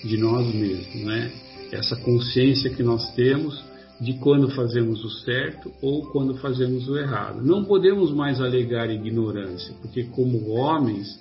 de 0.04 0.18
nós 0.18 0.54
mesmos, 0.54 1.04
né? 1.06 1.32
Essa 1.72 1.96
consciência 1.98 2.72
que 2.72 2.82
nós 2.82 3.14
temos 3.14 3.69
de 4.00 4.14
quando 4.14 4.50
fazemos 4.50 5.04
o 5.04 5.10
certo 5.10 5.72
ou 5.82 6.08
quando 6.08 6.36
fazemos 6.36 6.88
o 6.88 6.98
errado. 6.98 7.46
Não 7.46 7.66
podemos 7.66 8.14
mais 8.14 8.40
alegar 8.40 8.90
ignorância, 8.90 9.74
porque 9.82 10.04
como 10.04 10.52
homens, 10.52 11.20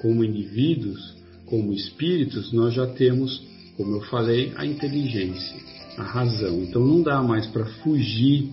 como 0.00 0.24
indivíduos, 0.24 1.14
como 1.46 1.72
espíritos, 1.72 2.52
nós 2.52 2.72
já 2.74 2.86
temos, 2.86 3.42
como 3.76 3.96
eu 3.96 4.00
falei, 4.02 4.52
a 4.56 4.64
inteligência. 4.64 5.74
a 5.96 6.02
razão. 6.02 6.62
Então 6.62 6.84
não 6.84 7.02
dá 7.02 7.22
mais 7.22 7.46
para 7.46 7.66
fugir 7.66 8.48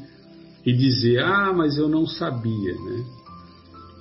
e 0.63 0.73
dizer, 0.73 1.23
ah, 1.23 1.51
mas 1.51 1.77
eu 1.77 1.89
não 1.89 2.05
sabia, 2.05 2.73
né? 2.73 3.03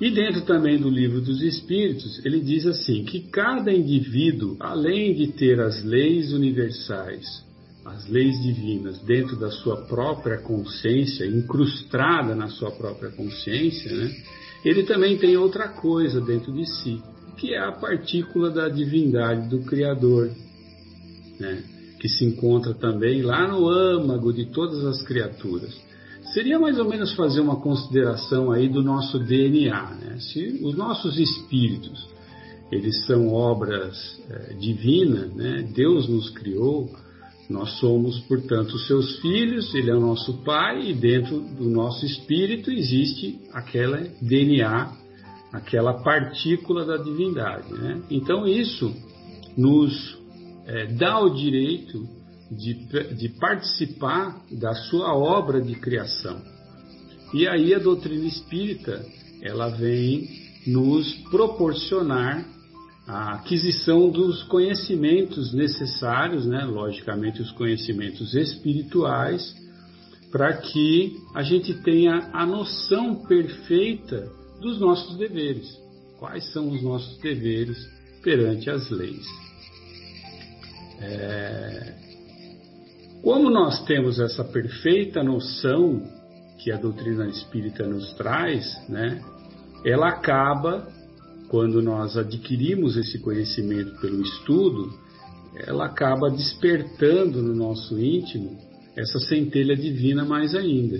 E 0.01 0.11
dentro 0.11 0.43
também 0.43 0.79
do 0.79 0.89
livro 0.89 1.21
dos 1.21 1.43
Espíritos, 1.43 2.25
ele 2.25 2.41
diz 2.41 2.67
assim: 2.67 3.05
que 3.05 3.21
cada 3.21 3.71
indivíduo, 3.71 4.57
além 4.59 5.15
de 5.15 5.29
ter 5.29 5.61
as 5.61 5.85
leis 5.85 6.33
universais, 6.33 7.45
as 7.85 8.09
leis 8.09 8.41
divinas 8.43 8.99
dentro 9.01 9.37
da 9.37 9.51
sua 9.51 9.83
própria 9.83 10.39
consciência, 10.39 11.25
incrustada 11.27 12.35
na 12.35 12.49
sua 12.49 12.71
própria 12.71 13.11
consciência, 13.11 13.95
né, 13.95 14.15
ele 14.65 14.83
também 14.83 15.17
tem 15.17 15.37
outra 15.37 15.69
coisa 15.69 16.21
dentro 16.21 16.53
de 16.53 16.67
si, 16.67 17.03
que 17.37 17.55
é 17.55 17.59
a 17.59 17.73
partícula 17.73 18.51
da 18.51 18.69
divindade 18.69 19.49
do 19.49 19.61
Criador, 19.61 20.31
né, 21.39 21.63
que 21.99 22.09
se 22.09 22.25
encontra 22.25 22.75
também 22.75 23.23
lá 23.23 23.49
no 23.49 23.69
âmago 23.69 24.33
de 24.33 24.47
todas 24.47 24.85
as 24.85 25.03
criaturas 25.03 25.91
seria 26.33 26.59
mais 26.59 26.79
ou 26.79 26.89
menos 26.89 27.15
fazer 27.15 27.41
uma 27.41 27.57
consideração 27.57 28.51
aí 28.53 28.69
do 28.69 28.83
nosso 28.83 29.19
DNA. 29.19 29.95
Né? 29.95 30.17
Se 30.21 30.61
os 30.63 30.77
nossos 30.77 31.19
espíritos 31.19 32.09
eles 32.71 33.05
são 33.07 33.33
obras 33.33 34.21
é, 34.31 34.55
divinas, 34.55 35.35
né? 35.35 35.69
Deus 35.75 36.09
nos 36.09 36.31
criou, 36.31 36.89
nós 37.51 37.81
somos, 37.81 38.21
portanto, 38.21 38.79
seus 38.79 39.19
filhos, 39.19 39.75
ele 39.75 39.91
é 39.91 39.95
o 39.95 40.01
nosso 40.01 40.45
pai 40.45 40.91
e 40.91 40.95
dentro 40.95 41.41
do 41.41 41.69
nosso 41.69 42.07
espírito 42.07 42.71
existe 42.71 43.41
aquela 43.53 43.99
DNA, 44.23 44.93
aquela 45.53 45.95
partícula 45.95 46.85
da 46.85 46.97
divindade. 46.97 47.73
Né? 47.73 48.03
Então 48.09 48.47
isso 48.47 48.95
nos 49.57 50.17
é, 50.65 50.87
dá 50.95 51.19
o 51.19 51.31
direito 51.31 52.07
de, 52.53 52.75
de 53.17 53.29
participar 53.31 54.41
da 54.53 54.73
sua 54.73 55.13
obra 55.13 55.61
de 55.61 55.75
criação. 55.75 56.41
E 57.35 57.49
aí 57.49 57.75
a 57.75 57.81
doutrina 57.81 58.27
espírita 58.27 59.05
ela 59.43 59.71
vem 59.71 60.29
nos 60.69 61.13
proporcionar 61.31 62.47
a 63.11 63.35
aquisição 63.35 64.09
dos 64.09 64.45
conhecimentos 64.45 65.53
necessários, 65.53 66.47
né? 66.47 66.65
logicamente 66.65 67.43
os 67.43 67.51
conhecimentos 67.51 68.35
espirituais, 68.35 69.53
para 70.31 70.57
que 70.59 71.17
a 71.35 71.43
gente 71.43 71.75
tenha 71.83 72.31
a 72.33 72.47
noção 72.47 73.17
perfeita 73.27 74.31
dos 74.61 74.79
nossos 74.79 75.17
deveres. 75.19 75.69
Quais 76.21 76.53
são 76.53 76.69
os 76.69 76.81
nossos 76.85 77.19
deveres 77.19 77.77
perante 78.23 78.71
as 78.71 78.89
leis? 78.91 79.27
É, 81.01 81.95
como 83.25 83.51
nós 83.51 83.85
temos 83.87 84.21
essa 84.21 84.45
perfeita 84.45 85.21
noção 85.25 86.01
que 86.63 86.71
a 86.71 86.77
doutrina 86.77 87.27
espírita 87.27 87.85
nos 87.89 88.13
traz, 88.13 88.73
né, 88.89 89.21
ela 89.85 90.11
acaba, 90.11 90.87
quando 91.51 91.83
nós 91.83 92.17
adquirimos 92.17 92.97
esse 92.97 93.19
conhecimento 93.19 94.01
pelo 94.01 94.23
estudo, 94.23 94.89
ela 95.67 95.87
acaba 95.87 96.31
despertando 96.31 97.43
no 97.43 97.53
nosso 97.53 97.99
íntimo 97.99 98.57
essa 98.97 99.19
centelha 99.19 99.77
divina 99.77 100.25
mais 100.25 100.55
ainda. 100.55 100.99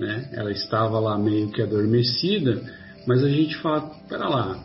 Né? 0.00 0.28
Ela 0.32 0.50
estava 0.50 0.98
lá 0.98 1.16
meio 1.16 1.48
que 1.50 1.62
adormecida, 1.62 2.60
mas 3.06 3.22
a 3.22 3.28
gente 3.28 3.56
fala: 3.58 3.92
pera 4.08 4.28
lá, 4.28 4.64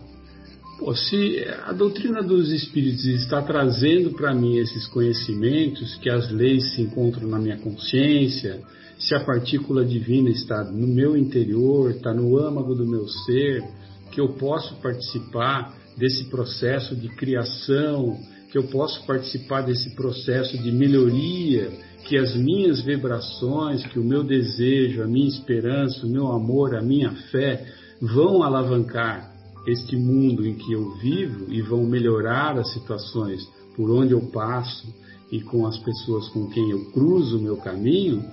Pô, 0.80 0.96
se 0.96 1.44
a 1.66 1.72
doutrina 1.72 2.24
dos 2.24 2.52
espíritos 2.52 3.06
está 3.06 3.42
trazendo 3.42 4.12
para 4.12 4.34
mim 4.34 4.58
esses 4.58 4.88
conhecimentos, 4.88 5.96
que 5.98 6.10
as 6.10 6.32
leis 6.32 6.74
se 6.74 6.82
encontram 6.82 7.28
na 7.28 7.38
minha 7.40 7.58
consciência, 7.58 8.60
se 9.00 9.14
a 9.14 9.20
partícula 9.20 9.86
divina 9.86 10.30
está 10.30 10.64
no 10.64 10.88
meu 10.88 11.16
interior, 11.16 11.92
está 11.92 12.12
no 12.14 12.38
âmago 12.38 12.74
do 12.74 12.86
meu 12.86 13.08
ser, 13.08 13.64
que 14.12 14.22
eu 14.22 14.34
posso 14.34 14.76
participar 14.82 15.76
desse 15.98 16.26
processo 16.26 16.96
de 16.96 17.10
criação, 17.10 18.18
que 18.52 18.58
eu 18.58 18.64
posso 18.64 19.06
participar 19.06 19.62
desse 19.62 19.96
processo 19.96 20.58
de 20.58 20.72
melhoria, 20.72 21.70
que 22.06 22.18
as 22.18 22.36
minhas 22.36 22.82
vibrações, 22.82 23.86
que 23.88 24.00
o 24.00 24.04
meu 24.04 24.24
desejo, 24.24 25.04
a 25.04 25.08
minha 25.08 25.28
esperança, 25.28 26.06
o 26.06 26.10
meu 26.10 26.28
amor, 26.28 26.76
a 26.76 26.82
minha 26.82 27.12
fé 27.32 27.66
vão 28.02 28.44
alavancar 28.44 29.34
este 29.68 29.98
mundo 29.98 30.48
em 30.48 30.56
que 30.56 30.72
eu 30.72 30.96
vivo 30.98 31.52
e 31.52 31.62
vão 31.62 31.84
melhorar 31.84 32.58
as 32.58 32.72
situações 32.72 33.46
por 33.76 33.92
onde 33.92 34.14
eu 34.14 34.22
passo 34.32 34.88
e 35.30 35.42
com 35.42 35.68
as 35.68 35.78
pessoas 35.78 36.30
com 36.30 36.48
quem 36.48 36.70
eu 36.72 36.86
cruzo 36.92 37.38
o 37.38 37.42
meu 37.42 37.58
caminho, 37.58 38.24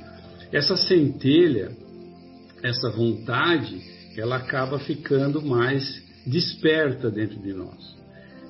essa 0.53 0.77
centelha, 0.77 1.77
essa 2.63 2.91
vontade, 2.91 3.83
ela 4.21 4.37
acaba 4.37 4.79
ficando 4.79 5.43
mais 5.43 6.03
desperta 6.27 7.11
dentro 7.11 7.39
de 7.41 7.53
nós. 7.53 7.95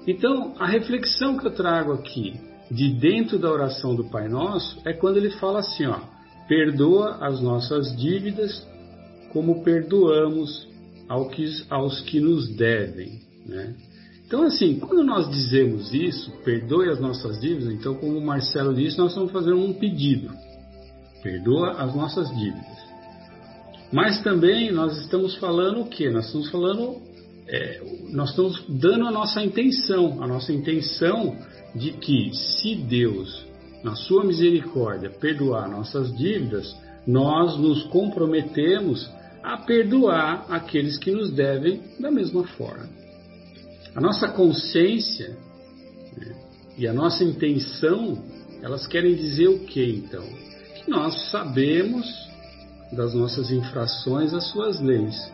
Então, 0.06 0.54
a 0.58 0.66
reflexão 0.66 1.36
que 1.38 1.46
eu 1.46 1.50
trago 1.50 1.92
aqui, 1.92 2.38
de 2.70 2.88
dentro 2.94 3.38
da 3.38 3.50
oração 3.50 3.94
do 3.94 4.04
Pai 4.04 4.28
Nosso, 4.28 4.80
é 4.84 4.92
quando 4.92 5.16
ele 5.16 5.30
fala 5.30 5.60
assim, 5.60 5.86
ó, 5.86 6.00
perdoa 6.46 7.26
as 7.26 7.40
nossas 7.40 7.96
dívidas 7.96 8.66
como 9.32 9.62
perdoamos 9.62 10.68
que, 11.32 11.66
aos 11.70 12.00
que 12.02 12.20
nos 12.20 12.48
devem. 12.54 13.20
Né? 13.46 13.74
Então, 14.26 14.44
assim, 14.44 14.78
quando 14.78 15.04
nós 15.04 15.30
dizemos 15.30 15.92
isso, 15.92 16.30
perdoe 16.44 16.88
as 16.88 17.00
nossas 17.00 17.40
dívidas, 17.40 17.72
então, 17.72 17.94
como 17.94 18.18
o 18.18 18.24
Marcelo 18.24 18.74
disse, 18.74 18.98
nós 18.98 19.10
estamos 19.10 19.32
fazendo 19.32 19.58
um 19.58 19.72
pedido. 19.72 20.30
Perdoa 21.22 21.72
as 21.82 21.94
nossas 21.94 22.28
dívidas. 22.36 22.83
Mas 23.94 24.20
também 24.24 24.72
nós 24.72 24.98
estamos 24.98 25.36
falando 25.36 25.82
o 25.82 25.86
quê? 25.86 26.10
Nós 26.10 26.26
estamos 26.26 26.50
falando, 26.50 27.00
é, 27.46 27.80
nós 28.10 28.30
estamos 28.30 28.64
dando 28.68 29.06
a 29.06 29.12
nossa 29.12 29.40
intenção, 29.40 30.20
a 30.20 30.26
nossa 30.26 30.52
intenção 30.52 31.36
de 31.76 31.92
que 31.92 32.34
se 32.34 32.74
Deus, 32.74 33.46
na 33.84 33.94
sua 33.94 34.24
misericórdia, 34.24 35.10
perdoar 35.10 35.70
nossas 35.70 36.12
dívidas, 36.16 36.74
nós 37.06 37.56
nos 37.56 37.84
comprometemos 37.84 39.08
a 39.44 39.58
perdoar 39.58 40.46
aqueles 40.48 40.98
que 40.98 41.12
nos 41.12 41.30
devem 41.30 41.80
da 42.00 42.10
mesma 42.10 42.42
forma. 42.48 42.88
A 43.94 44.00
nossa 44.00 44.26
consciência 44.26 45.36
né, 46.16 46.34
e 46.76 46.88
a 46.88 46.92
nossa 46.92 47.22
intenção, 47.22 48.20
elas 48.60 48.88
querem 48.88 49.14
dizer 49.14 49.46
o 49.46 49.60
que 49.60 49.84
então? 49.84 50.24
Que 50.82 50.90
nós 50.90 51.30
sabemos 51.30 52.33
das 52.94 53.14
nossas 53.14 53.50
infrações 53.50 54.32
às 54.32 54.50
suas 54.50 54.80
leis. 54.80 55.32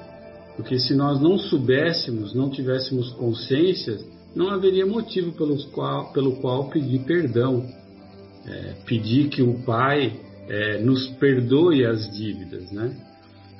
Porque 0.56 0.78
se 0.78 0.94
nós 0.94 1.20
não 1.20 1.38
soubéssemos, 1.38 2.34
não 2.34 2.50
tivéssemos 2.50 3.10
consciência, 3.12 3.98
não 4.34 4.50
haveria 4.50 4.86
motivo 4.86 5.32
pelo 5.32 5.56
qual, 5.70 6.12
pelo 6.12 6.36
qual 6.36 6.68
pedir 6.68 7.00
perdão. 7.00 7.66
É, 8.46 8.74
pedir 8.86 9.28
que 9.28 9.42
o 9.42 9.62
Pai 9.64 10.18
é, 10.48 10.78
nos 10.78 11.06
perdoe 11.18 11.84
as 11.84 12.10
dívidas, 12.10 12.70
né? 12.72 12.96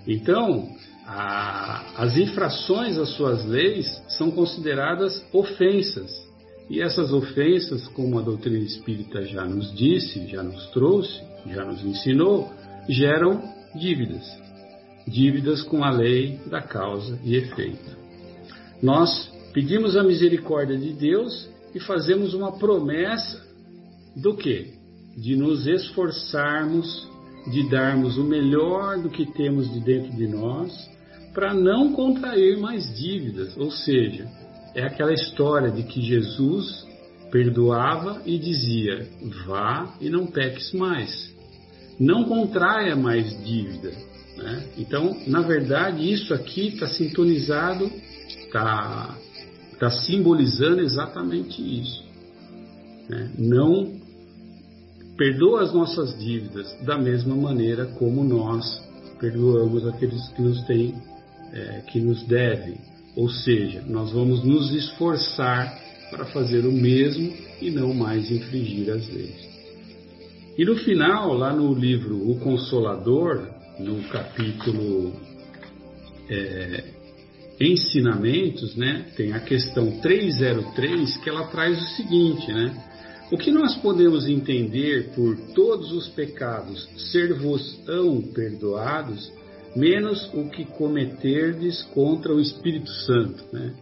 Então, 0.07 0.68
a, 1.07 2.03
as 2.03 2.16
infrações 2.16 2.96
às 2.96 3.11
suas 3.11 3.44
leis 3.44 3.86
são 4.09 4.30
consideradas 4.30 5.24
ofensas. 5.32 6.11
E 6.68 6.80
essas 6.80 7.12
ofensas, 7.12 7.86
como 7.88 8.18
a 8.18 8.22
doutrina 8.22 8.59
espírita 8.59 9.22
já 9.24 9.44
nos 9.44 9.74
disse, 9.74 10.26
já 10.28 10.42
nos 10.42 10.66
trouxe, 10.68 11.20
já 11.46 11.64
nos 11.64 11.84
ensinou, 11.84 12.51
geram 12.88 13.42
dívidas. 13.75 14.25
Dívidas 15.07 15.62
com 15.62 15.83
a 15.83 15.91
lei 15.91 16.39
da 16.47 16.62
causa 16.62 17.18
e 17.25 17.37
efeito. 17.37 17.97
Nós 18.83 19.31
pedimos 19.53 19.97
a 19.97 20.03
misericórdia 20.03 20.77
de 20.77 20.93
Deus 20.93 21.49
e 21.75 21.81
fazemos 21.81 22.35
uma 22.35 22.59
promessa 22.59 23.45
do 24.16 24.37
que? 24.37 24.75
De 25.16 25.37
nos 25.37 25.66
esforçarmos 25.66 27.09
de 27.47 27.68
darmos 27.68 28.18
o 28.18 28.25
melhor 28.25 28.99
do 28.99 29.09
que 29.09 29.27
temos 29.33 29.73
de 29.73 29.81
dentro 29.81 30.12
de 30.12 30.27
nós 30.27 30.73
para 31.33 31.55
não 31.55 31.93
contrair 31.93 32.59
mais 32.59 32.95
dívidas. 32.99 33.57
Ou 33.57 33.71
seja, 33.71 34.29
é 34.75 34.83
aquela 34.83 35.12
história 35.12 35.71
de 35.71 35.83
que 35.85 36.03
Jesus 36.03 36.87
perdoava 37.31 38.23
e 38.27 38.39
dizia: 38.39 39.07
vá 39.47 39.95
e 40.01 40.09
não 40.09 40.27
peques 40.27 40.73
mais. 40.73 41.35
Não 42.01 42.24
contraia 42.24 42.96
mais 42.96 43.38
dívida. 43.44 43.92
Né? 44.38 44.64
Então, 44.78 45.18
na 45.26 45.42
verdade, 45.42 46.11
isso 46.11 46.32
aqui 46.32 46.68
está 46.68 46.86
sintonizado, 46.86 47.92
está 48.26 49.14
tá 49.78 49.90
simbolizando 49.90 50.80
exatamente 50.80 51.61
isso. 51.61 52.03
Né? 53.07 53.30
Não 53.38 54.01
perdoa 55.18 55.62
as 55.62 55.74
nossas 55.74 56.18
dívidas 56.18 56.74
da 56.86 56.96
mesma 56.96 57.36
maneira 57.36 57.84
como 57.84 58.24
nós 58.24 58.82
perdoamos 59.18 59.86
aqueles 59.86 60.26
que 60.30 60.40
nos 60.40 60.62
têm, 60.62 60.94
é, 61.53 61.82
que 61.92 62.01
nos 62.01 62.22
devem. 62.26 62.78
Ou 63.14 63.28
seja, 63.28 63.82
nós 63.86 64.12
vamos 64.12 64.42
nos 64.42 64.72
esforçar 64.72 65.78
para 66.11 66.24
fazer 66.24 66.64
o 66.64 66.72
mesmo 66.72 67.30
e 67.61 67.70
não 67.70 67.92
mais 67.92 68.30
infringir 68.30 68.90
as 68.90 69.07
leis. 69.09 69.49
E 70.57 70.64
no 70.64 70.76
final, 70.76 71.32
lá 71.34 71.53
no 71.53 71.72
livro 71.72 72.30
O 72.30 72.38
Consolador, 72.40 73.48
no 73.78 74.03
capítulo 74.09 75.12
é, 76.28 76.84
Ensinamentos, 77.61 78.74
né, 78.74 79.07
tem 79.16 79.32
a 79.34 79.40
questão 79.40 80.01
303 80.01 81.16
que 81.18 81.28
ela 81.28 81.46
traz 81.48 81.78
o 81.78 81.88
seguinte, 81.96 82.51
né? 82.53 82.74
O 83.30 83.36
que 83.36 83.53
nós 83.53 83.76
podemos 83.76 84.26
entender 84.26 85.11
por 85.14 85.36
todos 85.55 85.92
os 85.92 86.09
pecados 86.09 86.88
ser-vos-ão 87.12 88.22
perdoados, 88.22 89.30
menos 89.76 90.28
o 90.34 90.48
que 90.48 90.64
cometerdes 90.64 91.82
contra 91.94 92.34
o 92.34 92.40
Espírito 92.40 92.90
Santo, 92.90 93.44
né? 93.53 93.72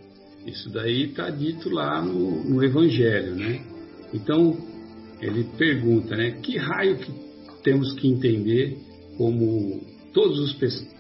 Isso 0.45 0.69
daí 0.71 1.05
está 1.05 1.31
dito 1.31 1.71
lá 1.71 2.03
no, 2.03 2.45
no, 2.45 2.65
Evangelho, 2.65 3.35
né? 3.37 3.63
Então, 4.13 4.57
ele 5.21 5.45
pergunta, 5.57 6.17
né? 6.17 6.33
Que 6.43 6.57
raio 6.57 6.99
que 6.99 7.13
temos 7.63 7.93
que 7.95 8.09
entender 8.09 8.79
como 9.17 9.81
todos 10.13 10.39
os 10.39 10.53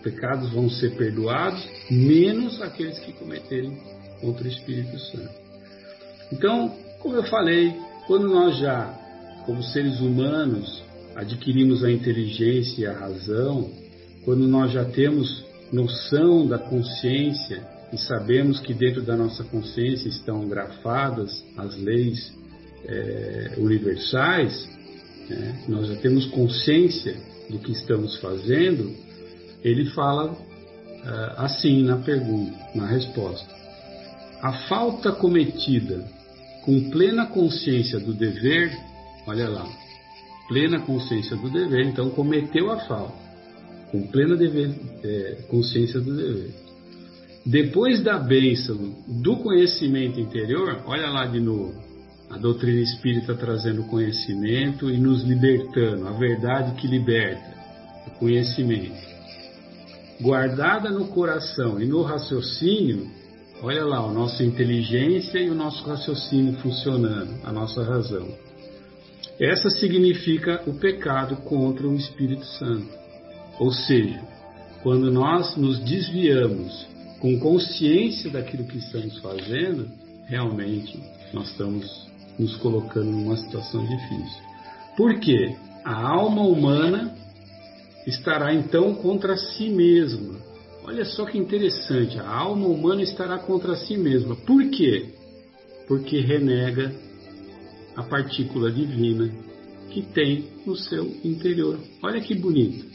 pecados 0.03 0.51
vão 0.51 0.69
ser 0.69 0.97
perdoados, 0.97 1.67
menos 1.91 2.61
aqueles 2.61 2.99
que 2.99 3.13
cometerem 3.13 3.79
contra 4.21 4.45
o 4.45 4.49
Espírito 4.49 4.99
Santo. 4.99 5.35
Então, 6.33 6.75
como 7.01 7.17
eu 7.17 7.25
falei, 7.25 7.75
quando 8.07 8.29
nós 8.29 8.59
já, 8.59 8.87
como 9.47 9.63
seres 9.63 10.01
humanos, 10.01 10.83
adquirimos 11.15 11.83
a 11.85 11.91
inteligência 11.91 12.83
e 12.83 12.87
a 12.87 12.93
razão, 12.93 13.71
quando 14.25 14.47
nós 14.47 14.73
já 14.73 14.85
temos 14.85 15.45
noção 15.73 16.47
da 16.47 16.59
consciência 16.59 17.67
e 17.93 17.99
sabemos 17.99 18.61
que 18.61 18.75
dentro 18.75 19.03
da 19.03 19.17
nossa 19.17 19.43
consciência 19.45 20.09
estão 20.09 20.47
grafadas 20.49 21.43
as 21.57 21.77
leis 21.79 22.38
é, 22.87 23.55
universais, 23.59 24.69
né, 25.29 25.65
nós 25.69 25.89
já 25.89 25.97
temos 25.97 26.27
consciência 26.27 27.17
do 27.51 27.59
que 27.59 27.73
estamos 27.73 28.19
fazendo, 28.21 28.95
ele 29.63 29.87
fala 29.87 30.33
uh, 30.33 30.37
assim 31.37 31.83
na 31.83 31.97
pergunta, 31.97 32.57
na 32.75 32.87
resposta. 32.87 33.49
A 34.41 34.53
falta 34.69 35.13
cometida 35.13 36.05
com 36.63 36.91
plena 36.91 37.27
consciência 37.27 37.99
do 37.99 38.13
dever, 38.13 38.71
olha 39.27 39.49
lá, 39.49 39.67
plena 40.49 40.81
consciência 40.81 41.37
do 41.37 41.51
dever, 41.51 41.87
então 41.87 42.11
cometeu 42.11 42.71
a 42.71 42.79
falta, 42.81 43.17
com 43.91 44.07
plena 44.07 44.37
dever, 44.37 44.75
é, 45.03 45.39
consciência 45.49 46.01
do 46.01 46.15
dever. 46.15 46.55
Depois 47.45 48.03
da 48.03 48.19
bênção 48.19 48.95
do 49.07 49.37
conhecimento 49.37 50.21
interior, 50.21 50.83
olha 50.87 51.09
lá 51.09 51.27
de 51.27 51.41
novo, 51.41 51.88
a 52.31 52.37
doutrina 52.37 52.81
espírita 52.81 53.35
trazendo 53.35 53.85
conhecimento 53.85 54.91
e 54.91 54.99
nos 54.99 55.23
libertando, 55.23 56.07
a 56.07 56.13
verdade 56.13 56.81
que 56.81 56.87
liberta, 56.87 57.55
o 58.07 58.11
conhecimento. 58.19 59.09
Guardada 60.21 60.91
no 60.91 61.09
coração 61.09 61.81
e 61.81 61.87
no 61.87 62.03
raciocínio, 62.03 63.19
Olha 63.61 63.85
lá, 63.85 63.99
a 63.99 64.13
nossa 64.13 64.45
inteligência 64.45 65.39
e 65.39 65.51
o 65.51 65.55
nosso 65.55 65.83
raciocínio 65.85 66.55
funcionando, 66.61 67.41
a 67.43 67.53
nossa 67.53 67.83
razão. 67.83 68.29
Essa 69.41 69.69
significa 69.71 70.63
o 70.65 70.75
pecado 70.75 71.37
contra 71.39 71.87
o 71.89 71.95
Espírito 71.97 72.45
Santo. 72.45 72.89
Ou 73.59 73.73
seja, 73.73 74.21
quando 74.83 75.11
nós 75.11 75.57
nos 75.57 75.81
desviamos 75.81 76.87
com 77.19 77.37
consciência 77.41 78.31
daquilo 78.31 78.65
que 78.65 78.79
estamos 78.79 79.19
fazendo, 79.19 79.89
realmente 80.27 81.03
nós 81.33 81.51
estamos 81.51 82.08
nos 82.39 82.57
colocando 82.57 83.11
numa 83.11 83.37
situação 83.37 83.85
difícil. 83.85 84.43
Por 84.97 85.19
quê? 85.21 85.57
A 85.85 86.09
alma 86.09 86.43
humana 86.43 87.15
estará 88.07 88.55
então 88.55 88.95
contra 88.95 89.37
si 89.37 89.69
mesma, 89.69 90.39
Olha 90.89 91.05
só 91.05 91.27
que 91.27 91.37
interessante, 91.37 92.19
a 92.19 92.27
alma 92.27 92.67
humana 92.67 93.03
estará 93.03 93.39
contra 93.39 93.77
si 93.77 93.95
mesma. 93.95 94.35
Por 94.35 94.71
quê? 94.71 95.11
Porque 95.87 96.19
renega 96.19 96.95
a 97.95 98.03
partícula 98.05 98.73
divina 98.73 99.31
que 99.91 100.01
tem 100.01 100.47
no 100.65 100.75
seu 100.75 101.05
interior. 101.23 101.79
Olha 102.03 102.23
que 102.23 102.35
bonito. 102.35 102.87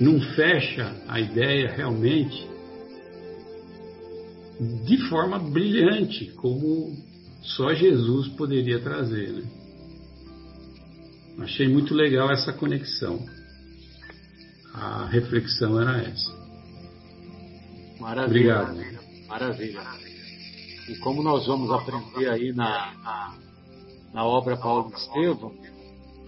Não 0.00 0.18
fecha 0.34 0.96
a 1.06 1.20
ideia 1.20 1.70
realmente 1.70 2.48
de 4.84 5.08
forma 5.08 5.38
brilhante, 5.38 6.26
como 6.36 6.96
só 7.42 7.72
Jesus 7.74 8.28
poderia 8.28 8.80
trazer. 8.80 9.32
Né? 9.32 9.42
Achei 11.38 11.66
muito 11.68 11.94
legal 11.94 12.30
essa 12.30 12.52
conexão 12.52 13.24
a 14.72 15.06
reflexão 15.06 15.80
era 15.80 16.02
essa. 16.02 16.32
Maravilha. 17.98 18.62
Obrigado. 18.62 19.26
Maravilha. 19.28 19.82
E 20.88 20.96
como 20.98 21.22
nós 21.22 21.46
vamos 21.46 21.70
aprender 21.70 22.28
aí 22.30 22.52
na, 22.52 22.94
na, 22.94 23.38
na 24.14 24.24
obra 24.24 24.56
Paulo 24.56 24.90
de 24.90 24.96
Estevão, 24.96 25.52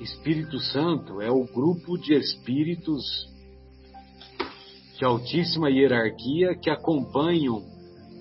Espírito 0.01 0.59
Santo 0.59 1.20
é 1.20 1.30
o 1.30 1.45
grupo 1.45 1.97
de 1.97 2.14
espíritos 2.14 3.05
de 4.99 5.05
altíssima 5.05 5.70
hierarquia 5.70 6.57
que 6.57 6.68
acompanham 6.68 7.64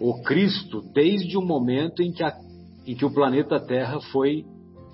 o 0.02 0.20
Cristo 0.24 0.82
desde 0.94 1.38
o 1.38 1.42
momento 1.42 2.02
em 2.02 2.12
que, 2.12 2.24
a, 2.24 2.36
em 2.88 2.96
que 2.96 3.06
o 3.06 3.14
planeta 3.14 3.60
Terra 3.60 4.02
foi, 4.12 4.44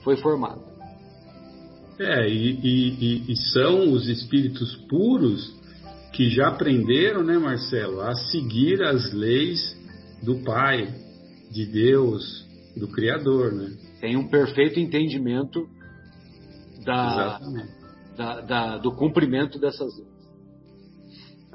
foi 0.03 0.17
formado. 0.17 0.61
É, 1.97 2.29
e, 2.29 2.59
e, 2.61 3.31
e, 3.31 3.35
são 3.53 3.91
os 3.91 4.07
espíritos 4.07 4.75
puros 4.87 5.55
que 6.11 6.29
já 6.29 6.49
aprenderam, 6.49 7.23
né, 7.23 7.37
Marcelo, 7.37 8.01
a 8.01 8.13
seguir 8.13 8.83
as 8.83 9.11
leis 9.13 9.75
do 10.21 10.43
Pai, 10.43 10.93
de 11.51 11.65
Deus, 11.65 12.45
do 12.75 12.87
Criador, 12.89 13.53
né? 13.53 13.75
Tem 14.01 14.15
um 14.15 14.27
perfeito 14.27 14.79
entendimento 14.79 15.67
da, 16.83 17.39
da, 18.15 18.41
da, 18.41 18.77
do 18.77 18.91
cumprimento 18.91 19.57
dessas 19.57 19.97
leis. 19.97 20.17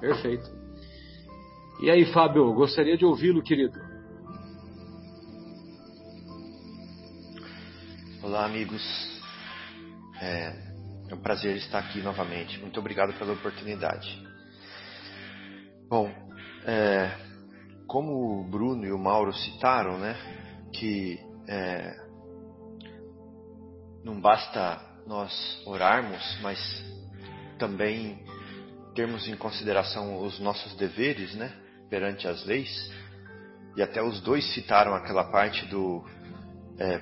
Perfeito. 0.00 0.61
E 1.82 1.90
aí, 1.90 2.04
Fábio, 2.12 2.54
gostaria 2.54 2.96
de 2.96 3.04
ouvi-lo, 3.04 3.42
querido. 3.42 3.76
Olá, 8.22 8.44
amigos. 8.44 8.80
É, 10.20 10.54
é 11.08 11.14
um 11.16 11.20
prazer 11.20 11.56
estar 11.56 11.80
aqui 11.80 12.00
novamente. 12.00 12.60
Muito 12.60 12.78
obrigado 12.78 13.12
pela 13.18 13.32
oportunidade. 13.32 14.16
Bom, 15.88 16.08
é, 16.64 17.18
como 17.88 18.42
o 18.42 18.48
Bruno 18.48 18.86
e 18.86 18.92
o 18.92 18.98
Mauro 18.98 19.32
citaram, 19.32 19.98
né, 19.98 20.14
que 20.72 21.18
é, 21.48 21.96
não 24.04 24.20
basta 24.20 24.80
nós 25.04 25.60
orarmos, 25.66 26.38
mas 26.42 26.60
também 27.58 28.24
termos 28.94 29.26
em 29.26 29.36
consideração 29.36 30.22
os 30.22 30.38
nossos 30.38 30.76
deveres, 30.76 31.34
né, 31.34 31.60
perante 31.92 32.26
as 32.26 32.42
leis. 32.46 32.90
E 33.76 33.82
até 33.82 34.02
os 34.02 34.18
dois 34.22 34.42
citaram 34.54 34.94
aquela 34.94 35.24
parte 35.24 35.66
do 35.66 36.02
é, 36.78 36.98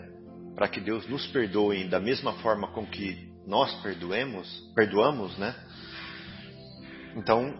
para 0.56 0.66
que 0.66 0.80
Deus 0.80 1.08
nos 1.08 1.24
perdoe 1.28 1.88
da 1.88 2.00
mesma 2.00 2.32
forma 2.40 2.66
com 2.72 2.84
que 2.84 3.30
nós 3.46 3.72
perdoemos, 3.82 4.48
perdoamos, 4.74 5.38
né? 5.38 5.54
Então, 7.14 7.54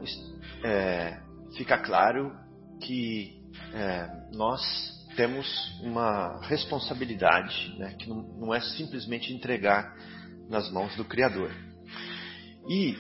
é, 0.65 1.21
fica 1.57 1.79
claro 1.79 2.33
que 2.81 3.41
é, 3.75 4.09
nós 4.33 4.61
temos 5.15 5.47
uma 5.83 6.41
responsabilidade, 6.47 7.77
né, 7.79 7.95
que 7.99 8.09
não, 8.09 8.23
não, 8.39 8.55
é 8.55 8.61
simplesmente 8.61 9.33
entregar 9.33 9.95
nas 10.49 10.71
mãos 10.73 10.95
do 10.97 11.05
Criador. 11.05 11.51
E 12.69 12.97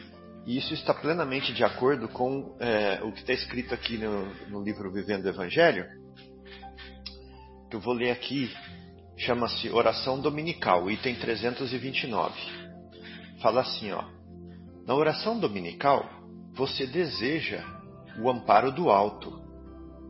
isso 0.46 0.74
está 0.74 0.94
plenamente 0.94 1.52
de 1.52 1.62
acordo 1.62 2.08
com 2.08 2.56
é, 2.60 3.00
o 3.02 3.12
que 3.12 3.20
está 3.20 3.32
escrito 3.32 3.74
aqui 3.74 3.98
no, 3.98 4.26
no 4.48 4.62
livro 4.62 4.90
Vivendo 4.90 5.24
o 5.24 5.28
Evangelho, 5.28 5.86
que 7.68 7.76
eu 7.76 7.80
vou 7.80 7.94
ler 7.94 8.10
aqui 8.10 8.50
chama-se 9.20 9.68
Oração 9.68 10.18
Dominical, 10.18 10.90
item 10.90 11.14
329. 11.14 12.34
Fala 13.42 13.60
assim, 13.60 13.92
ó: 13.92 14.04
Na 14.86 14.94
oração 14.94 15.38
dominical, 15.38 16.08
você 16.54 16.86
deseja 16.86 17.62
o 18.18 18.30
amparo 18.30 18.72
do 18.72 18.90
alto, 18.90 19.40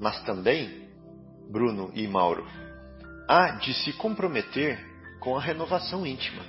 mas 0.01 0.23
também, 0.23 0.89
Bruno 1.51 1.91
e 1.95 2.07
Mauro, 2.07 2.47
há 3.29 3.53
de 3.53 3.75
se 3.75 3.93
comprometer 3.95 4.79
com 5.19 5.37
a 5.37 5.41
renovação 5.41 6.07
íntima. 6.07 6.43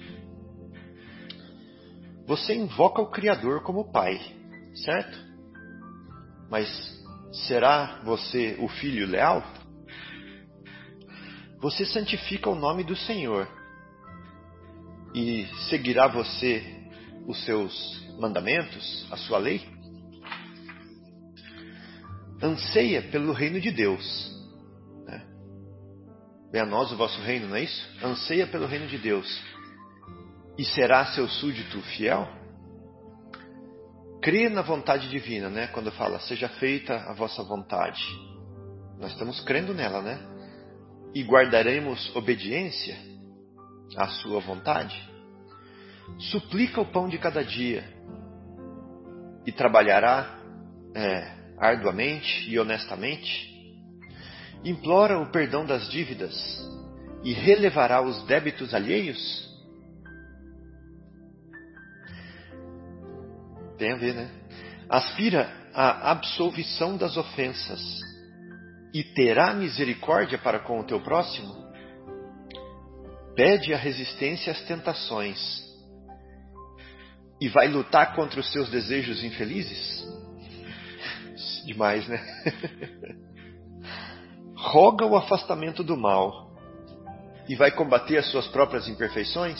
Você 2.31 2.55
invoca 2.55 3.01
o 3.01 3.11
Criador 3.11 3.61
como 3.61 3.91
Pai, 3.91 4.17
certo? 4.73 5.19
Mas 6.49 6.65
será 7.45 7.99
você 8.05 8.55
o 8.57 8.69
filho 8.69 9.05
leal? 9.05 9.43
você 11.59 11.85
santifica 11.85 12.49
o 12.49 12.55
nome 12.55 12.85
do 12.85 12.95
Senhor. 12.95 13.49
E 15.13 15.45
seguirá 15.69 16.07
você 16.07 16.63
os 17.27 17.43
seus 17.43 18.01
mandamentos, 18.17 19.05
a 19.11 19.17
sua 19.17 19.37
lei? 19.37 19.67
Anseia 22.41 23.01
pelo 23.01 23.33
reino 23.33 23.59
de 23.59 23.71
Deus. 23.71 24.31
Né? 25.05 25.21
Venha 26.49 26.63
a 26.63 26.67
nós 26.67 26.93
o 26.93 26.97
vosso 26.97 27.21
reino, 27.23 27.49
não 27.49 27.57
é 27.57 27.63
isso? 27.63 27.89
Anseia 28.01 28.47
pelo 28.47 28.67
reino 28.67 28.87
de 28.87 28.97
Deus. 28.97 29.50
E 30.57 30.65
será 30.65 31.05
seu 31.07 31.27
súdito 31.27 31.81
fiel? 31.81 32.27
Crê 34.21 34.49
na 34.49 34.61
vontade 34.61 35.09
divina, 35.09 35.49
né? 35.49 35.67
Quando 35.67 35.91
fala, 35.91 36.19
seja 36.19 36.47
feita 36.47 36.95
a 36.95 37.13
vossa 37.13 37.41
vontade. 37.43 38.03
Nós 38.99 39.13
estamos 39.13 39.39
crendo 39.41 39.73
nela, 39.73 40.01
né? 40.01 40.19
E 41.15 41.23
guardaremos 41.23 42.15
obediência 42.15 42.95
à 43.97 44.07
sua 44.07 44.39
vontade. 44.39 44.95
Suplica 46.19 46.81
o 46.81 46.85
pão 46.85 47.09
de 47.09 47.17
cada 47.17 47.43
dia 47.43 47.83
e 49.45 49.51
trabalhará 49.51 50.39
é, 50.95 51.31
arduamente 51.57 52.49
e 52.49 52.59
honestamente. 52.59 53.49
Implora 54.63 55.19
o 55.19 55.31
perdão 55.31 55.65
das 55.65 55.89
dívidas 55.89 56.35
e 57.23 57.33
relevará 57.33 58.01
os 58.01 58.23
débitos 58.25 58.73
alheios. 58.73 59.50
Tem 63.81 63.93
a 63.93 63.95
ver, 63.95 64.13
né? 64.13 64.29
Aspira 64.87 65.51
à 65.73 66.11
absolvição 66.11 66.95
das 66.95 67.17
ofensas 67.17 67.81
e 68.93 69.03
terá 69.03 69.55
misericórdia 69.55 70.37
para 70.37 70.59
com 70.59 70.79
o 70.79 70.83
teu 70.83 71.01
próximo? 71.01 71.51
Pede 73.35 73.73
a 73.73 73.77
resistência 73.77 74.51
às 74.51 74.61
tentações 74.65 75.39
e 77.41 77.49
vai 77.49 77.67
lutar 77.69 78.13
contra 78.13 78.39
os 78.39 78.51
seus 78.51 78.69
desejos 78.69 79.23
infelizes? 79.23 80.05
Demais, 81.65 82.07
né? 82.07 82.23
Roga 84.57 85.07
o 85.07 85.15
afastamento 85.15 85.83
do 85.83 85.97
mal 85.97 86.55
e 87.49 87.55
vai 87.55 87.71
combater 87.71 88.19
as 88.19 88.29
suas 88.29 88.47
próprias 88.47 88.87
imperfeições? 88.87 89.59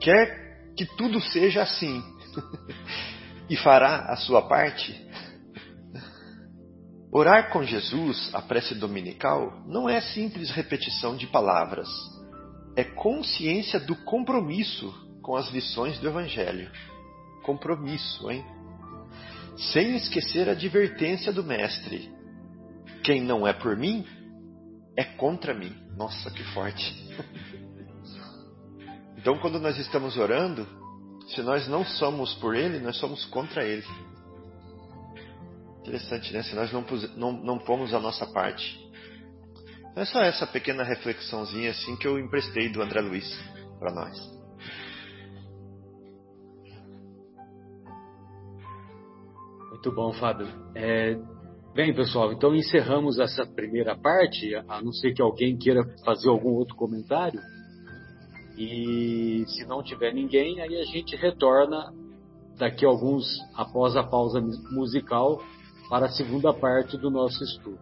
Quer 0.00 0.41
que 0.76 0.86
tudo 0.96 1.20
seja 1.20 1.62
assim 1.62 2.02
e 3.48 3.56
fará 3.56 4.06
a 4.12 4.16
sua 4.16 4.42
parte? 4.42 4.94
Orar 7.14 7.50
com 7.50 7.62
Jesus, 7.62 8.34
a 8.34 8.40
prece 8.40 8.74
dominical, 8.74 9.62
não 9.66 9.86
é 9.86 10.00
simples 10.00 10.50
repetição 10.50 11.14
de 11.14 11.26
palavras. 11.26 11.88
É 12.74 12.84
consciência 12.84 13.78
do 13.78 13.94
compromisso 13.96 14.90
com 15.20 15.36
as 15.36 15.50
lições 15.50 15.98
do 15.98 16.08
Evangelho. 16.08 16.70
Compromisso, 17.42 18.30
hein? 18.30 18.42
Sem 19.72 19.94
esquecer 19.94 20.48
a 20.48 20.52
advertência 20.52 21.30
do 21.30 21.44
Mestre: 21.44 22.10
quem 23.04 23.20
não 23.20 23.46
é 23.46 23.52
por 23.52 23.76
mim, 23.76 24.06
é 24.96 25.04
contra 25.04 25.52
mim. 25.52 25.76
Nossa, 25.94 26.30
que 26.30 26.42
forte! 26.54 26.94
Então, 29.22 29.38
quando 29.38 29.60
nós 29.60 29.78
estamos 29.78 30.16
orando, 30.16 30.66
se 31.28 31.40
nós 31.42 31.68
não 31.68 31.84
somos 31.84 32.34
por 32.34 32.56
Ele, 32.56 32.80
nós 32.80 32.98
somos 32.98 33.24
contra 33.26 33.64
Ele. 33.64 33.86
Interessante, 35.78 36.32
né? 36.32 36.42
Se 36.42 36.56
nós 36.56 36.72
não, 36.72 36.84
não, 37.16 37.32
não 37.32 37.58
pomos 37.60 37.94
a 37.94 38.00
nossa 38.00 38.26
parte. 38.26 38.82
Então 39.92 40.02
é 40.02 40.06
só 40.06 40.20
essa 40.22 40.44
pequena 40.44 40.82
reflexãozinha 40.82 41.70
assim 41.70 41.96
que 41.96 42.08
eu 42.08 42.18
emprestei 42.18 42.68
do 42.72 42.82
André 42.82 43.00
Luiz 43.00 43.28
para 43.78 43.92
nós. 43.92 44.18
Muito 49.70 49.92
bom, 49.94 50.12
Fábio. 50.14 50.48
É, 50.74 51.16
bem, 51.76 51.94
pessoal, 51.94 52.32
então 52.32 52.56
encerramos 52.56 53.20
essa 53.20 53.46
primeira 53.46 53.96
parte, 53.96 54.52
a 54.68 54.82
não 54.82 54.92
ser 54.92 55.12
que 55.12 55.22
alguém 55.22 55.56
queira 55.56 55.84
fazer 56.04 56.28
algum 56.28 56.50
outro 56.50 56.74
comentário. 56.74 57.40
E 58.64 59.44
se 59.48 59.66
não 59.66 59.82
tiver 59.82 60.14
ninguém, 60.14 60.60
aí 60.60 60.80
a 60.80 60.84
gente 60.84 61.16
retorna 61.16 61.92
daqui 62.56 62.86
a 62.86 62.88
alguns, 62.88 63.26
após 63.56 63.96
a 63.96 64.04
pausa 64.04 64.40
musical, 64.70 65.42
para 65.90 66.06
a 66.06 66.10
segunda 66.10 66.54
parte 66.54 66.96
do 66.96 67.10
nosso 67.10 67.42
estudo. 67.42 67.80